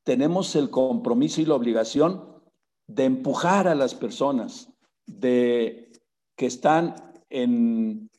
tenemos 0.05 0.57
el 0.57 0.71
compromiso 0.71 1.41
y 1.41 1.47
la 1.47 1.55
obligación 1.55 2.43
de 2.87 3.05
empujar 3.05 3.69
a 3.69 3.75
las 3.75 3.95
personas, 3.95 4.69
de 5.07 5.93
que 6.37 6.47
están 6.47 6.97
en, 7.31 8.11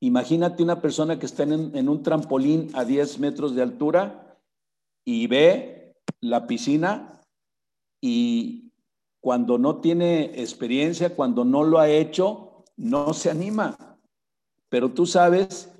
imagínate 0.00 0.62
una 0.62 0.80
persona 0.80 1.18
que 1.18 1.26
está 1.26 1.42
en, 1.42 1.74
en 1.74 1.88
un 1.88 2.02
trampolín 2.02 2.70
a 2.74 2.84
10 2.84 3.18
metros 3.18 3.54
de 3.54 3.62
altura 3.62 4.38
y 5.04 5.26
ve 5.26 5.96
la 6.20 6.46
piscina 6.46 7.20
y 8.00 8.69
cuando 9.20 9.58
no 9.58 9.80
tiene 9.80 10.40
experiencia, 10.40 11.14
cuando 11.14 11.44
no 11.44 11.62
lo 11.62 11.78
ha 11.78 11.88
hecho, 11.88 12.64
no 12.76 13.12
se 13.12 13.30
anima. 13.30 13.98
Pero 14.68 14.92
tú 14.92 15.06
sabes, 15.06 15.72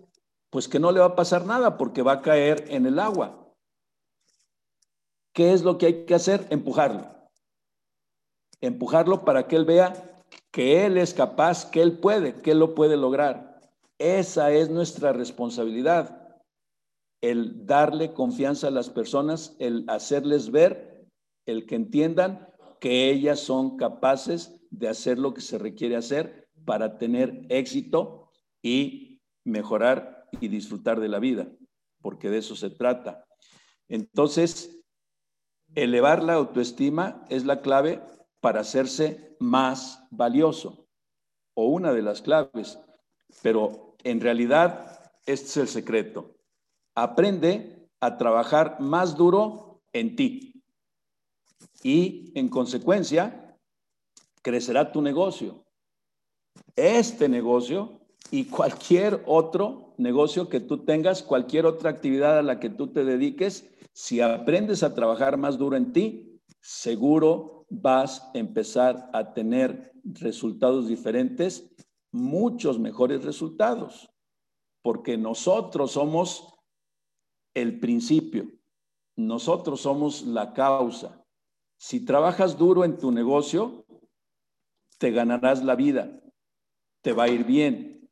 pues 0.51 0.69
que 0.69 0.79
no 0.79 0.93
le 0.93 1.01
va 1.01 1.07
a 1.07 1.17
pasar 1.17 1.47
nada 1.47 1.79
porque 1.79 2.03
va 2.03 2.13
a 2.13 2.23
caer 2.23 2.65
en 2.69 2.87
el 2.87 2.99
agua. 2.99 3.53
¿Qué 5.33 5.53
es 5.53 5.63
lo 5.63 5.79
que 5.79 5.87
hay 5.87 6.05
que 6.05 6.15
hacer? 6.15 6.47
Empujarlo 6.51 7.21
empujarlo 8.61 9.25
para 9.25 9.47
que 9.47 9.57
él 9.57 9.65
vea 9.65 10.25
que 10.51 10.85
él 10.85 10.99
es 10.99 11.15
capaz, 11.15 11.71
que 11.71 11.81
él 11.83 11.99
puede, 11.99 12.35
que 12.35 12.53
él 12.53 12.59
lo 12.59 12.75
puede 12.75 12.97
lograr. 12.97 13.61
Esa 13.99 14.51
es 14.53 14.71
nuestra 14.71 15.13
responsabilidad, 15.13 16.39
el 17.23 17.67
darle 17.67 18.13
confianza 18.13 18.69
a 18.69 18.73
las 18.73 18.89
personas, 18.91 19.55
el 19.59 19.85
hacerles 19.89 20.51
ver, 20.51 21.07
el 21.47 21.67
que 21.67 21.77
entiendan 21.77 22.49
que 22.81 23.11
ellas 23.11 23.39
son 23.41 23.77
capaces 23.77 24.61
de 24.71 24.89
hacer 24.89 25.19
lo 25.19 25.35
que 25.35 25.43
se 25.43 25.59
requiere 25.59 25.97
hacer 25.97 26.49
para 26.65 26.99
tener 26.99 27.47
éxito 27.51 28.31
y 28.63 29.21
mejorar 29.45 30.29
y 30.41 30.49
disfrutar 30.49 30.99
de 30.99 31.09
la 31.09 31.19
vida, 31.19 31.49
porque 32.01 32.31
de 32.31 32.39
eso 32.39 32.57
se 32.57 32.71
trata. 32.71 33.27
Entonces, 33.89 34.83
elevar 35.75 36.23
la 36.23 36.35
autoestima 36.35 37.25
es 37.29 37.45
la 37.45 37.61
clave 37.61 38.03
para 38.41 38.61
hacerse 38.61 39.37
más 39.41 40.07
valioso, 40.11 40.89
o 41.55 41.67
una 41.67 41.93
de 41.93 42.03
las 42.03 42.23
claves, 42.23 42.79
pero 43.43 43.97
en 44.05 44.21
realidad 44.21 45.13
este 45.27 45.47
es 45.47 45.57
el 45.59 45.69
secreto. 45.69 46.37
Aprende 46.95 47.89
a 48.01 48.17
trabajar 48.17 48.81
más 48.81 49.17
duro 49.17 49.83
en 49.93 50.17
ti 50.17 50.50
y 51.83 52.33
en 52.35 52.49
consecuencia 52.49 53.57
crecerá 54.43 54.93
tu 54.93 55.03
negocio. 55.03 55.65
Este 56.77 57.29
negocio 57.29 58.01
y 58.31 58.45
cualquier 58.45 59.23
otro 59.27 59.95
negocio 59.99 60.49
que 60.49 60.61
tú 60.61 60.85
tengas, 60.85 61.23
cualquier 61.23 61.67
otra 61.67 61.91
actividad 61.91 62.39
a 62.39 62.43
la 62.43 62.61
que 62.61 62.71
tú 62.71 62.89
te 62.89 63.05
dediques, 63.05 63.69
si 63.93 64.21
aprendes 64.21 64.83
a 64.83 64.95
trabajar 64.95 65.37
más 65.37 65.59
duro 65.59 65.77
en 65.77 65.93
ti, 65.93 66.41
seguro 66.61 67.67
vas 67.69 68.31
a 68.35 68.39
empezar 68.39 69.11
a 69.13 69.33
tener 69.33 69.93
resultados 70.05 70.89
diferentes, 70.89 71.71
muchos 72.13 72.79
mejores 72.79 73.25
resultados, 73.25 74.11
porque 74.83 75.17
nosotros 75.17 75.93
somos 75.93 76.55
el 77.55 77.79
principio. 77.81 78.51
Nosotros 79.17 79.83
somos 79.83 80.23
la 80.23 80.53
causa. 80.53 81.20
Si 81.81 82.05
trabajas 82.05 82.59
duro 82.59 82.85
en 82.85 82.99
tu 82.99 83.11
negocio, 83.11 83.87
te 84.99 85.13
ganarás 85.13 85.65
la 85.65 85.77
vida, 85.77 86.21
te 87.01 87.15
va 87.15 87.25
a 87.25 87.29
ir 87.29 87.45
bien. 87.45 88.07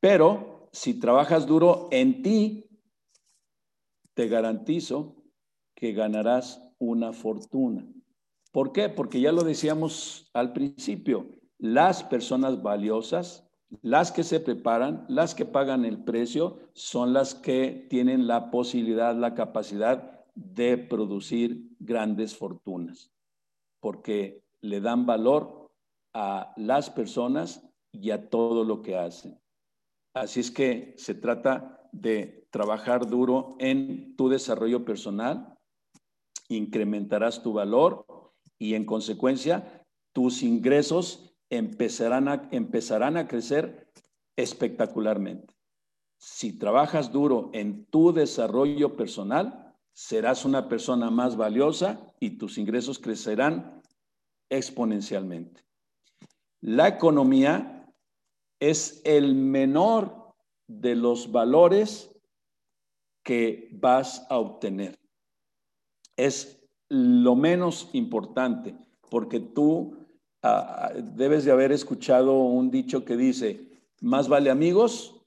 Pero 0.00 0.70
si 0.72 0.98
trabajas 0.98 1.46
duro 1.46 1.88
en 1.90 2.22
ti, 2.22 2.66
te 4.14 4.26
garantizo 4.26 5.22
que 5.74 5.92
ganarás 5.92 6.72
una 6.78 7.12
fortuna. 7.12 7.86
¿Por 8.52 8.72
qué? 8.72 8.88
Porque 8.88 9.20
ya 9.20 9.30
lo 9.30 9.42
decíamos 9.42 10.30
al 10.32 10.54
principio, 10.54 11.26
las 11.58 12.02
personas 12.04 12.62
valiosas, 12.62 13.46
las 13.82 14.12
que 14.12 14.24
se 14.24 14.40
preparan, 14.40 15.04
las 15.10 15.34
que 15.34 15.44
pagan 15.44 15.84
el 15.84 16.02
precio, 16.04 16.58
son 16.72 17.12
las 17.12 17.34
que 17.34 17.86
tienen 17.90 18.26
la 18.26 18.50
posibilidad, 18.50 19.14
la 19.14 19.34
capacidad 19.34 20.17
de 20.38 20.78
producir 20.78 21.68
grandes 21.80 22.36
fortunas, 22.36 23.10
porque 23.80 24.44
le 24.60 24.80
dan 24.80 25.04
valor 25.04 25.72
a 26.14 26.52
las 26.56 26.90
personas 26.90 27.68
y 27.92 28.10
a 28.12 28.30
todo 28.30 28.62
lo 28.62 28.80
que 28.80 28.96
hacen. 28.96 29.40
Así 30.14 30.40
es 30.40 30.52
que 30.52 30.94
se 30.96 31.14
trata 31.14 31.88
de 31.90 32.46
trabajar 32.50 33.08
duro 33.08 33.56
en 33.58 34.14
tu 34.16 34.28
desarrollo 34.28 34.84
personal, 34.84 35.58
incrementarás 36.48 37.42
tu 37.42 37.52
valor 37.52 38.06
y 38.58 38.74
en 38.74 38.84
consecuencia 38.84 39.84
tus 40.12 40.44
ingresos 40.44 41.34
empezarán 41.50 42.28
a, 42.28 42.48
empezarán 42.52 43.16
a 43.16 43.26
crecer 43.26 43.90
espectacularmente. 44.36 45.54
Si 46.20 46.58
trabajas 46.58 47.10
duro 47.12 47.50
en 47.52 47.86
tu 47.86 48.12
desarrollo 48.12 48.96
personal, 48.96 49.67
serás 49.98 50.44
una 50.44 50.68
persona 50.68 51.10
más 51.10 51.36
valiosa 51.36 52.00
y 52.20 52.38
tus 52.38 52.56
ingresos 52.56 53.00
crecerán 53.00 53.82
exponencialmente. 54.48 55.64
La 56.60 56.86
economía 56.86 57.92
es 58.60 59.02
el 59.04 59.34
menor 59.34 60.36
de 60.68 60.94
los 60.94 61.32
valores 61.32 62.14
que 63.24 63.70
vas 63.72 64.24
a 64.30 64.38
obtener. 64.38 64.96
Es 66.16 66.64
lo 66.88 67.34
menos 67.34 67.90
importante, 67.92 68.76
porque 69.10 69.40
tú 69.40 70.06
ah, 70.44 70.92
debes 70.94 71.44
de 71.44 71.50
haber 71.50 71.72
escuchado 71.72 72.38
un 72.38 72.70
dicho 72.70 73.04
que 73.04 73.16
dice, 73.16 73.68
más 74.00 74.28
vale 74.28 74.50
amigos 74.50 75.20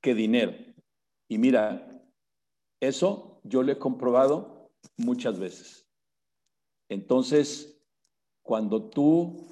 que 0.00 0.14
dinero. 0.14 0.54
Y 1.28 1.36
mira, 1.36 2.02
eso 2.80 3.35
yo 3.48 3.62
lo 3.62 3.72
he 3.72 3.78
comprobado 3.78 4.70
muchas 4.96 5.38
veces. 5.38 5.86
Entonces, 6.88 7.82
cuando 8.42 8.88
tú 8.88 9.48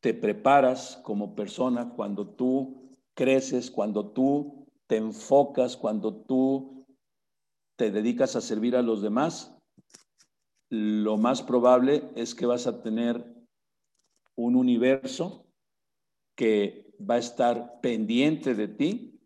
te 0.00 0.14
preparas 0.14 1.00
como 1.02 1.34
persona, 1.34 1.90
cuando 1.90 2.28
tú 2.28 2.90
creces, 3.14 3.70
cuando 3.70 4.10
tú 4.10 4.66
te 4.86 4.96
enfocas, 4.96 5.76
cuando 5.76 6.14
tú 6.14 6.86
te 7.76 7.90
dedicas 7.90 8.36
a 8.36 8.40
servir 8.40 8.76
a 8.76 8.82
los 8.82 9.02
demás, 9.02 9.56
lo 10.70 11.16
más 11.16 11.42
probable 11.42 12.10
es 12.14 12.34
que 12.34 12.46
vas 12.46 12.66
a 12.66 12.82
tener 12.82 13.24
un 14.36 14.56
universo 14.56 15.46
que 16.36 16.92
va 16.98 17.14
a 17.14 17.18
estar 17.18 17.80
pendiente 17.80 18.54
de 18.54 18.68
ti 18.68 19.20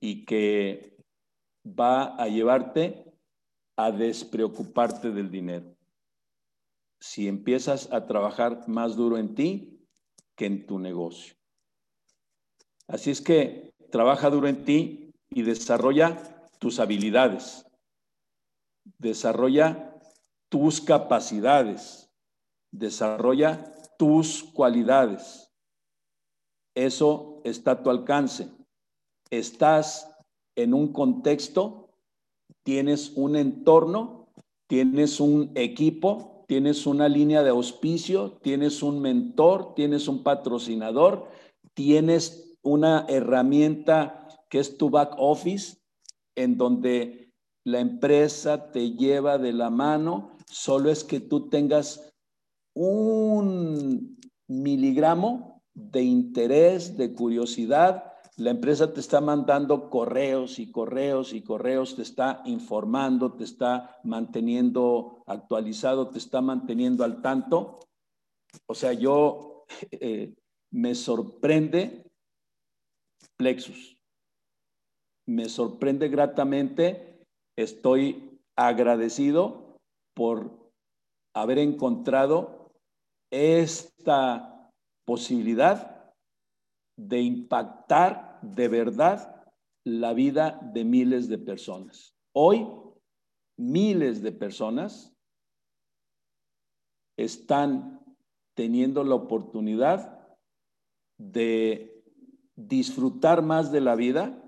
y 0.00 0.24
que 0.24 0.97
va 1.64 2.16
a 2.16 2.28
llevarte 2.28 3.04
a 3.76 3.90
despreocuparte 3.92 5.10
del 5.10 5.30
dinero. 5.30 5.76
Si 7.00 7.28
empiezas 7.28 7.92
a 7.92 8.06
trabajar 8.06 8.66
más 8.68 8.96
duro 8.96 9.18
en 9.18 9.34
ti 9.34 9.86
que 10.34 10.46
en 10.46 10.66
tu 10.66 10.78
negocio. 10.78 11.36
Así 12.88 13.10
es 13.10 13.20
que 13.20 13.74
trabaja 13.90 14.30
duro 14.30 14.48
en 14.48 14.64
ti 14.64 15.12
y 15.30 15.42
desarrolla 15.42 16.48
tus 16.58 16.80
habilidades. 16.80 17.64
Desarrolla 18.98 19.94
tus 20.48 20.80
capacidades. 20.80 22.10
Desarrolla 22.72 23.74
tus 23.98 24.42
cualidades. 24.42 25.52
Eso 26.74 27.40
está 27.44 27.72
a 27.72 27.82
tu 27.82 27.90
alcance. 27.90 28.50
Estás 29.30 30.10
en 30.58 30.74
un 30.74 30.92
contexto, 30.92 31.90
tienes 32.64 33.12
un 33.14 33.36
entorno, 33.36 34.28
tienes 34.66 35.20
un 35.20 35.52
equipo, 35.54 36.44
tienes 36.48 36.84
una 36.86 37.08
línea 37.08 37.44
de 37.44 37.50
auspicio, 37.50 38.32
tienes 38.42 38.82
un 38.82 39.00
mentor, 39.00 39.74
tienes 39.74 40.08
un 40.08 40.24
patrocinador, 40.24 41.28
tienes 41.74 42.56
una 42.62 43.06
herramienta 43.08 44.28
que 44.50 44.58
es 44.58 44.76
tu 44.76 44.90
back 44.90 45.14
office, 45.16 45.78
en 46.34 46.56
donde 46.56 47.32
la 47.64 47.78
empresa 47.78 48.72
te 48.72 48.92
lleva 48.92 49.38
de 49.38 49.52
la 49.52 49.70
mano, 49.70 50.36
solo 50.46 50.90
es 50.90 51.04
que 51.04 51.20
tú 51.20 51.48
tengas 51.48 52.12
un 52.74 54.18
miligramo 54.48 55.62
de 55.74 56.02
interés, 56.02 56.96
de 56.96 57.14
curiosidad, 57.14 58.08
la 58.38 58.50
empresa 58.50 58.94
te 58.94 59.00
está 59.00 59.20
mandando 59.20 59.90
correos 59.90 60.60
y 60.60 60.70
correos 60.70 61.32
y 61.32 61.42
correos, 61.42 61.96
te 61.96 62.02
está 62.02 62.40
informando, 62.44 63.32
te 63.32 63.42
está 63.42 63.98
manteniendo 64.04 65.24
actualizado, 65.26 66.08
te 66.08 66.18
está 66.18 66.40
manteniendo 66.40 67.02
al 67.02 67.20
tanto. 67.20 67.80
O 68.66 68.74
sea, 68.76 68.92
yo 68.92 69.64
eh, 69.90 70.34
me 70.70 70.94
sorprende 70.94 72.08
Plexus. 73.36 73.98
Me 75.26 75.48
sorprende 75.48 76.08
gratamente. 76.08 77.26
Estoy 77.56 78.40
agradecido 78.56 79.78
por 80.14 80.70
haber 81.34 81.58
encontrado 81.58 82.70
esta 83.32 84.70
posibilidad 85.04 86.14
de 86.96 87.20
impactar 87.20 88.27
de 88.42 88.68
verdad 88.68 89.46
la 89.84 90.12
vida 90.12 90.60
de 90.74 90.84
miles 90.84 91.28
de 91.28 91.38
personas. 91.38 92.14
Hoy, 92.32 92.66
miles 93.56 94.22
de 94.22 94.32
personas 94.32 95.14
están 97.16 98.00
teniendo 98.54 99.02
la 99.04 99.14
oportunidad 99.14 100.18
de 101.18 102.04
disfrutar 102.54 103.42
más 103.42 103.72
de 103.72 103.80
la 103.80 103.94
vida 103.94 104.40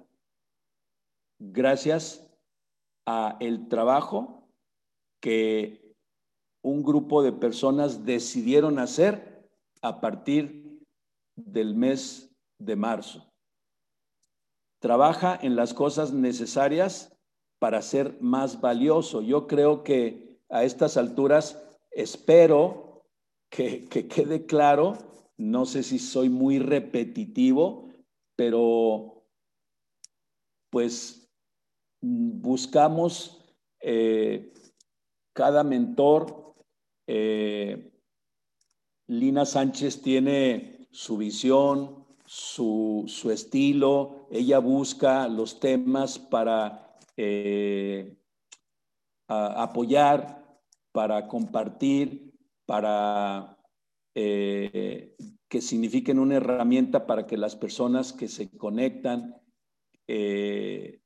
gracias 1.38 2.28
a 3.06 3.36
el 3.40 3.68
trabajo 3.68 4.48
que 5.20 5.94
un 6.62 6.82
grupo 6.82 7.22
de 7.22 7.32
personas 7.32 8.04
decidieron 8.04 8.78
hacer 8.78 9.48
a 9.82 10.00
partir 10.00 10.80
del 11.34 11.74
mes 11.74 12.30
de 12.58 12.76
marzo. 12.76 13.29
Trabaja 14.80 15.38
en 15.40 15.56
las 15.56 15.74
cosas 15.74 16.12
necesarias 16.12 17.16
para 17.58 17.82
ser 17.82 18.16
más 18.20 18.60
valioso. 18.60 19.22
Yo 19.22 19.46
creo 19.46 19.84
que 19.84 20.40
a 20.48 20.64
estas 20.64 20.96
alturas 20.96 21.62
espero 21.90 23.04
que, 23.50 23.88
quede 23.88 24.46
claro, 24.46 24.96
no 25.36 25.66
sé 25.66 25.82
si 25.82 25.98
soy 25.98 26.28
muy 26.28 26.58
repetitivo, 26.58 27.90
pero 28.36 29.26
pues 30.70 31.30
buscamos 32.00 33.54
eh, 33.80 34.52
cada 35.34 35.62
mentor. 35.62 36.54
Eh, 37.06 37.92
Lina 39.08 39.44
Sánchez 39.44 40.00
tiene 40.00 40.88
su 40.92 41.16
visión, 41.16 41.99
su, 42.32 43.28
estilo, 43.32 44.28
ella 44.30 44.60
busca 44.60 45.26
los 45.26 45.58
temas 45.58 46.16
para 46.16 46.96
eh, 47.16 48.16
apoyar, 49.26 50.60
para 50.92 51.26
compartir, 51.26 52.32
para 52.66 53.58
eh, 54.14 55.16
que 55.48 55.60
signifiquen 55.60 56.20
una 56.20 56.36
herramienta 56.36 57.04
para 57.04 57.26
que 57.26 57.36
las 57.36 57.56
personas 57.56 58.12
que 58.12 58.28
se 58.28 58.56
conectan 58.56 59.34
eh, 60.06 61.00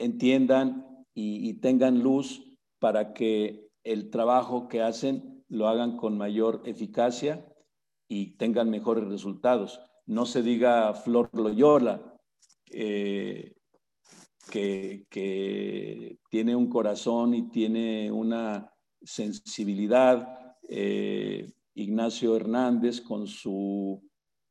entiendan 0.00 1.04
y 1.14 1.54
tengan 1.60 2.00
luz 2.00 2.42
para 2.80 3.14
que 3.14 3.70
el 3.84 4.10
trabajo 4.10 4.66
que 4.66 4.82
hacen 4.82 5.44
lo 5.48 5.68
hagan 5.68 5.96
con 5.96 6.18
mayor 6.18 6.62
eficacia 6.66 7.46
y 8.08 8.36
tengan 8.36 8.68
mejores 8.68 9.04
resultados 9.04 9.80
no 10.06 10.24
se 10.26 10.42
diga 10.42 10.94
Flor 10.94 11.30
Loyola, 11.32 12.00
eh, 12.70 13.52
que, 14.50 15.06
tiene 16.30 16.54
un 16.54 16.68
corazón 16.68 17.34
y 17.34 17.48
tiene 17.48 18.10
una 18.10 18.70
sensibilidad. 19.02 20.56
Eh, 20.68 21.50
Ignacio 21.74 22.36
Hernández 22.36 23.00
con 23.00 23.26
su 23.26 24.02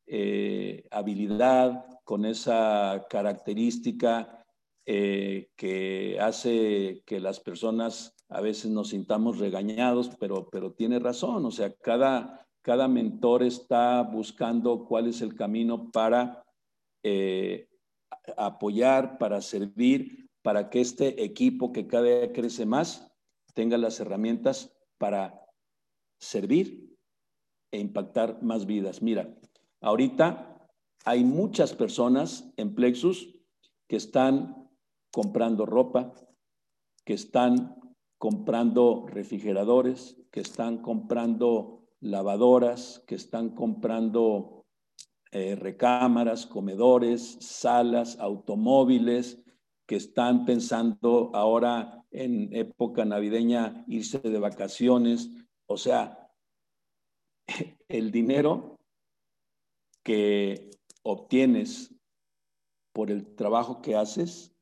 eh, 0.08 0.88
habilidad, 0.92 1.86
con 2.04 2.26
esa 2.26 3.06
característica 3.10 4.42
que 4.86 6.18
hace 6.22 7.02
que 7.08 7.20
las 7.20 7.40
personas 7.40 8.16
a 8.30 8.42
veces 8.42 8.70
nos 8.70 8.90
sintamos 8.90 9.40
regañados, 9.40 10.12
pero, 10.20 10.48
pero 10.52 10.74
tiene 10.74 11.00
razón, 11.00 11.44
o 11.46 11.52
sea, 11.52 11.74
cada, 11.74 12.45
cada 12.66 12.88
mentor 12.88 13.44
está 13.44 14.02
buscando 14.02 14.86
cuál 14.86 15.06
es 15.06 15.22
el 15.22 15.36
camino 15.36 15.92
para 15.92 16.44
eh, 17.04 17.70
apoyar, 18.38 19.20
para 19.20 19.40
servir, 19.42 20.32
para 20.42 20.72
que 20.72 20.82
este 20.82 21.24
equipo 21.24 21.72
que 21.72 21.86
cada 21.86 22.06
día 22.06 22.34
crece 22.34 22.66
más 22.66 23.08
tenga 23.54 23.78
las 23.78 24.00
herramientas 24.00 24.76
para 24.98 25.46
servir 26.20 26.98
e 27.72 27.78
impactar 27.78 28.42
más 28.42 28.66
vidas. 28.66 29.00
Mira, 29.00 29.32
ahorita 29.82 30.68
hay 31.06 31.24
muchas 31.24 31.72
personas 31.72 32.52
en 32.58 32.74
Plexus 32.74 33.32
que 33.88 33.98
están 33.98 34.68
comprando 35.12 35.68
ropa, 35.68 36.16
que 37.06 37.14
están 37.14 37.80
comprando 38.18 39.06
refrigeradores, 39.08 40.20
que 40.32 40.40
están 40.40 40.80
comprando 40.80 41.85
lavadoras, 42.06 43.04
que 43.08 43.16
están 43.16 43.50
comprando 43.50 44.66
eh, 45.32 45.56
recámaras, 45.56 46.46
comedores, 46.46 47.38
salas, 47.42 48.20
automóviles, 48.20 49.42
que 49.88 49.96
están 49.96 50.46
pensando 50.46 51.32
ahora 51.34 52.06
en 52.12 52.56
época 52.56 53.06
navideña 53.06 53.84
irse 53.88 54.20
de 54.20 54.40
vacaciones. 54.40 55.32
O 55.68 55.78
sea, 55.78 56.32
el 57.88 58.12
dinero 58.12 58.80
que 60.04 60.70
obtienes 61.04 61.94
por 62.94 63.10
el 63.10 63.36
trabajo 63.36 63.82
que 63.82 63.96
haces 63.96 64.56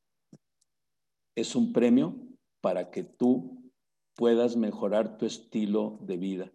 es 1.36 1.54
un 1.54 1.74
premio 1.74 2.16
para 2.62 2.90
que 2.90 3.04
tú 3.04 3.70
puedas 4.14 4.56
mejorar 4.56 5.18
tu 5.18 5.26
estilo 5.26 5.98
de 6.00 6.16
vida. 6.16 6.52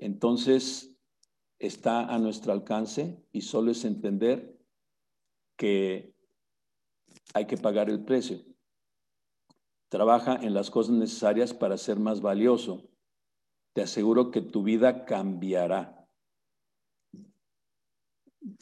Entonces, 0.00 0.96
está 1.58 2.06
a 2.06 2.18
nuestro 2.18 2.52
alcance 2.52 3.22
y 3.32 3.42
solo 3.42 3.70
es 3.70 3.84
entender 3.84 4.58
que 5.56 6.14
hay 7.34 7.46
que 7.46 7.58
pagar 7.58 7.90
el 7.90 8.02
precio. 8.02 8.40
Trabaja 9.90 10.36
en 10.36 10.54
las 10.54 10.70
cosas 10.70 10.94
necesarias 10.94 11.52
para 11.52 11.76
ser 11.76 11.98
más 11.98 12.22
valioso. 12.22 12.88
Te 13.74 13.82
aseguro 13.82 14.30
que 14.30 14.40
tu 14.40 14.62
vida 14.62 15.04
cambiará. 15.04 16.08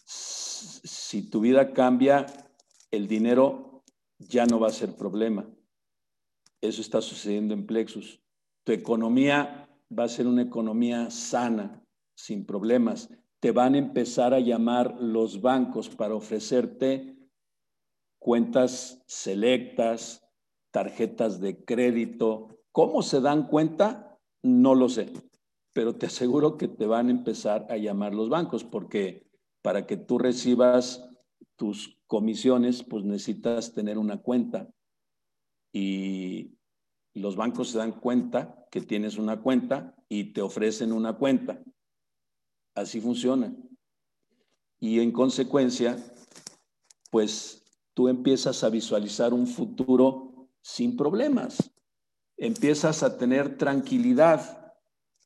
Si 0.05 1.31
tu 1.31 1.41
vida 1.41 1.73
cambia, 1.73 2.27
el 2.91 3.07
dinero 3.07 3.85
ya 4.19 4.45
no 4.45 4.59
va 4.59 4.69
a 4.69 4.73
ser 4.73 4.97
problema. 4.97 5.49
Eso 6.61 6.81
está 6.81 7.01
sucediendo 7.01 7.55
en 7.55 7.65
Plexus. 7.65 8.21
Tu 8.65 8.73
economía 8.73 9.68
va 9.97 10.05
a 10.05 10.09
ser 10.09 10.27
una 10.27 10.43
economía 10.43 11.11
sana, 11.11 11.83
sin 12.15 12.45
problemas. 12.45 13.11
Te 13.41 13.53
van 13.53 13.75
a 13.75 13.79
empezar 13.79 14.35
a 14.35 14.41
llamar 14.41 15.01
los 15.01 15.41
bancos 15.41 15.89
para 15.89 16.15
ofrecerte 16.15 17.17
cuentas 18.19 19.03
selectas, 19.07 20.29
tarjetas 20.71 21.41
de 21.41 21.65
crédito. 21.65 22.59
¿Cómo 22.73 23.03
se 23.03 23.21
dan 23.21 23.47
cuenta? 23.47 24.19
No 24.43 24.75
lo 24.75 24.89
sé, 24.89 25.13
pero 25.73 25.97
te 25.97 26.07
aseguro 26.07 26.57
que 26.57 26.69
te 26.69 26.87
van 26.87 27.09
a 27.09 27.13
empezar 27.13 27.67
a 27.71 27.77
llamar 27.77 28.15
los 28.15 28.29
bancos 28.29 28.65
porque 28.65 29.27
para 29.63 29.87
que 29.87 29.97
tú 29.97 30.19
recibas 30.19 31.09
tus 31.57 31.99
comisiones, 32.07 32.83
pues 32.83 33.05
necesitas 33.05 33.73
tener 33.73 33.99
una 33.99 34.19
cuenta 34.19 34.69
y 35.73 36.58
los 37.19 37.37
bancos 37.37 37.71
se 37.71 37.79
dan 37.79 37.93
cuenta 37.93 38.67
que 38.71 38.81
tienes 38.81 39.19
una 39.19 39.41
cuenta 39.41 39.95
y 40.09 40.33
te 40.33 40.43
ofrecen 40.43 40.93
una 40.93 41.15
cuenta. 41.15 41.63
Así 42.75 43.01
funciona. 43.01 43.55
Y 44.81 45.01
en 45.01 45.13
consecuencia, 45.13 45.97
pues 47.11 47.65
tú 47.95 48.09
empiezas 48.09 48.63
a 48.63 48.71
visualizar 48.71 49.35
un 49.35 49.47
futuro 49.47 50.49
sin 50.61 50.97
problemas. 50.97 51.73
Empiezas 52.37 53.03
a 53.03 53.19
tener 53.19 53.59
tranquilidad. 53.59 54.75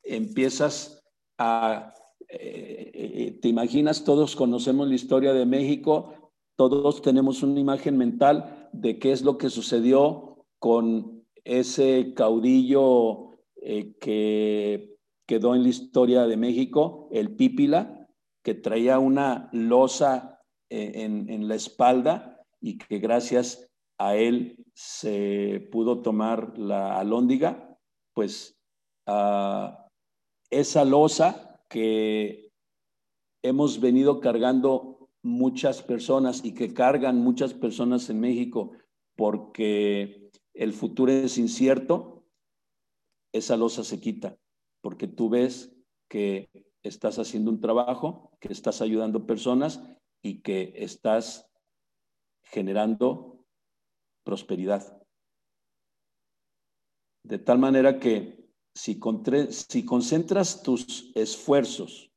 Empiezas 0.03 1.03
a... 1.39 1.95
Eh, 2.29 2.91
eh, 2.95 3.39
te 3.43 3.49
imaginas, 3.49 4.05
todos 4.05 4.35
conocemos 4.35 4.89
la 4.89 4.95
historia 4.95 5.35
de 5.35 5.45
México, 5.45 6.33
todos 6.57 7.03
tenemos 7.03 7.43
una 7.43 7.61
imagen 7.61 7.99
mental 7.99 8.71
de 8.73 8.99
qué 8.99 9.13
es 9.13 9.21
lo 9.21 9.37
que 9.37 9.51
sucedió 9.51 10.47
con 10.59 11.22
ese 11.45 12.15
caudillo 12.15 13.33
eh, 13.57 13.95
que 14.01 14.97
quedó 15.27 15.55
en 15.55 15.63
la 15.63 15.69
historia 15.69 16.27
de 16.27 16.37
México, 16.37 17.09
el 17.13 17.35
Pípila, 17.35 18.09
que 18.43 18.55
traía 18.55 18.99
una 18.99 19.49
losa 19.53 20.41
eh, 20.71 20.93
en, 20.97 21.49
la 21.49 21.55
espalda 21.55 22.45
y 22.61 22.79
que 22.79 22.99
gracias 22.99 23.69
a 23.99 24.17
él 24.17 24.65
se 24.75 25.69
pudo 25.71 26.03
tomar 26.03 26.59
la 26.59 26.99
alóndiga, 26.99 27.79
pues 28.15 28.59
ah, 29.07 29.87
esa 30.51 30.85
losa 30.85 31.61
que 31.69 32.51
hemos 33.43 33.81
venido 33.81 34.21
cargando 34.21 35.09
muchas 35.23 35.83
personas 35.83 36.45
y 36.45 36.53
que 36.55 36.75
cargan 36.75 37.19
muchas 37.19 37.55
personas 37.55 38.11
en 38.11 38.21
México 38.21 38.73
porque 39.17 40.22
el 40.55 40.73
futuro 40.73 41.13
es 41.13 41.39
incierto, 41.39 42.25
esa 43.33 43.57
losa 43.57 43.85
se 43.85 44.01
quita, 44.01 44.39
porque 44.83 45.07
tú 45.07 45.29
ves 45.31 45.75
que 46.09 46.51
estás 46.83 47.19
haciendo 47.19 47.51
un 47.51 47.61
trabajo, 47.61 48.37
que 48.41 48.53
estás 48.53 48.83
ayudando 48.83 49.27
personas 49.27 49.83
y 50.23 50.43
que 50.43 50.75
estás 50.77 51.49
generando 52.43 53.47
prosperidad. 54.25 55.03
De 57.25 57.39
tal 57.39 57.59
manera 57.59 57.99
que 57.99 58.43
si, 58.75 58.99
concentras 58.99 60.63
tus 60.63 61.13
esfuerzos, 61.15 62.11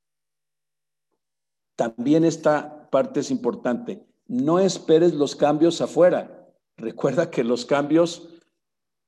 también 1.76 2.26
esta 2.26 2.90
parte 2.90 3.20
es 3.20 3.32
importante, 3.32 4.06
no 4.28 4.60
esperes 4.60 5.14
los 5.14 5.36
cambios 5.36 5.82
afuera. 5.82 6.35
Recuerda 6.78 7.32
que 7.32 7.44
los 7.44 7.66
cambios 7.66 8.30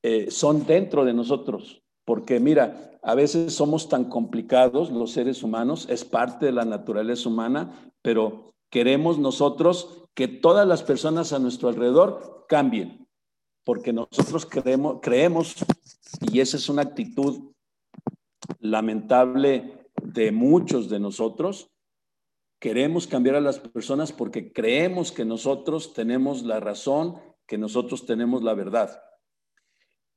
eh, 0.02 0.30
son 0.30 0.66
dentro 0.66 1.04
de 1.04 1.12
nosotros, 1.12 1.82
porque 2.04 2.40
mira, 2.40 2.98
a 3.02 3.14
veces 3.14 3.54
somos 3.54 3.88
tan 3.88 4.06
complicados 4.06 4.90
los 4.90 5.12
seres 5.12 5.42
humanos, 5.42 5.86
es 5.90 6.04
parte 6.04 6.46
de 6.46 6.52
la 6.52 6.64
naturaleza 6.64 7.28
humana, 7.28 7.92
pero 8.02 8.54
queremos 8.70 9.18
nosotros 9.18 10.04
que 10.14 10.28
todas 10.28 10.66
las 10.66 10.82
personas 10.82 11.32
a 11.32 11.38
nuestro 11.38 11.68
alrededor 11.68 12.46
cambien, 12.48 13.06
porque 13.64 13.92
nosotros 13.92 14.46
creemos, 14.46 14.98
creemos 15.02 15.56
y 16.20 16.40
esa 16.40 16.56
es 16.56 16.68
una 16.68 16.82
actitud 16.82 17.52
lamentable 18.60 19.86
de 20.02 20.32
muchos 20.32 20.88
de 20.88 21.00
nosotros, 21.00 21.70
queremos 22.60 23.06
cambiar 23.06 23.36
a 23.36 23.40
las 23.40 23.58
personas 23.58 24.12
porque 24.12 24.52
creemos 24.52 25.12
que 25.12 25.24
nosotros 25.24 25.92
tenemos 25.92 26.42
la 26.42 26.60
razón 26.60 27.16
que 27.48 27.58
nosotros 27.58 28.04
tenemos 28.04 28.44
la 28.44 28.54
verdad. 28.54 29.02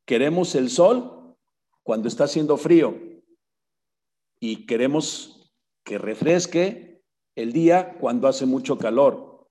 Queremos 0.06 0.54
el 0.54 0.70
sol 0.70 1.38
cuando 1.82 2.10
está 2.10 2.26
haciendo 2.26 2.58
frío 2.58 3.00
y 4.40 4.66
queremos 4.66 5.50
que 5.84 5.98
refresque 5.98 7.02
el 7.36 7.54
día 7.54 7.98
cuando 8.00 8.28
hace 8.28 8.46
mucho 8.46 8.78
calor. 8.78 9.48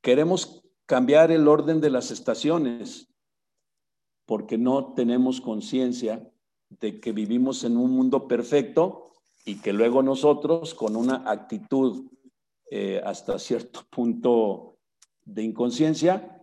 Queremos 0.00 0.64
cambiar 0.86 1.30
el 1.30 1.46
orden 1.46 1.80
de 1.80 1.90
las 1.90 2.10
estaciones 2.10 3.12
porque 4.24 4.56
no 4.56 4.94
tenemos 4.94 5.42
conciencia 5.42 6.32
de 6.80 6.98
que 6.98 7.12
vivimos 7.12 7.62
en 7.64 7.76
un 7.76 7.90
mundo 7.90 8.26
perfecto 8.26 9.12
y 9.44 9.60
que 9.60 9.74
luego 9.74 10.02
nosotros 10.02 10.72
con 10.72 10.96
una 10.96 11.30
actitud 11.30 12.10
eh, 12.70 13.02
hasta 13.04 13.38
cierto 13.38 13.82
punto 13.90 14.78
de 15.26 15.42
inconsciencia 15.42 16.41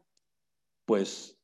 pues 0.90 1.40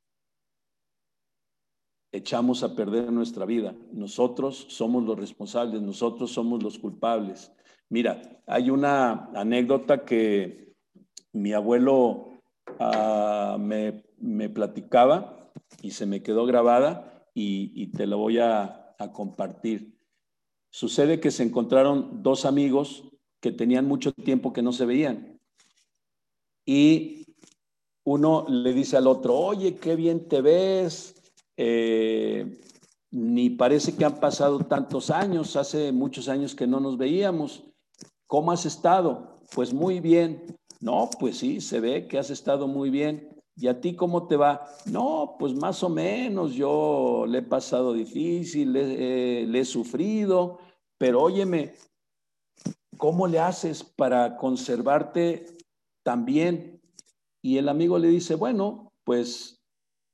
echamos 2.11 2.63
a 2.63 2.75
perder 2.75 3.11
nuestra 3.11 3.45
vida. 3.45 3.75
Nosotros 3.91 4.65
somos 4.69 5.03
los 5.03 5.19
responsables, 5.19 5.83
nosotros 5.83 6.31
somos 6.31 6.63
los 6.63 6.79
culpables. 6.79 7.51
Mira, 7.87 8.41
hay 8.47 8.71
una 8.71 9.29
anécdota 9.35 10.03
que 10.03 10.73
mi 11.31 11.53
abuelo 11.53 12.41
ah, 12.79 13.57
me, 13.59 14.03
me, 14.17 14.49
platicaba 14.49 15.51
y 15.83 15.91
se 15.91 16.07
me 16.07 16.23
quedó 16.23 16.47
grabada 16.47 17.23
y, 17.35 17.85
te 17.91 18.07
la 18.07 18.15
voy 18.15 18.39
a, 18.39 18.95
a 18.97 19.11
compartir. 19.11 19.95
Sucede 20.71 21.19
que 21.19 21.29
se 21.29 21.43
encontraron 21.43 22.23
dos 22.23 22.45
amigos 22.45 23.03
que 23.39 23.51
tenían 23.51 23.85
mucho 23.85 24.11
tiempo 24.11 24.53
que 24.53 24.63
no 24.63 24.71
se 24.71 24.87
veían. 24.87 25.39
Y 26.65 27.24
uno 28.05 28.45
le 28.47 28.71
dice 28.71 28.97
al 28.97 29.07
otro, 29.07 29.35
oye, 29.35 29.75
qué 29.75 29.95
bien 29.95 30.27
te 30.27 30.41
ves, 30.41 31.15
eh, 31.57 32.61
ni 33.11 33.49
parece 33.49 33.95
que 33.95 34.05
han 34.05 34.19
pasado 34.19 34.59
tantos 34.59 35.09
años, 35.09 35.55
hace 35.55 35.91
muchos 35.91 36.29
años 36.29 36.53
que 36.53 36.67
no 36.67 36.79
nos 36.79 36.97
veíamos. 36.97 37.63
¿Cómo 38.27 38.51
has 38.51 38.65
estado? 38.65 39.39
Pues 39.53 39.73
muy 39.73 39.99
bien. 39.99 40.57
No, 40.79 41.09
pues 41.19 41.37
sí, 41.37 41.61
se 41.61 41.79
ve 41.79 42.07
que 42.07 42.19
has 42.19 42.29
estado 42.29 42.67
muy 42.67 42.89
bien. 42.89 43.29
¿Y 43.55 43.67
a 43.67 43.79
ti 43.79 43.95
cómo 43.95 44.27
te 44.27 44.35
va? 44.35 44.67
No, 44.85 45.35
pues 45.39 45.53
más 45.55 45.81
o 45.81 45.89
menos, 45.89 46.53
yo 46.53 47.25
le 47.27 47.39
he 47.39 47.43
pasado 47.43 47.93
difícil, 47.93 48.73
le, 48.73 49.47
le 49.47 49.59
he 49.59 49.65
sufrido, 49.65 50.59
pero 50.97 51.23
óyeme, 51.23 51.73
¿cómo 52.97 53.25
le 53.27 53.39
haces 53.39 53.83
para 53.83 54.35
conservarte 54.35 55.57
tan 56.03 56.25
bien? 56.25 56.74
Y 57.45 57.59
el 57.59 57.69
amigo 57.69 57.99
le 57.99 58.07
dice, 58.07 58.33
bueno, 58.33 58.91
pues 59.03 59.61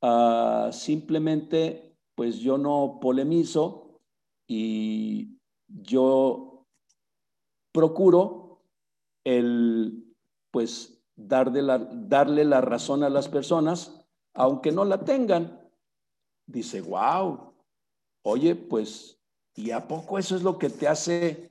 uh, 0.02 0.70
simplemente, 0.74 1.96
pues 2.14 2.40
yo 2.40 2.58
no 2.58 3.00
polemizo 3.02 4.02
y 4.50 5.40
yo 5.70 6.68
procuro 7.72 8.66
el, 9.24 10.14
pues, 10.52 11.02
darle 11.16 11.62
la, 11.62 11.78
darle 11.80 12.44
la 12.44 12.60
razón 12.60 13.02
a 13.02 13.10
las 13.10 13.30
personas, 13.30 14.06
aunque 14.34 14.74
no 14.74 14.84
la 14.84 15.06
tengan. 15.06 15.72
Dice, 16.48 16.82
wow, 16.82 17.54
oye, 18.24 18.56
pues, 18.56 19.22
¿y 19.56 19.72
a 19.72 19.88
poco 19.88 20.20
eso 20.20 20.36
es 20.36 20.44
lo 20.44 20.58
que 20.58 20.70
te 20.70 20.90
hace 20.90 21.50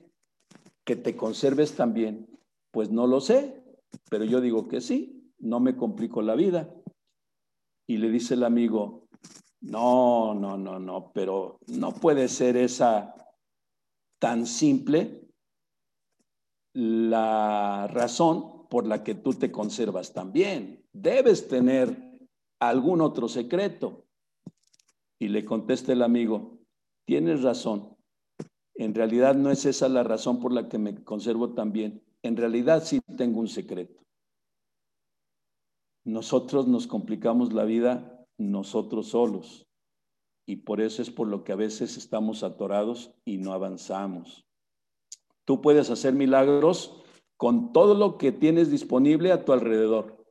que 0.83 0.95
te 0.95 1.15
conserves 1.15 1.75
también? 1.75 2.29
Pues 2.69 2.91
no 2.91 3.07
lo 3.07 3.19
sé, 3.19 3.63
pero 4.11 4.25
yo 4.25 4.41
digo 4.41 4.67
que 4.67 4.79
sí, 4.79 5.20
no 5.41 5.59
me 5.59 5.75
complico 5.75 6.21
la 6.21 6.35
vida. 6.35 6.73
Y 7.87 7.97
le 7.97 8.09
dice 8.09 8.35
el 8.35 8.43
amigo, 8.43 9.07
no, 9.61 10.33
no, 10.33 10.57
no, 10.57 10.79
no, 10.79 11.11
pero 11.13 11.59
no 11.67 11.93
puede 11.93 12.27
ser 12.27 12.57
esa 12.57 13.13
tan 14.19 14.45
simple 14.45 15.27
la 16.73 17.87
razón 17.91 18.67
por 18.69 18.87
la 18.87 19.03
que 19.03 19.15
tú 19.15 19.33
te 19.33 19.51
conservas 19.51 20.13
también. 20.13 20.85
Debes 20.93 21.47
tener 21.47 22.11
algún 22.59 23.01
otro 23.01 23.27
secreto. 23.27 24.05
Y 25.19 25.27
le 25.27 25.45
contesta 25.45 25.93
el 25.93 26.01
amigo, 26.01 26.57
tienes 27.05 27.43
razón, 27.43 27.95
en 28.73 28.95
realidad 28.95 29.35
no 29.35 29.51
es 29.51 29.65
esa 29.65 29.87
la 29.89 30.01
razón 30.01 30.39
por 30.39 30.51
la 30.51 30.67
que 30.67 30.79
me 30.79 31.03
conservo 31.03 31.53
tan 31.53 31.71
bien. 31.71 32.01
En 32.23 32.35
realidad 32.35 32.83
sí 32.83 32.99
tengo 33.15 33.39
un 33.39 33.47
secreto. 33.47 34.01
Nosotros 36.03 36.67
nos 36.67 36.87
complicamos 36.87 37.53
la 37.53 37.63
vida 37.63 38.21
nosotros 38.37 39.09
solos. 39.09 39.67
Y 40.45 40.57
por 40.57 40.81
eso 40.81 41.01
es 41.01 41.11
por 41.11 41.27
lo 41.27 41.43
que 41.43 41.53
a 41.53 41.55
veces 41.55 41.97
estamos 41.97 42.43
atorados 42.43 43.13
y 43.23 43.37
no 43.37 43.53
avanzamos. 43.53 44.45
Tú 45.45 45.61
puedes 45.61 45.89
hacer 45.89 46.13
milagros 46.13 47.03
con 47.37 47.71
todo 47.73 47.93
lo 47.93 48.17
que 48.17 48.31
tienes 48.31 48.69
disponible 48.69 49.31
a 49.31 49.45
tu 49.45 49.53
alrededor. 49.53 50.25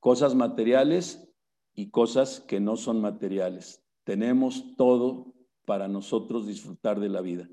Cosas 0.00 0.34
materiales 0.34 1.28
y 1.74 1.90
cosas 1.90 2.40
que 2.40 2.60
no 2.60 2.76
son 2.76 3.00
materiales. 3.00 3.82
Tenemos 4.04 4.76
todo 4.76 5.34
para 5.64 5.88
nosotros 5.88 6.46
disfrutar 6.46 7.00
de 7.00 7.08
la 7.08 7.20
vida. 7.20 7.48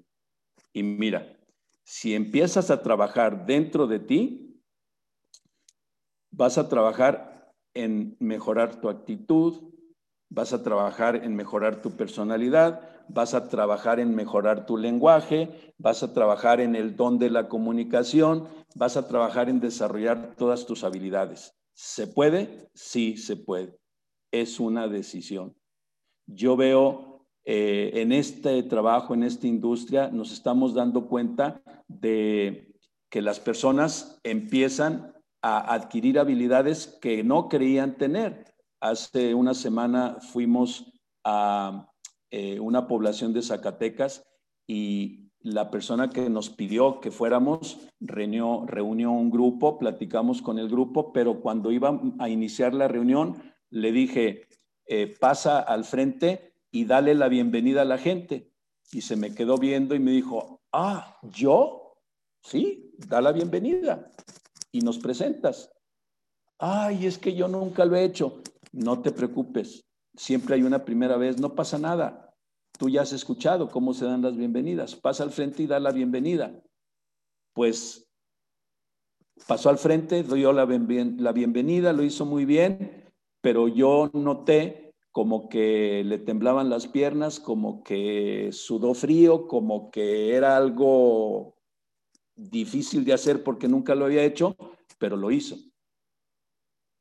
Y 0.71 0.83
mira, 0.83 1.39
si 1.83 2.13
empiezas 2.13 2.69
a 2.69 2.81
trabajar 2.81 3.45
dentro 3.45 3.87
de 3.87 3.99
ti, 3.99 4.52
vas 6.33 6.57
a 6.57 6.67
trabajar 6.67 7.53
en 7.73 8.17
mejorar 8.19 8.81
tu 8.81 8.89
actitud, 8.89 9.73
vas 10.29 10.51
a 10.51 10.63
trabajar 10.63 11.15
en 11.15 11.35
mejorar 11.35 11.81
tu 11.81 11.91
personalidad, 11.91 12.81
vas 13.07 13.33
a 13.33 13.49
trabajar 13.49 13.99
en 13.99 14.15
mejorar 14.15 14.65
tu 14.65 14.77
lenguaje, 14.77 15.73
vas 15.77 16.03
a 16.03 16.13
trabajar 16.13 16.59
en 16.59 16.75
el 16.75 16.95
don 16.95 17.19
de 17.19 17.29
la 17.29 17.47
comunicación, 17.47 18.47
vas 18.75 18.97
a 18.97 19.07
trabajar 19.07 19.49
en 19.49 19.59
desarrollar 19.59 20.35
todas 20.35 20.65
tus 20.65 20.83
habilidades. 20.83 21.53
¿Se 21.73 22.07
puede? 22.07 22.69
Sí, 22.73 23.17
se 23.17 23.35
puede. 23.35 23.77
Es 24.31 24.59
una 24.59 24.87
decisión. 24.87 25.55
Yo 26.25 26.55
veo 26.55 27.25
eh, 27.45 27.91
en 27.95 28.11
este 28.11 28.63
trabajo, 28.63 29.13
en 29.13 29.23
esta 29.23 29.47
industria, 29.47 30.09
nos 30.09 30.31
estamos 30.31 30.73
dando 30.73 31.07
cuenta 31.07 31.61
de 31.87 32.73
que 33.09 33.21
las 33.21 33.39
personas 33.39 34.19
empiezan 34.23 35.12
a 35.43 35.73
adquirir 35.73 36.17
habilidades 36.17 36.87
que 37.01 37.21
no 37.21 37.49
creían 37.49 37.97
tener. 37.97 38.45
Hace 38.79 39.35
una 39.35 39.53
semana 39.53 40.17
fuimos 40.21 40.93
a 41.25 41.89
eh, 42.31 42.59
una 42.61 42.87
población 42.87 43.33
de 43.33 43.41
Zacatecas 43.41 44.23
y 44.65 45.31
la 45.41 45.69
persona 45.69 46.09
que 46.09 46.29
nos 46.29 46.49
pidió 46.49 47.01
que 47.01 47.11
fuéramos 47.11 47.77
reunió, 47.99 48.65
un 49.11 49.29
grupo, 49.29 49.77
platicamos 49.77 50.41
con 50.41 50.57
el 50.59 50.69
grupo, 50.69 51.11
pero 51.11 51.41
cuando 51.41 51.73
iba 51.73 51.99
a 52.19 52.29
iniciar 52.29 52.73
la 52.73 52.87
reunión, 52.87 53.53
le 53.69 53.91
dije, 53.91 54.47
eh, 54.85 55.13
pasa 55.19 55.59
al 55.59 55.83
frente 55.83 56.53
y 56.71 56.85
dale 56.85 57.15
la 57.15 57.27
bienvenida 57.27 57.81
a 57.81 57.85
la 57.85 57.97
gente. 57.97 58.53
Y 58.93 59.01
se 59.01 59.17
me 59.17 59.35
quedó 59.35 59.57
viendo 59.57 59.93
y 59.93 59.99
me 59.99 60.11
dijo, 60.11 60.61
ah, 60.71 61.17
¿yo? 61.23 61.97
Sí, 62.41 62.93
da 62.97 63.19
la 63.19 63.33
bienvenida 63.33 64.09
y 64.73 64.81
nos 64.81 64.97
presentas. 64.97 65.71
Ay, 66.59 67.05
es 67.05 67.17
que 67.17 67.33
yo 67.33 67.47
nunca 67.47 67.85
lo 67.85 67.95
he 67.95 68.03
hecho. 68.03 68.41
No 68.73 69.01
te 69.01 69.11
preocupes, 69.11 69.85
siempre 70.15 70.55
hay 70.55 70.63
una 70.63 70.83
primera 70.83 71.15
vez, 71.15 71.39
no 71.39 71.55
pasa 71.55 71.77
nada. 71.77 72.33
Tú 72.77 72.89
ya 72.89 73.03
has 73.03 73.13
escuchado 73.13 73.69
cómo 73.69 73.93
se 73.93 74.05
dan 74.05 74.23
las 74.23 74.35
bienvenidas. 74.35 74.95
Pasa 74.95 75.23
al 75.23 75.31
frente 75.31 75.63
y 75.63 75.67
da 75.67 75.79
la 75.79 75.91
bienvenida. 75.91 76.59
Pues 77.53 78.07
pasó 79.47 79.69
al 79.69 79.77
frente, 79.77 80.23
dio 80.23 80.51
la, 80.51 80.65
la 80.65 81.31
bienvenida, 81.31 81.93
lo 81.93 82.03
hizo 82.03 82.25
muy 82.25 82.45
bien, 82.45 83.11
pero 83.41 83.67
yo 83.67 84.09
noté 84.13 84.95
como 85.11 85.47
que 85.49 86.03
le 86.03 86.17
temblaban 86.17 86.71
las 86.71 86.87
piernas, 86.87 87.39
como 87.39 87.83
que 87.83 88.49
sudó 88.51 88.95
frío, 88.95 89.47
como 89.47 89.91
que 89.91 90.35
era 90.35 90.57
algo 90.57 91.53
difícil 92.35 93.05
de 93.05 93.13
hacer 93.13 93.43
porque 93.43 93.67
nunca 93.67 93.95
lo 93.95 94.05
había 94.05 94.23
hecho, 94.23 94.55
pero 94.97 95.15
lo 95.17 95.31
hizo. 95.31 95.57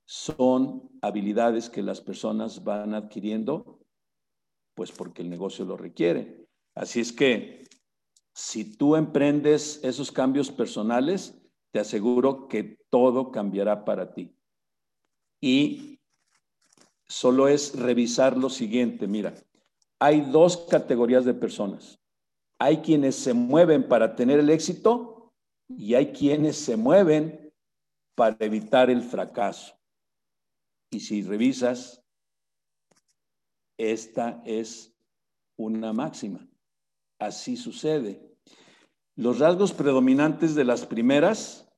Son 0.04 0.90
habilidades 1.00 1.70
que 1.70 1.82
las 1.82 2.00
personas 2.00 2.64
van 2.64 2.94
adquiriendo, 2.94 3.80
pues 4.74 4.92
porque 4.92 5.22
el 5.22 5.30
negocio 5.30 5.64
lo 5.64 5.76
requiere. 5.76 6.46
Así 6.74 7.00
es 7.00 7.12
que 7.12 7.64
si 8.34 8.76
tú 8.76 8.96
emprendes 8.96 9.80
esos 9.82 10.10
cambios 10.10 10.50
personales, 10.50 11.38
te 11.70 11.80
aseguro 11.80 12.48
que 12.48 12.78
todo 12.90 13.30
cambiará 13.30 13.84
para 13.84 14.12
ti. 14.14 14.34
Y 15.40 16.00
solo 17.06 17.48
es 17.48 17.78
revisar 17.78 18.36
lo 18.36 18.48
siguiente. 18.48 19.06
Mira, 19.06 19.34
hay 19.98 20.20
dos 20.20 20.56
categorías 20.56 21.24
de 21.24 21.34
personas. 21.34 21.98
Hay 22.58 22.78
quienes 22.78 23.16
se 23.16 23.34
mueven 23.34 23.88
para 23.88 24.14
tener 24.14 24.38
el 24.38 24.50
éxito 24.50 25.21
y 25.76 25.94
hay 25.94 26.12
quienes 26.12 26.56
se 26.56 26.76
mueven 26.76 27.52
para 28.14 28.36
evitar 28.40 28.90
el 28.90 29.02
fracaso. 29.02 29.74
Y 30.90 31.00
si 31.00 31.22
revisas, 31.22 32.02
esta 33.78 34.42
es 34.44 34.94
una 35.56 35.92
máxima. 35.92 36.46
Así 37.18 37.56
sucede. 37.56 38.32
Los 39.16 39.38
rasgos 39.38 39.72
predominantes 39.72 40.54
de 40.54 40.64
las 40.64 40.86
primeras 40.86 41.68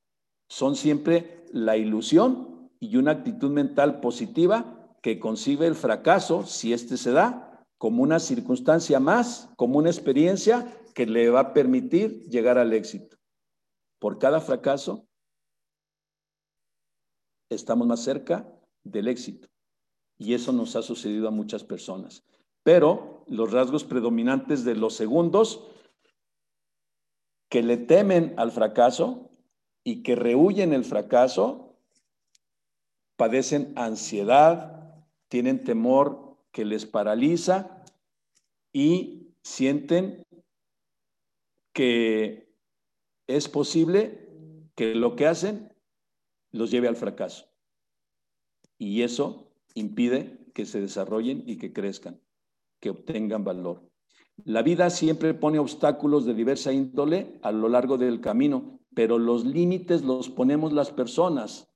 son 0.49 0.75
siempre 0.75 1.45
la 1.51 1.77
ilusión 1.77 2.71
y 2.79 2.97
una 2.97 3.11
actitud 3.11 3.51
mental 3.51 3.99
positiva 3.99 4.95
que 5.01 5.19
concibe 5.19 5.67
el 5.67 5.75
fracaso, 5.75 6.45
si 6.45 6.73
éste 6.73 6.97
se 6.97 7.11
da, 7.11 7.63
como 7.77 8.03
una 8.03 8.19
circunstancia 8.19 8.99
más, 8.99 9.49
como 9.55 9.77
una 9.77 9.89
experiencia 9.89 10.65
que 10.93 11.05
le 11.05 11.29
va 11.29 11.41
a 11.41 11.53
permitir 11.53 12.23
llegar 12.29 12.57
al 12.57 12.73
éxito. 12.73 13.14
Por 14.05 14.19
cada 14.19 14.39
fracaso, 14.39 15.07
estamos 17.49 17.87
más 17.87 18.03
cerca 18.03 18.47
del 18.83 19.07
éxito. 19.07 19.47
Y 20.19 20.35
eso 20.35 20.53
nos 20.53 20.75
ha 20.75 20.83
sucedido 20.83 21.27
a 21.27 21.31
muchas 21.31 21.63
personas. 21.63 22.23
Pero 22.61 23.23
los 23.25 23.51
rasgos 23.51 23.83
predominantes 23.83 24.63
de 24.63 24.75
los 24.75 24.93
segundos 24.93 25.65
que 27.49 27.63
le 27.63 27.77
temen 27.77 28.35
al 28.37 28.51
fracaso 28.51 29.31
y 29.83 30.03
que 30.03 30.15
rehuyen 30.15 30.71
el 30.71 30.85
fracaso 30.85 31.75
padecen 33.15 33.73
ansiedad, 33.75 35.03
tienen 35.29 35.63
temor 35.63 36.37
que 36.51 36.63
les 36.63 36.85
paraliza 36.85 37.83
y 38.71 39.33
sienten 39.41 40.23
que 41.73 42.44
es 43.27 43.49
posible 43.49 44.29
que 44.75 44.95
lo 44.95 45.15
que 45.15 45.27
hacen 45.27 45.73
los 46.51 46.71
lleve 46.71 46.87
al 46.87 46.95
fracaso. 46.95 47.45
Y 48.77 49.01
eso 49.01 49.51
impide 49.73 50.45
que 50.53 50.65
se 50.65 50.81
desarrollen 50.81 51.43
y 51.45 51.57
que 51.57 51.73
crezcan, 51.73 52.21
que 52.79 52.89
obtengan 52.89 53.43
valor. 53.43 53.89
La 54.43 54.61
vida 54.61 54.89
siempre 54.89 55.33
pone 55.33 55.59
obstáculos 55.59 56.25
de 56.25 56.33
diversa 56.33 56.73
índole 56.73 57.39
a 57.41 57.51
lo 57.51 57.69
largo 57.69 57.97
del 57.97 58.19
camino, 58.19 58.79
pero 58.93 59.17
los 59.17 59.45
límites 59.45 60.03
los 60.03 60.29
ponemos 60.29 60.73
las 60.73 60.91
personas 60.91 61.69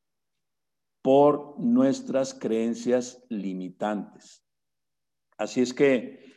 por 1.02 1.58
nuestras 1.60 2.34
creencias 2.34 3.24
limitantes. 3.30 4.44
Así 5.38 5.62
es 5.62 5.74
que 5.74 6.29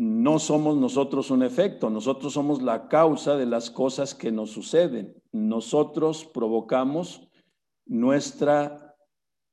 no 0.00 0.38
somos 0.38 0.78
nosotros 0.78 1.30
un 1.30 1.42
efecto, 1.42 1.90
nosotros 1.90 2.32
somos 2.32 2.62
la 2.62 2.88
causa 2.88 3.36
de 3.36 3.44
las 3.44 3.70
cosas 3.70 4.14
que 4.14 4.32
nos 4.32 4.50
suceden. 4.50 5.14
Nosotros 5.30 6.24
provocamos 6.24 7.28
nuestra 7.84 8.96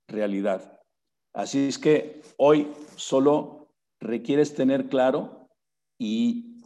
realidad. 0.08 0.80
Así 1.34 1.68
es 1.68 1.78
que 1.78 2.22
hoy 2.38 2.72
solo 2.96 3.74
requieres 4.00 4.56
tener 4.56 4.88
claro 4.88 5.50
y 6.00 6.64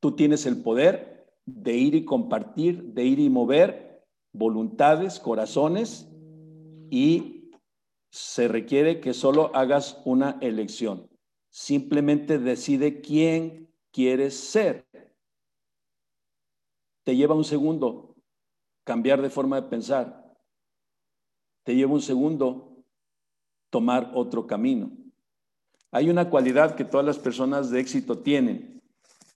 tú 0.00 0.12
tienes 0.12 0.46
el 0.46 0.62
poder 0.62 1.26
de 1.44 1.74
ir 1.74 1.94
y 1.94 2.06
compartir, 2.06 2.94
de 2.94 3.04
ir 3.04 3.18
y 3.18 3.28
mover 3.28 4.02
voluntades, 4.32 5.20
corazones 5.20 6.08
y 6.90 7.50
se 8.10 8.48
requiere 8.48 9.00
que 9.00 9.12
solo 9.12 9.54
hagas 9.54 10.00
una 10.06 10.38
elección. 10.40 11.06
Simplemente 11.50 12.38
decide 12.38 13.00
quién 13.00 13.72
quieres 13.90 14.38
ser. 14.38 14.86
Te 17.04 17.16
lleva 17.16 17.34
un 17.34 17.44
segundo 17.44 18.14
cambiar 18.84 19.22
de 19.22 19.30
forma 19.30 19.60
de 19.60 19.68
pensar. 19.68 20.36
Te 21.64 21.74
lleva 21.74 21.92
un 21.92 22.02
segundo 22.02 22.84
tomar 23.70 24.12
otro 24.14 24.46
camino. 24.46 24.90
Hay 25.90 26.10
una 26.10 26.28
cualidad 26.28 26.74
que 26.74 26.84
todas 26.84 27.06
las 27.06 27.18
personas 27.18 27.70
de 27.70 27.80
éxito 27.80 28.18
tienen 28.18 28.82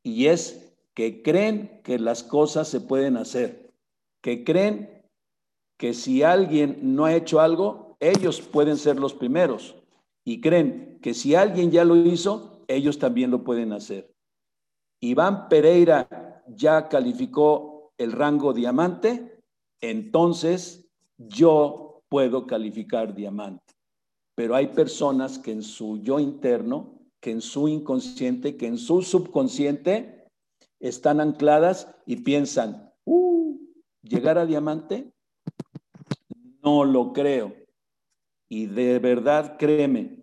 y 0.02 0.26
es 0.26 0.74
que 0.94 1.22
creen 1.22 1.80
que 1.82 1.98
las 1.98 2.22
cosas 2.22 2.68
se 2.68 2.80
pueden 2.80 3.16
hacer, 3.16 3.72
que 4.20 4.44
creen 4.44 5.02
que 5.78 5.94
si 5.94 6.22
alguien 6.22 6.78
no 6.82 7.06
ha 7.06 7.14
hecho 7.14 7.40
algo, 7.40 7.96
ellos 8.00 8.40
pueden 8.42 8.76
ser 8.76 8.98
los 8.98 9.14
primeros 9.14 9.81
y 10.24 10.40
creen 10.40 10.98
que 11.02 11.14
si 11.14 11.34
alguien 11.34 11.70
ya 11.70 11.84
lo 11.84 11.96
hizo, 11.96 12.64
ellos 12.68 12.98
también 12.98 13.30
lo 13.30 13.42
pueden 13.44 13.72
hacer. 13.72 14.12
Iván 15.00 15.48
Pereira 15.48 16.42
ya 16.46 16.88
calificó 16.88 17.92
el 17.98 18.12
rango 18.12 18.52
diamante, 18.52 19.40
entonces 19.80 20.88
yo 21.18 22.02
puedo 22.08 22.46
calificar 22.46 23.14
diamante. 23.14 23.74
Pero 24.34 24.54
hay 24.54 24.68
personas 24.68 25.38
que 25.38 25.52
en 25.52 25.62
su 25.62 25.98
yo 26.02 26.20
interno, 26.20 26.98
que 27.20 27.30
en 27.30 27.40
su 27.40 27.68
inconsciente, 27.68 28.56
que 28.56 28.66
en 28.66 28.78
su 28.78 29.02
subconsciente 29.02 30.28
están 30.80 31.20
ancladas 31.20 31.94
y 32.06 32.16
piensan, 32.16 32.92
uh, 33.04 33.58
llegar 34.02 34.38
a 34.38 34.46
diamante, 34.46 35.12
no 36.62 36.84
lo 36.84 37.12
creo. 37.12 37.61
Y 38.52 38.66
de 38.66 38.98
verdad, 38.98 39.56
créeme, 39.58 40.20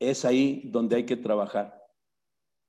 es 0.00 0.24
ahí 0.24 0.62
donde 0.72 0.96
hay 0.96 1.06
que 1.06 1.16
trabajar, 1.16 1.86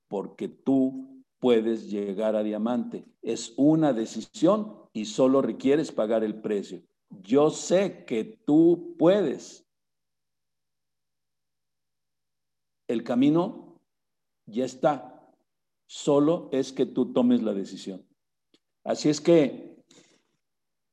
porque 0.08 0.48
tú 0.48 1.24
puedes 1.40 1.90
llegar 1.90 2.36
a 2.36 2.44
diamante. 2.44 3.04
Es 3.24 3.56
una 3.58 3.94
decisión 3.94 4.88
y 4.94 5.06
solo 5.06 5.42
requieres 5.42 5.92
pagar 5.92 6.24
el 6.24 6.40
precio. 6.40 6.84
Yo 7.10 7.50
sé 7.50 8.06
que 8.06 8.26
tú 8.46 8.96
puedes. 9.00 9.66
El 12.88 13.04
camino 13.04 13.82
ya 14.46 14.66
está. 14.66 15.34
Solo 15.88 16.48
es 16.52 16.72
que 16.72 16.86
tú 16.86 17.12
tomes 17.12 17.42
la 17.42 17.56
decisión. 17.56 18.08
Así 18.84 19.10
es 19.10 19.20
que 19.20 19.84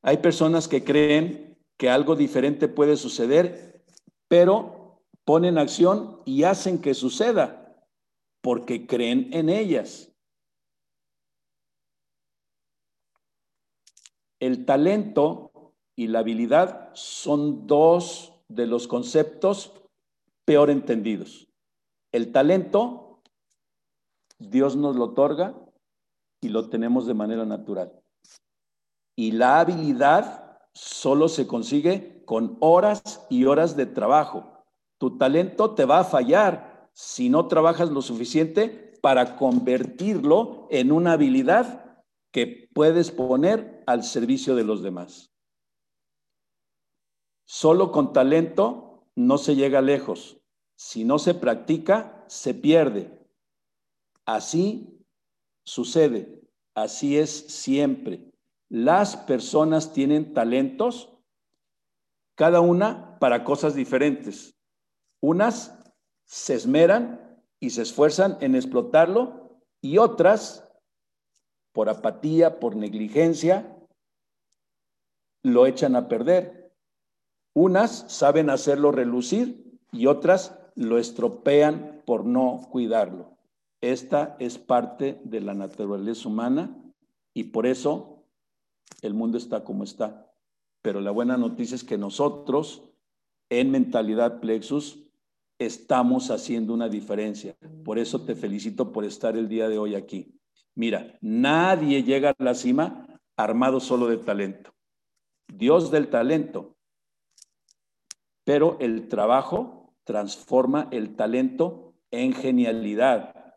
hay 0.01 0.16
personas 0.16 0.66
que 0.66 0.82
creen 0.82 1.59
que 1.76 1.90
algo 1.90 2.16
diferente 2.16 2.68
puede 2.68 2.97
suceder, 2.97 3.72
pero 4.33 5.03
ponen 5.26 5.59
acción 5.59 6.22
y 6.24 6.45
hacen 6.45 6.80
que 6.80 6.95
suceda 6.95 7.85
porque 8.41 8.87
creen 8.87 9.28
en 9.35 9.51
ellas. 9.51 10.11
El 14.41 14.64
talento 14.64 15.74
y 15.95 16.07
la 16.07 16.20
habilidad 16.20 16.93
son 16.95 17.66
dos 17.66 18.33
de 18.49 18.66
los 18.66 18.89
conceptos 18.89 19.74
peor 20.47 20.70
entendidos. 20.70 21.47
El 22.11 22.33
talento, 22.33 23.20
Dios 24.39 24.76
nos 24.76 24.97
lo 24.97 25.05
otorga 25.05 25.55
y 26.41 26.49
lo 26.49 26.70
tenemos 26.70 27.07
de 27.07 27.12
manera 27.12 27.45
natural. 27.45 27.93
Y 29.14 29.33
la 29.33 29.61
habilidad 29.61 30.41
solo 30.75 31.29
se 31.29 31.47
consigue 31.47 32.23
con 32.25 32.57
horas 32.61 33.27
y 33.29 33.45
horas 33.45 33.77
de 33.77 33.87
trabajo. 33.87 34.64
Tu 34.99 35.18
talento 35.18 35.75
te 35.75 35.85
va 35.85 36.01
a 36.01 36.05
fallar 36.05 36.91
si 36.95 37.29
no 37.29 37.49
trabajas 37.49 37.91
lo 37.91 38.03
suficiente 38.03 38.95
para 39.03 39.37
convertirlo 39.37 40.68
en 40.70 40.93
una 40.93 41.12
habilidad 41.12 42.03
que 42.31 42.68
puedes 42.73 43.11
poner 43.11 43.83
al 43.87 44.05
servicio 44.05 44.55
de 44.55 44.64
los 44.64 44.83
demás. 44.83 45.33
Solo 47.45 47.93
con 47.93 48.12
talento 48.12 49.05
no 49.14 49.39
se 49.39 49.57
llega 49.57 49.83
lejos. 49.83 50.39
Si 50.77 51.05
no 51.05 51.18
se 51.18 51.35
practica, 51.35 52.25
se 52.29 52.55
pierde. 52.55 53.18
Así 54.25 55.05
sucede. 55.64 56.41
Así 56.75 57.18
es 57.18 57.31
siempre. 57.31 58.32
Las 58.73 59.18
personas 59.18 59.93
tienen 59.93 60.33
talentos, 60.33 61.12
cada 62.35 62.62
una 62.62 63.18
para 63.18 63.45
cosas 63.45 63.75
diferentes. 63.75 64.59
Unas 65.20 65.79
se 66.25 66.55
esmeran 66.55 67.39
y 67.61 67.68
se 67.68 67.83
esfuerzan 67.83 68.39
en 68.41 68.55
explotarlo 68.55 69.61
y 69.83 69.99
otras 69.99 70.66
por 71.73 71.91
apatía, 71.91 72.61
por 72.61 72.75
negligencia, 72.75 73.77
lo 75.43 75.66
echan 75.66 75.95
a 75.95 76.09
perder. 76.09 76.75
Unas 77.53 78.11
saben 78.11 78.49
hacerlo 78.49 78.91
relucir 78.91 79.79
y 79.93 80.07
otras 80.07 80.59
lo 80.77 80.97
estropean 80.97 82.03
por 82.07 82.25
no 82.25 82.62
cuidarlo. 82.70 83.37
Esta 83.83 84.35
es 84.39 84.57
parte 84.57 85.20
de 85.25 85.43
la 85.43 85.53
naturaleza 85.53 86.27
humana 86.27 86.75
y 87.35 87.45
por 87.45 87.66
eso 87.66 88.22
el 89.03 89.14
mundo 89.14 89.36
está 89.36 89.64
como 89.64 89.84
está. 89.84 90.32
Pero 90.80 91.00
la 91.00 91.11
buena 91.11 91.36
noticia 91.36 91.74
es 91.74 91.84
que 91.84 91.98
nosotros 91.98 92.82
en 93.50 93.70
mentalidad 93.70 94.40
plexus 94.40 94.98
estamos 95.59 96.30
haciendo 96.30 96.72
una 96.72 96.88
diferencia. 96.88 97.55
Por 97.84 97.98
eso 97.98 98.24
te 98.24 98.34
felicito 98.34 98.92
por 98.92 99.05
estar 99.05 99.36
el 99.36 99.48
día 99.48 99.68
de 99.68 99.78
hoy 99.78 99.94
aquí. 99.94 100.40
Mira, 100.74 101.18
nadie 101.20 102.03
llega 102.03 102.30
a 102.30 102.42
la 102.42 102.55
cima 102.55 103.20
armado 103.36 103.80
solo 103.80 104.07
de 104.07 104.16
talento. 104.16 104.72
Dios 105.48 105.90
del 105.90 106.09
talento. 106.09 106.76
Pero 108.44 108.76
el 108.80 109.09
trabajo 109.09 109.94
transforma 110.05 110.88
el 110.90 111.14
talento 111.14 111.94
en 112.11 112.32
genialidad. 112.32 113.57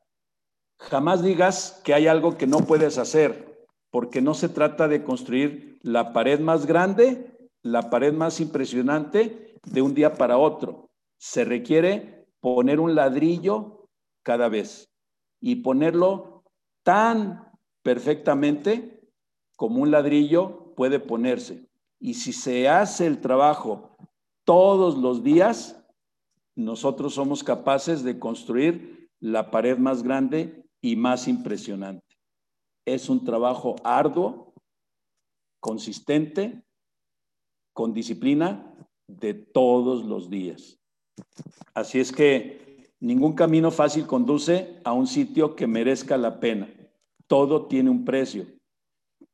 Jamás 0.77 1.23
digas 1.23 1.81
que 1.83 1.93
hay 1.93 2.07
algo 2.07 2.37
que 2.37 2.47
no 2.47 2.59
puedes 2.59 2.97
hacer, 2.97 3.54
porque 3.95 4.21
no 4.21 4.33
se 4.33 4.49
trata 4.49 4.89
de 4.89 5.05
construir 5.05 5.79
la 5.81 6.11
pared 6.11 6.41
más 6.41 6.65
grande, 6.65 7.49
la 7.61 7.89
pared 7.89 8.11
más 8.11 8.41
impresionante 8.41 9.55
de 9.63 9.81
un 9.81 9.93
día 9.93 10.15
para 10.15 10.37
otro. 10.37 10.89
Se 11.17 11.45
requiere 11.45 12.27
poner 12.41 12.81
un 12.81 12.93
ladrillo 12.93 13.87
cada 14.21 14.49
vez 14.49 14.91
y 15.39 15.55
ponerlo 15.63 16.43
tan 16.83 17.49
perfectamente 17.83 18.99
como 19.55 19.81
un 19.81 19.91
ladrillo 19.91 20.73
puede 20.75 20.99
ponerse. 20.99 21.65
Y 21.97 22.15
si 22.15 22.33
se 22.33 22.67
hace 22.67 23.07
el 23.07 23.21
trabajo 23.21 23.95
todos 24.43 24.97
los 24.97 25.23
días, 25.23 25.81
nosotros 26.53 27.13
somos 27.13 27.45
capaces 27.45 28.03
de 28.03 28.19
construir 28.19 29.09
la 29.21 29.51
pared 29.51 29.77
más 29.77 30.03
grande 30.03 30.65
y 30.81 30.97
más 30.97 31.29
impresionante. 31.29 32.14
Es 32.85 33.09
un 33.09 33.23
trabajo 33.23 33.75
arduo, 33.83 34.53
consistente, 35.59 36.63
con 37.73 37.93
disciplina, 37.93 38.71
de 39.07 39.33
todos 39.33 40.05
los 40.05 40.29
días. 40.29 40.79
Así 41.73 41.99
es 41.99 42.11
que 42.11 42.91
ningún 42.99 43.33
camino 43.33 43.71
fácil 43.71 44.07
conduce 44.07 44.79
a 44.83 44.93
un 44.93 45.07
sitio 45.07 45.55
que 45.55 45.67
merezca 45.67 46.17
la 46.17 46.39
pena. 46.39 46.69
Todo 47.27 47.67
tiene 47.67 47.89
un 47.89 48.05
precio 48.05 48.47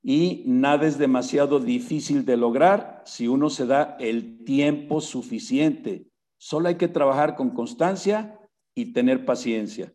y 0.03 0.43
nada 0.45 0.87
es 0.87 0.97
demasiado 0.97 1.59
difícil 1.59 2.25
de 2.25 2.37
lograr 2.37 3.03
si 3.05 3.27
uno 3.27 3.49
se 3.49 3.65
da 3.65 3.97
el 3.99 4.43
tiempo 4.43 5.01
suficiente. 5.01 6.07
Solo 6.39 6.69
hay 6.69 6.75
que 6.75 6.87
trabajar 6.87 7.35
con 7.35 7.51
constancia 7.51 8.39
y 8.75 8.93
tener 8.93 9.25
paciencia. 9.25 9.93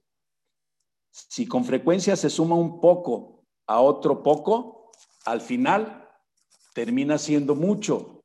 Si 1.10 1.46
con 1.46 1.64
frecuencia 1.64 2.14
se 2.14 2.30
suma 2.30 2.54
un 2.54 2.80
poco 2.80 3.35
a 3.66 3.80
otro 3.80 4.22
poco, 4.22 4.92
al 5.24 5.40
final 5.40 6.08
termina 6.74 7.18
siendo 7.18 7.54
mucho. 7.54 8.22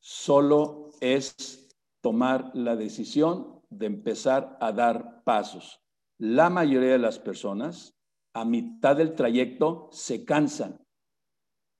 Solo 0.00 0.90
es 1.00 1.68
tomar 2.00 2.50
la 2.54 2.76
decisión 2.76 3.60
de 3.70 3.86
empezar 3.86 4.56
a 4.60 4.72
dar 4.72 5.22
pasos. 5.24 5.80
La 6.18 6.50
mayoría 6.50 6.92
de 6.92 6.98
las 6.98 7.18
personas 7.18 7.94
a 8.32 8.44
mitad 8.44 8.96
del 8.96 9.14
trayecto 9.14 9.88
se 9.92 10.24
cansan 10.24 10.78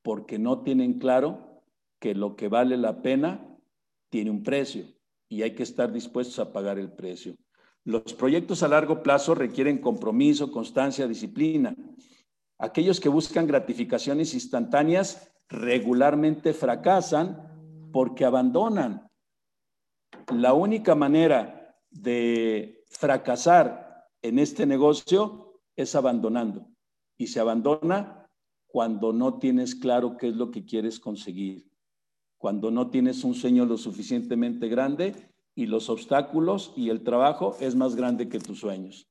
porque 0.03 0.39
no 0.39 0.63
tienen 0.63 0.99
claro 0.99 1.63
que 1.99 2.15
lo 2.15 2.37
que 2.37 2.49
vale 2.49 2.77
la 2.77 3.03
pena 3.03 3.57
tiene 4.11 4.31
un 4.31 4.43
precio 4.43 4.87
y 5.29 5.43
hay 5.43 5.55
que 5.55 5.63
estar 5.63 5.93
dispuestos 5.93 6.39
a 6.39 6.53
pagar 6.53 6.79
el 6.79 6.93
precio. 6.93 7.35
Los 7.85 8.15
proyectos 8.15 8.63
a 8.63 8.69
largo 8.69 9.03
plazo 9.03 9.35
requieren 9.35 9.79
compromiso, 9.79 10.51
constancia, 10.51 11.07
disciplina. 11.07 11.75
Aquellos 12.59 13.01
que 13.01 13.09
buscan 13.09 13.47
gratificaciones 13.47 14.35
instantáneas 14.35 15.31
regularmente 15.49 16.53
fracasan 16.53 17.91
porque 17.93 18.25
abandonan. 18.25 19.09
La 20.35 20.53
única 20.55 20.95
manera 20.95 21.77
de 21.91 22.85
fracasar 22.91 24.07
en 24.23 24.39
este 24.39 24.67
negocio 24.67 25.61
es 25.77 25.95
abandonando. 25.95 26.67
Y 27.17 27.29
se 27.29 27.41
abandona 27.41 28.29
cuando 28.67 29.13
no 29.13 29.39
tienes 29.39 29.75
claro 29.75 30.17
qué 30.17 30.29
es 30.29 30.37
lo 30.37 30.51
que 30.51 30.65
quieres 30.65 31.01
conseguir, 31.01 31.71
cuando 32.37 32.71
no 32.71 32.91
tienes 32.91 33.25
un 33.25 33.35
sueño 33.35 33.65
lo 33.65 33.79
suficientemente 33.79 34.69
grande 34.69 35.33
y 35.55 35.67
los 35.67 35.89
obstáculos 35.89 36.73
y 36.77 36.91
el 36.91 37.03
trabajo 37.03 37.57
es 37.61 37.75
más 37.75 37.97
grande 37.97 38.29
que 38.29 38.39
tus 38.39 38.61
sueños. 38.61 39.09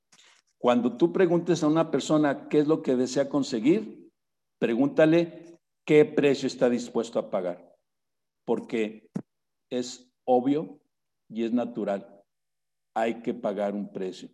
Cuando 0.60 0.98
tú 0.98 1.14
preguntes 1.14 1.64
a 1.64 1.68
una 1.68 1.92
persona 1.92 2.50
qué 2.50 2.60
es 2.60 2.68
lo 2.68 2.82
que 2.82 2.96
desea 2.96 3.30
conseguir, 3.30 4.10
pregúntale 4.60 5.60
qué 5.86 6.04
precio 6.06 6.48
está 6.48 6.70
dispuesto 6.70 7.20
a 7.20 7.30
pagar, 7.30 7.76
porque 8.46 9.10
es 9.70 10.12
obvio 10.26 10.80
y 11.30 11.44
es 11.44 11.54
natural. 11.54 12.24
Hay 12.96 13.22
que 13.22 13.34
pagar 13.34 13.76
un 13.76 13.92
precio. 13.92 14.30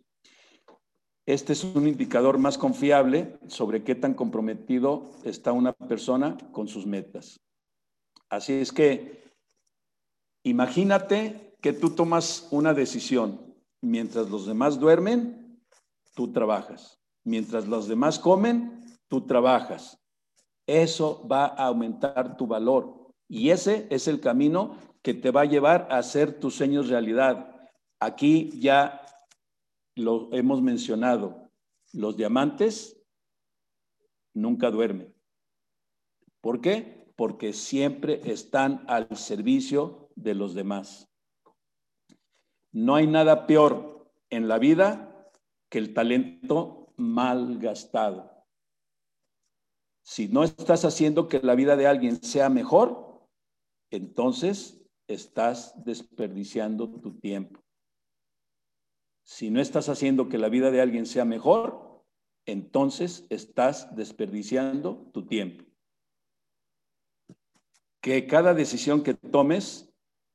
Este 1.26 1.54
es 1.54 1.64
un 1.64 1.86
indicador 1.88 2.38
más 2.38 2.58
confiable 2.58 3.38
sobre 3.48 3.82
qué 3.82 3.94
tan 3.94 4.14
comprometido 4.14 5.12
está 5.24 5.52
una 5.52 5.72
persona 5.72 6.36
con 6.52 6.68
sus 6.68 6.86
metas. 6.86 7.40
Así 8.28 8.52
es 8.54 8.72
que 8.72 9.22
imagínate 10.42 11.56
que 11.62 11.72
tú 11.72 11.90
tomas 11.94 12.48
una 12.50 12.74
decisión. 12.74 13.54
Mientras 13.80 14.28
los 14.28 14.46
demás 14.46 14.78
duermen, 14.78 15.43
tú 16.14 16.32
trabajas. 16.32 17.00
Mientras 17.24 17.66
los 17.66 17.88
demás 17.88 18.18
comen, 18.18 18.84
tú 19.08 19.26
trabajas. 19.26 20.00
Eso 20.66 21.26
va 21.26 21.46
a 21.46 21.66
aumentar 21.66 22.36
tu 22.36 22.46
valor. 22.46 23.12
Y 23.28 23.50
ese 23.50 23.86
es 23.90 24.08
el 24.08 24.20
camino 24.20 24.76
que 25.02 25.14
te 25.14 25.30
va 25.30 25.42
a 25.42 25.46
llevar 25.46 25.88
a 25.90 25.98
hacer 25.98 26.38
tus 26.40 26.54
sueños 26.54 26.88
realidad. 26.88 27.54
Aquí 28.00 28.50
ya 28.58 29.02
lo 29.94 30.32
hemos 30.32 30.60
mencionado, 30.62 31.50
los 31.92 32.16
diamantes 32.16 33.00
nunca 34.34 34.70
duermen. 34.70 35.14
¿Por 36.40 36.60
qué? 36.60 37.12
Porque 37.16 37.52
siempre 37.52 38.20
están 38.24 38.84
al 38.88 39.08
servicio 39.16 40.10
de 40.16 40.34
los 40.34 40.54
demás. 40.54 41.08
No 42.72 42.96
hay 42.96 43.06
nada 43.06 43.46
peor 43.46 44.10
en 44.30 44.48
la 44.48 44.58
vida 44.58 45.13
que 45.74 45.80
el 45.80 45.92
talento 45.92 46.92
mal 46.96 47.58
gastado. 47.58 48.30
Si 50.04 50.28
no 50.28 50.44
estás 50.44 50.84
haciendo 50.84 51.28
que 51.28 51.40
la 51.40 51.56
vida 51.56 51.74
de 51.74 51.88
alguien 51.88 52.22
sea 52.22 52.48
mejor, 52.48 53.26
entonces 53.90 54.80
estás 55.08 55.74
desperdiciando 55.84 56.88
tu 56.88 57.18
tiempo. 57.18 57.58
Si 59.24 59.50
no 59.50 59.60
estás 59.60 59.88
haciendo 59.88 60.28
que 60.28 60.38
la 60.38 60.48
vida 60.48 60.70
de 60.70 60.80
alguien 60.80 61.06
sea 61.06 61.24
mejor, 61.24 62.04
entonces 62.46 63.26
estás 63.28 63.96
desperdiciando 63.96 65.10
tu 65.12 65.26
tiempo. 65.26 65.64
Que 68.00 68.28
cada 68.28 68.54
decisión 68.54 69.02
que 69.02 69.14
tomes 69.14 69.92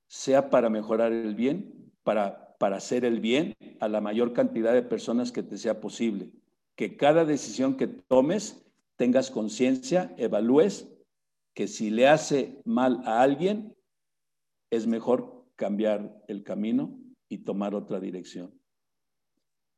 sea 0.09 0.49
para 0.49 0.69
mejorar 0.69 1.13
el 1.13 1.33
bien, 1.33 1.93
para, 2.03 2.49
para 2.60 2.78
hacer 2.78 3.05
el 3.05 3.20
bien 3.20 3.55
a 3.80 3.88
la 3.88 4.01
mayor 4.01 4.34
cantidad 4.34 4.74
de 4.74 4.84
personas 4.84 5.32
que 5.32 5.41
te 5.41 5.57
sea 5.57 5.82
posible. 5.82 6.30
Que 6.76 6.95
cada 6.95 7.26
decisión 7.26 7.76
que 7.76 7.88
tomes 7.88 8.64
tengas 8.97 9.32
conciencia, 9.32 10.14
evalúes 10.18 10.88
que 11.55 11.68
si 11.68 11.89
le 11.89 12.07
hace 12.07 12.62
mal 12.66 13.01
a 13.05 13.22
alguien, 13.22 13.76
es 14.70 14.86
mejor 14.86 15.45
cambiar 15.55 16.24
el 16.28 16.43
camino 16.43 16.99
y 17.28 17.39
tomar 17.39 17.74
otra 17.74 17.99
dirección. 17.99 18.53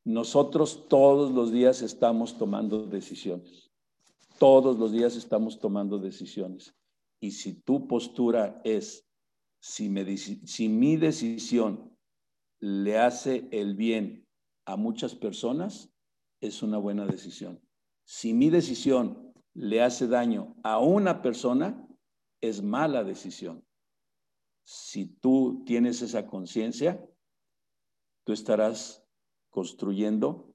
Nosotros 0.04 0.88
todos 0.88 1.30
los 1.30 1.52
días 1.52 1.82
estamos 1.82 2.36
tomando 2.36 2.86
decisiones. 2.86 3.70
Todos 4.38 4.76
los 4.76 4.90
días 4.90 5.14
estamos 5.14 5.60
tomando 5.60 5.98
decisiones. 5.98 6.74
Y 7.20 7.30
si 7.30 7.54
tu 7.54 7.86
postura 7.86 8.60
es, 8.64 9.06
si, 9.60 9.88
mi 9.88 10.96
decisión 10.96 11.91
le 12.62 12.96
hace 12.96 13.48
el 13.50 13.74
bien 13.74 14.24
a 14.66 14.76
muchas 14.76 15.16
personas, 15.16 15.90
es 16.40 16.62
una 16.62 16.78
buena 16.78 17.04
decisión. 17.06 17.60
Si 18.04 18.32
mi 18.34 18.50
decisión 18.50 19.34
le 19.52 19.82
hace 19.82 20.06
daño 20.06 20.54
a 20.62 20.78
una 20.78 21.22
persona, 21.22 21.88
es 22.40 22.62
mala 22.62 23.02
decisión. 23.02 23.64
Si 24.62 25.06
tú 25.06 25.64
tienes 25.66 26.02
esa 26.02 26.28
conciencia, 26.28 27.04
tú 28.22 28.32
estarás 28.32 29.04
construyendo 29.50 30.54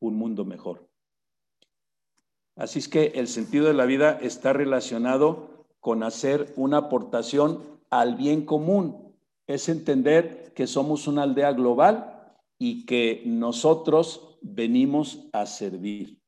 un 0.00 0.16
mundo 0.16 0.44
mejor. 0.44 0.90
Así 2.56 2.80
es 2.80 2.88
que 2.88 3.12
el 3.14 3.28
sentido 3.28 3.66
de 3.66 3.74
la 3.74 3.86
vida 3.86 4.18
está 4.20 4.52
relacionado 4.52 5.66
con 5.78 6.02
hacer 6.02 6.52
una 6.56 6.78
aportación 6.78 7.62
al 7.90 8.16
bien 8.16 8.44
común. 8.44 9.07
Es 9.48 9.68
entender 9.68 10.52
que 10.54 10.68
somos 10.68 11.08
una 11.08 11.24
aldea 11.24 11.52
global 11.52 12.36
y 12.56 12.86
que 12.86 13.24
nosotros 13.26 14.38
venimos 14.40 15.28
a 15.32 15.44
servir. 15.46 16.20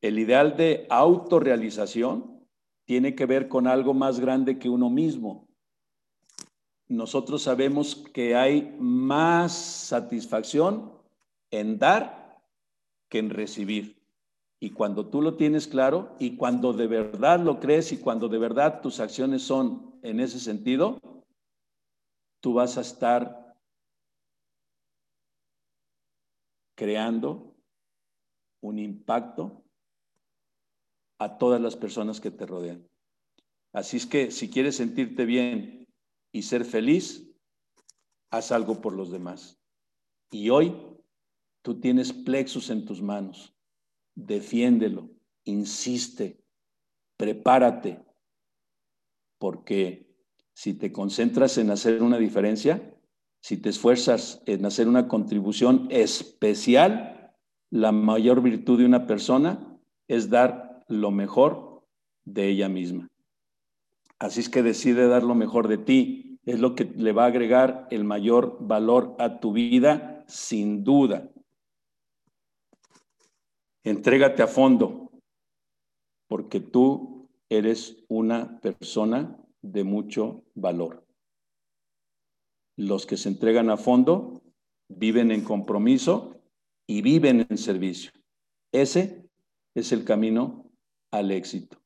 El 0.00 0.18
ideal 0.18 0.56
de 0.56 0.88
autorrealización 0.90 2.44
tiene 2.84 3.14
que 3.14 3.26
ver 3.26 3.46
con 3.46 3.68
algo 3.68 3.94
más 3.94 4.18
grande 4.18 4.58
que 4.58 4.68
uno 4.68 4.90
mismo 4.90 5.44
nosotros 6.88 7.42
sabemos 7.42 7.96
que 8.12 8.36
hay 8.36 8.76
más 8.78 9.52
satisfacción 9.52 10.92
en 11.50 11.78
dar 11.78 12.42
que 13.08 13.18
en 13.18 13.30
recibir. 13.30 14.02
Y 14.60 14.70
cuando 14.70 15.06
tú 15.06 15.20
lo 15.20 15.36
tienes 15.36 15.66
claro 15.66 16.14
y 16.18 16.36
cuando 16.36 16.72
de 16.72 16.86
verdad 16.86 17.40
lo 17.40 17.60
crees 17.60 17.92
y 17.92 17.98
cuando 17.98 18.28
de 18.28 18.38
verdad 18.38 18.80
tus 18.80 19.00
acciones 19.00 19.42
son 19.42 19.94
en 20.02 20.20
ese 20.20 20.38
sentido, 20.38 21.00
tú 22.44 22.52
vas 22.52 22.76
a 22.76 22.82
estar 22.82 23.56
creando 26.74 27.56
un 28.60 28.78
impacto 28.78 29.64
a 31.16 31.38
todas 31.38 31.58
las 31.58 31.74
personas 31.74 32.20
que 32.20 32.30
te 32.30 32.44
rodean. 32.44 32.86
Así 33.72 33.96
es 33.96 34.04
que 34.04 34.30
si 34.30 34.50
quieres 34.50 34.76
sentirte 34.76 35.24
bien 35.24 35.88
y 36.32 36.42
ser 36.42 36.66
feliz, 36.66 37.26
haz 38.28 38.52
algo 38.52 38.82
por 38.82 38.92
los 38.92 39.10
demás. 39.10 39.58
Y 40.30 40.50
hoy 40.50 40.76
tú 41.62 41.80
tienes 41.80 42.12
plexus 42.12 42.68
en 42.68 42.84
tus 42.84 43.00
manos. 43.00 43.56
Defiéndelo, 44.14 45.08
insiste, 45.44 46.44
prepárate, 47.16 48.04
porque 49.38 50.13
si 50.54 50.74
te 50.74 50.92
concentras 50.92 51.58
en 51.58 51.70
hacer 51.70 52.02
una 52.02 52.16
diferencia, 52.16 52.94
si 53.40 53.58
te 53.58 53.68
esfuerzas 53.68 54.42
en 54.46 54.64
hacer 54.64 54.88
una 54.88 55.08
contribución 55.08 55.88
especial, 55.90 57.34
la 57.70 57.92
mayor 57.92 58.40
virtud 58.40 58.78
de 58.78 58.86
una 58.86 59.06
persona 59.06 59.78
es 60.08 60.30
dar 60.30 60.84
lo 60.88 61.10
mejor 61.10 61.84
de 62.24 62.48
ella 62.48 62.68
misma. 62.68 63.10
Así 64.18 64.40
es 64.40 64.48
que 64.48 64.62
decide 64.62 65.08
dar 65.08 65.24
lo 65.24 65.34
mejor 65.34 65.68
de 65.68 65.78
ti. 65.78 66.38
Es 66.46 66.60
lo 66.60 66.74
que 66.74 66.84
le 66.84 67.12
va 67.12 67.24
a 67.24 67.28
agregar 67.28 67.88
el 67.90 68.04
mayor 68.04 68.58
valor 68.60 69.16
a 69.18 69.40
tu 69.40 69.52
vida, 69.52 70.24
sin 70.26 70.84
duda. 70.84 71.30
Entrégate 73.82 74.42
a 74.42 74.46
fondo, 74.46 75.10
porque 76.28 76.60
tú 76.60 77.28
eres 77.50 78.04
una 78.08 78.60
persona 78.60 79.43
de 79.64 79.82
mucho 79.82 80.44
valor. 80.54 81.06
Los 82.76 83.06
que 83.06 83.16
se 83.16 83.30
entregan 83.30 83.70
a 83.70 83.76
fondo 83.76 84.42
viven 84.88 85.30
en 85.30 85.42
compromiso 85.42 86.36
y 86.86 87.00
viven 87.00 87.46
en 87.48 87.56
servicio. 87.56 88.12
Ese 88.72 89.28
es 89.74 89.92
el 89.92 90.04
camino 90.04 90.70
al 91.10 91.30
éxito. 91.30 91.78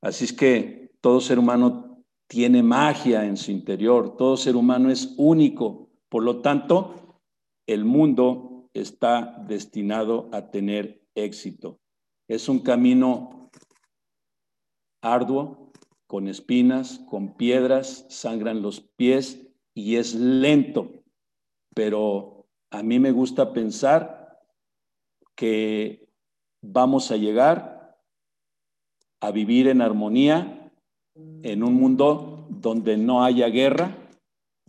Así 0.00 0.24
es 0.24 0.32
que 0.32 0.92
todo 1.00 1.20
ser 1.20 1.38
humano 1.38 2.02
tiene 2.26 2.62
magia 2.62 3.26
en 3.26 3.36
su 3.36 3.50
interior, 3.50 4.16
todo 4.16 4.36
ser 4.36 4.56
humano 4.56 4.90
es 4.90 5.14
único, 5.18 5.90
por 6.08 6.22
lo 6.22 6.40
tanto, 6.40 7.20
el 7.66 7.84
mundo 7.84 8.70
está 8.72 9.44
destinado 9.46 10.30
a 10.32 10.50
tener 10.50 11.02
éxito. 11.14 11.80
Es 12.28 12.48
un 12.48 12.60
camino 12.60 13.50
arduo, 15.02 15.63
con 16.14 16.28
espinas, 16.28 17.00
con 17.10 17.34
piedras, 17.34 18.06
sangran 18.08 18.62
los 18.62 18.80
pies 18.80 19.48
y 19.74 19.96
es 19.96 20.14
lento, 20.14 21.02
pero 21.74 22.46
a 22.70 22.84
mí 22.84 23.00
me 23.00 23.10
gusta 23.10 23.52
pensar 23.52 24.40
que 25.34 26.08
vamos 26.62 27.10
a 27.10 27.16
llegar 27.16 27.98
a 29.20 29.32
vivir 29.32 29.66
en 29.66 29.82
armonía 29.82 30.72
en 31.16 31.64
un 31.64 31.74
mundo 31.74 32.46
donde 32.48 32.96
no 32.96 33.24
haya 33.24 33.48
guerra 33.48 33.98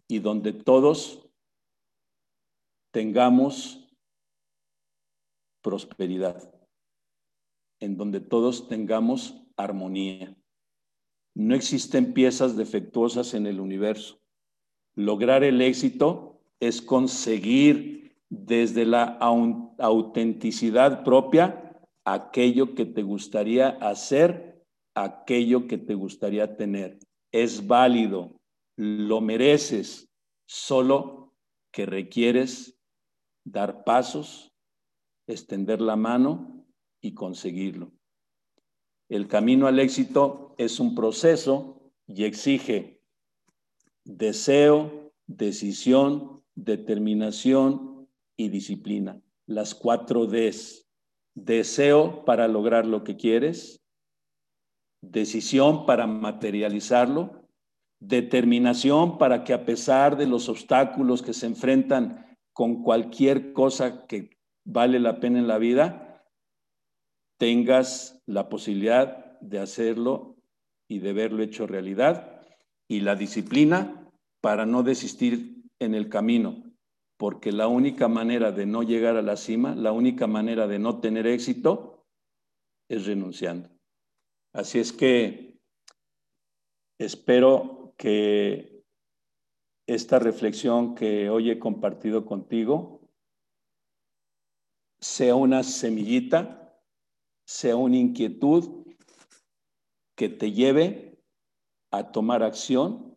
y 0.07 0.17
donde 0.17 0.51
todos 0.51 1.29
tengamos 2.91 3.87
prosperidad, 5.61 6.51
en 7.79 7.97
donde 7.97 8.19
todos 8.19 8.67
tengamos 8.67 9.39
armonía. 9.55 10.35
No 11.35 11.53
existen 11.53 12.13
piezas 12.13 12.55
defectuosas 12.55 13.33
en 13.33 13.45
el 13.45 13.59
universo. 13.59 14.19
Lograr 14.95 15.43
el 15.43 15.61
éxito 15.61 16.41
es 16.61 16.81
conseguir 16.81 18.15
desde 18.29 18.85
la 18.85 19.03
autenticidad 19.77 21.03
propia 21.03 21.77
aquello 22.05 22.73
que 22.73 22.85
te 22.85 23.03
gustaría 23.03 23.69
hacer, 23.81 24.63
aquello 24.95 25.67
que 25.67 25.77
te 25.77 25.93
gustaría 25.93 26.55
tener. 26.55 26.99
Es 27.33 27.67
válido, 27.67 28.39
lo 28.77 29.19
mereces, 29.19 30.07
solo 30.47 31.33
que 31.71 31.85
requieres 31.85 32.77
dar 33.43 33.83
pasos, 33.83 34.53
extender 35.27 35.81
la 35.81 35.97
mano 35.97 36.65
y 37.01 37.13
conseguirlo. 37.13 37.91
El 39.09 39.27
camino 39.27 39.67
al 39.67 39.79
éxito 39.79 40.55
es 40.57 40.79
un 40.79 40.95
proceso 40.95 41.91
y 42.07 42.23
exige 42.23 43.01
deseo, 44.03 45.11
decisión, 45.27 46.43
determinación 46.55 48.07
y 48.37 48.49
disciplina. 48.49 49.21
Las 49.45 49.75
cuatro 49.75 50.25
Ds. 50.25 50.87
Deseo 51.35 52.23
para 52.23 52.47
lograr 52.47 52.85
lo 52.85 53.03
que 53.03 53.17
quieres, 53.17 53.83
decisión 55.01 55.85
para 55.85 56.07
materializarlo, 56.07 57.45
determinación 57.99 59.17
para 59.17 59.43
que 59.43 59.53
a 59.53 59.65
pesar 59.65 60.17
de 60.17 60.27
los 60.27 60.47
obstáculos 60.47 61.21
que 61.21 61.33
se 61.33 61.47
enfrentan 61.47 62.37
con 62.53 62.83
cualquier 62.83 63.51
cosa 63.51 64.05
que 64.07 64.37
vale 64.63 64.99
la 64.99 65.19
pena 65.19 65.39
en 65.39 65.47
la 65.47 65.57
vida, 65.57 66.04
tengas 67.37 68.21
la 68.25 68.49
posibilidad 68.49 69.39
de 69.41 69.59
hacerlo 69.59 70.37
y 70.87 70.99
de 70.99 71.13
verlo 71.13 71.43
hecho 71.43 71.67
realidad, 71.67 72.41
y 72.87 72.99
la 72.99 73.15
disciplina 73.15 74.09
para 74.41 74.65
no 74.65 74.83
desistir 74.83 75.63
en 75.79 75.95
el 75.95 76.09
camino, 76.09 76.63
porque 77.17 77.51
la 77.51 77.67
única 77.67 78.07
manera 78.07 78.51
de 78.51 78.65
no 78.65 78.83
llegar 78.83 79.17
a 79.17 79.21
la 79.21 79.37
cima, 79.37 79.75
la 79.75 79.91
única 79.91 80.27
manera 80.27 80.67
de 80.67 80.79
no 80.79 80.99
tener 80.99 81.25
éxito 81.25 82.05
es 82.87 83.05
renunciando. 83.05 83.69
Así 84.53 84.79
es 84.79 84.93
que 84.93 85.57
espero 86.99 87.93
que 87.97 88.83
esta 89.87 90.19
reflexión 90.19 90.95
que 90.95 91.29
hoy 91.29 91.51
he 91.51 91.59
compartido 91.59 92.25
contigo 92.25 93.01
sea 94.99 95.35
una 95.35 95.63
semillita 95.63 96.64
sea 97.45 97.75
una 97.75 97.97
inquietud 97.97 98.85
que 100.15 100.29
te 100.29 100.51
lleve 100.51 101.19
a 101.91 102.11
tomar 102.11 102.43
acción 102.43 103.15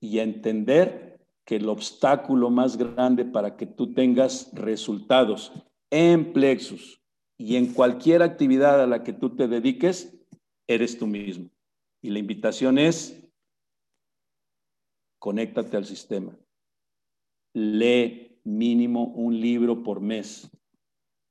y 0.00 0.18
a 0.18 0.22
entender 0.22 1.20
que 1.44 1.56
el 1.56 1.68
obstáculo 1.68 2.50
más 2.50 2.76
grande 2.76 3.24
para 3.24 3.56
que 3.56 3.66
tú 3.66 3.92
tengas 3.94 4.50
resultados 4.54 5.52
en 5.90 6.32
Plexus 6.32 7.00
y 7.38 7.56
en 7.56 7.72
cualquier 7.72 8.22
actividad 8.22 8.82
a 8.82 8.86
la 8.86 9.02
que 9.02 9.12
tú 9.12 9.36
te 9.36 9.48
dediques, 9.48 10.16
eres 10.66 10.98
tú 10.98 11.06
mismo. 11.06 11.50
Y 12.02 12.10
la 12.10 12.18
invitación 12.18 12.78
es, 12.78 13.22
conéctate 15.18 15.76
al 15.76 15.84
sistema. 15.84 16.36
Lee 17.54 18.38
mínimo 18.44 19.06
un 19.06 19.40
libro 19.40 19.82
por 19.82 20.00
mes. 20.00 20.50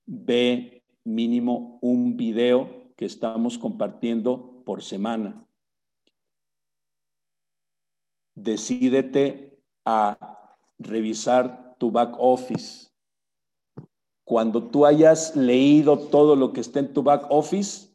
Ve 0.06 0.83
mínimo 1.04 1.80
un 1.82 2.16
video 2.18 2.94
que 2.96 3.06
estamos 3.06 3.58
compartiendo 3.58 4.64
por 4.66 4.84
semana. 4.84 5.46
Decídete 8.36 9.62
a 9.86 10.18
revisar 10.80 11.76
tu 11.78 11.92
back 11.92 12.16
office. 12.18 12.90
Cuando 14.26 14.64
tú 14.64 14.86
hayas 14.86 15.36
leído 15.36 15.98
todo 15.98 16.36
lo 16.36 16.54
que 16.54 16.62
está 16.62 16.80
en 16.80 16.94
tu 16.94 17.04
back 17.04 17.26
office, 17.30 17.94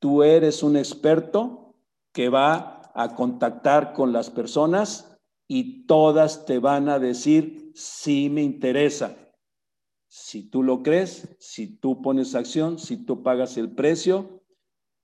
tú 0.00 0.22
eres 0.22 0.62
un 0.62 0.76
experto 0.76 1.74
que 2.12 2.28
va 2.28 2.90
a 2.94 3.14
contactar 3.14 3.92
con 3.92 4.12
las 4.12 4.30
personas 4.30 5.18
y 5.48 5.86
todas 5.86 6.46
te 6.46 6.58
van 6.58 6.88
a 6.88 6.98
decir, 6.98 7.72
sí 7.74 8.28
me 8.30 8.42
interesa, 8.42 9.16
si 10.18 10.42
tú 10.42 10.62
lo 10.62 10.82
crees, 10.82 11.36
si 11.38 11.78
tú 11.78 12.02
pones 12.02 12.34
acción, 12.34 12.78
si 12.78 13.04
tú 13.04 13.22
pagas 13.22 13.56
el 13.56 13.74
precio, 13.74 14.42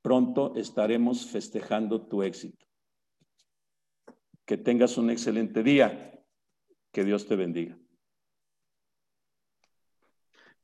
pronto 0.02 0.54
estaremos 0.56 1.26
festejando 1.26 2.06
tu 2.06 2.22
éxito. 2.22 2.66
Que 4.44 4.58
tengas 4.58 4.98
un 4.98 5.10
excelente 5.10 5.62
día. 5.62 6.10
Que 6.92 7.04
Dios 7.04 7.26
te 7.26 7.36
bendiga. 7.36 7.76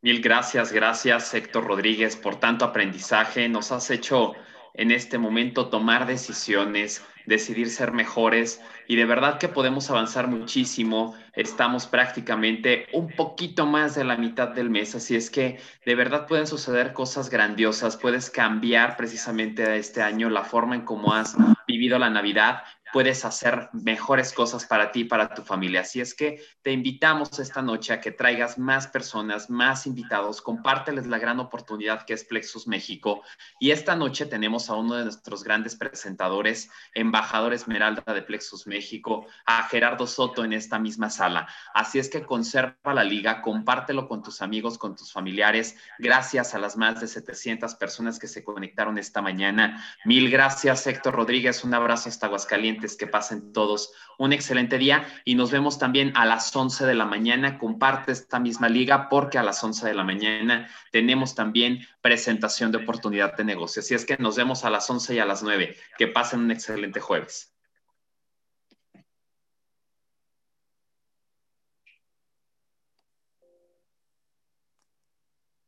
Mil 0.02 0.20
gracias, 0.20 0.72
gracias 0.72 1.34
Héctor 1.34 1.66
Rodríguez 1.66 2.16
por 2.16 2.36
tanto 2.36 2.64
aprendizaje. 2.64 3.48
Nos 3.48 3.72
has 3.72 3.90
hecho 3.90 4.34
en 4.74 4.90
este 4.90 5.18
momento 5.18 5.68
tomar 5.68 6.06
decisiones, 6.06 7.04
decidir 7.26 7.70
ser 7.70 7.92
mejores 7.92 8.60
y 8.86 8.96
de 8.96 9.04
verdad 9.04 9.38
que 9.38 9.48
podemos 9.48 9.90
avanzar 9.90 10.26
muchísimo. 10.28 11.14
Estamos 11.34 11.86
prácticamente 11.86 12.86
un 12.92 13.08
poquito 13.08 13.66
más 13.66 13.94
de 13.94 14.04
la 14.04 14.16
mitad 14.16 14.48
del 14.48 14.70
mes, 14.70 14.94
así 14.94 15.14
es 15.14 15.30
que 15.30 15.60
de 15.86 15.94
verdad 15.94 16.26
pueden 16.26 16.46
suceder 16.46 16.92
cosas 16.92 17.30
grandiosas. 17.30 17.96
Puedes 17.96 18.30
cambiar 18.30 18.96
precisamente 18.96 19.76
este 19.76 20.02
año 20.02 20.28
la 20.28 20.44
forma 20.44 20.74
en 20.74 20.82
cómo 20.82 21.14
has 21.14 21.36
vivido 21.66 21.98
la 21.98 22.10
Navidad 22.10 22.62
puedes 22.92 23.24
hacer 23.24 23.68
mejores 23.72 24.32
cosas 24.32 24.64
para 24.64 24.92
ti 24.92 25.04
para 25.04 25.32
tu 25.34 25.42
familia. 25.42 25.82
Así 25.82 26.00
es 26.00 26.14
que 26.14 26.42
te 26.62 26.72
invitamos 26.72 27.38
esta 27.38 27.62
noche 27.62 27.92
a 27.92 28.00
que 28.00 28.10
traigas 28.10 28.58
más 28.58 28.86
personas, 28.86 29.50
más 29.50 29.86
invitados, 29.86 30.40
compárteles 30.40 31.06
la 31.06 31.18
gran 31.18 31.40
oportunidad 31.40 32.04
que 32.04 32.14
es 32.14 32.24
Plexus 32.24 32.66
México. 32.66 33.22
Y 33.58 33.70
esta 33.70 33.96
noche 33.96 34.26
tenemos 34.26 34.70
a 34.70 34.74
uno 34.74 34.96
de 34.96 35.04
nuestros 35.04 35.44
grandes 35.44 35.76
presentadores, 35.76 36.70
embajador 36.94 37.54
Esmeralda 37.54 38.02
de 38.12 38.22
Plexus 38.22 38.66
México, 38.66 39.26
a 39.46 39.62
Gerardo 39.64 40.06
Soto 40.06 40.44
en 40.44 40.52
esta 40.52 40.78
misma 40.78 41.10
sala. 41.10 41.48
Así 41.74 41.98
es 41.98 42.08
que 42.08 42.22
conserva 42.22 42.94
la 42.94 43.04
liga, 43.04 43.42
compártelo 43.42 44.08
con 44.08 44.22
tus 44.22 44.42
amigos, 44.42 44.78
con 44.78 44.96
tus 44.96 45.12
familiares. 45.12 45.76
Gracias 45.98 46.54
a 46.54 46.58
las 46.58 46.76
más 46.76 47.00
de 47.00 47.06
700 47.06 47.74
personas 47.76 48.18
que 48.18 48.28
se 48.28 48.44
conectaron 48.44 48.98
esta 48.98 49.22
mañana. 49.22 49.84
Mil 50.04 50.30
gracias, 50.30 50.86
Héctor 50.86 51.14
Rodríguez. 51.14 51.64
Un 51.64 51.74
abrazo 51.74 52.08
hasta 52.08 52.26
Aguascalientes 52.26 52.79
que 52.80 53.06
pasen 53.06 53.52
todos 53.52 53.92
un 54.18 54.32
excelente 54.32 54.78
día 54.78 55.06
y 55.24 55.34
nos 55.34 55.50
vemos 55.50 55.78
también 55.78 56.12
a 56.16 56.26
las 56.26 56.54
11 56.54 56.86
de 56.86 56.94
la 56.94 57.04
mañana. 57.04 57.58
Comparte 57.58 58.12
esta 58.12 58.38
misma 58.38 58.68
liga 58.68 59.08
porque 59.08 59.38
a 59.38 59.42
las 59.42 59.62
11 59.62 59.86
de 59.86 59.94
la 59.94 60.04
mañana 60.04 60.68
tenemos 60.90 61.34
también 61.34 61.86
presentación 62.00 62.72
de 62.72 62.78
oportunidad 62.78 63.36
de 63.36 63.44
negocio. 63.44 63.80
Así 63.80 63.94
es 63.94 64.04
que 64.04 64.16
nos 64.18 64.36
vemos 64.36 64.64
a 64.64 64.70
las 64.70 64.88
11 64.88 65.14
y 65.14 65.18
a 65.18 65.26
las 65.26 65.42
9. 65.42 65.76
Que 65.98 66.08
pasen 66.08 66.40
un 66.40 66.50
excelente 66.50 67.00
jueves. 67.00 67.54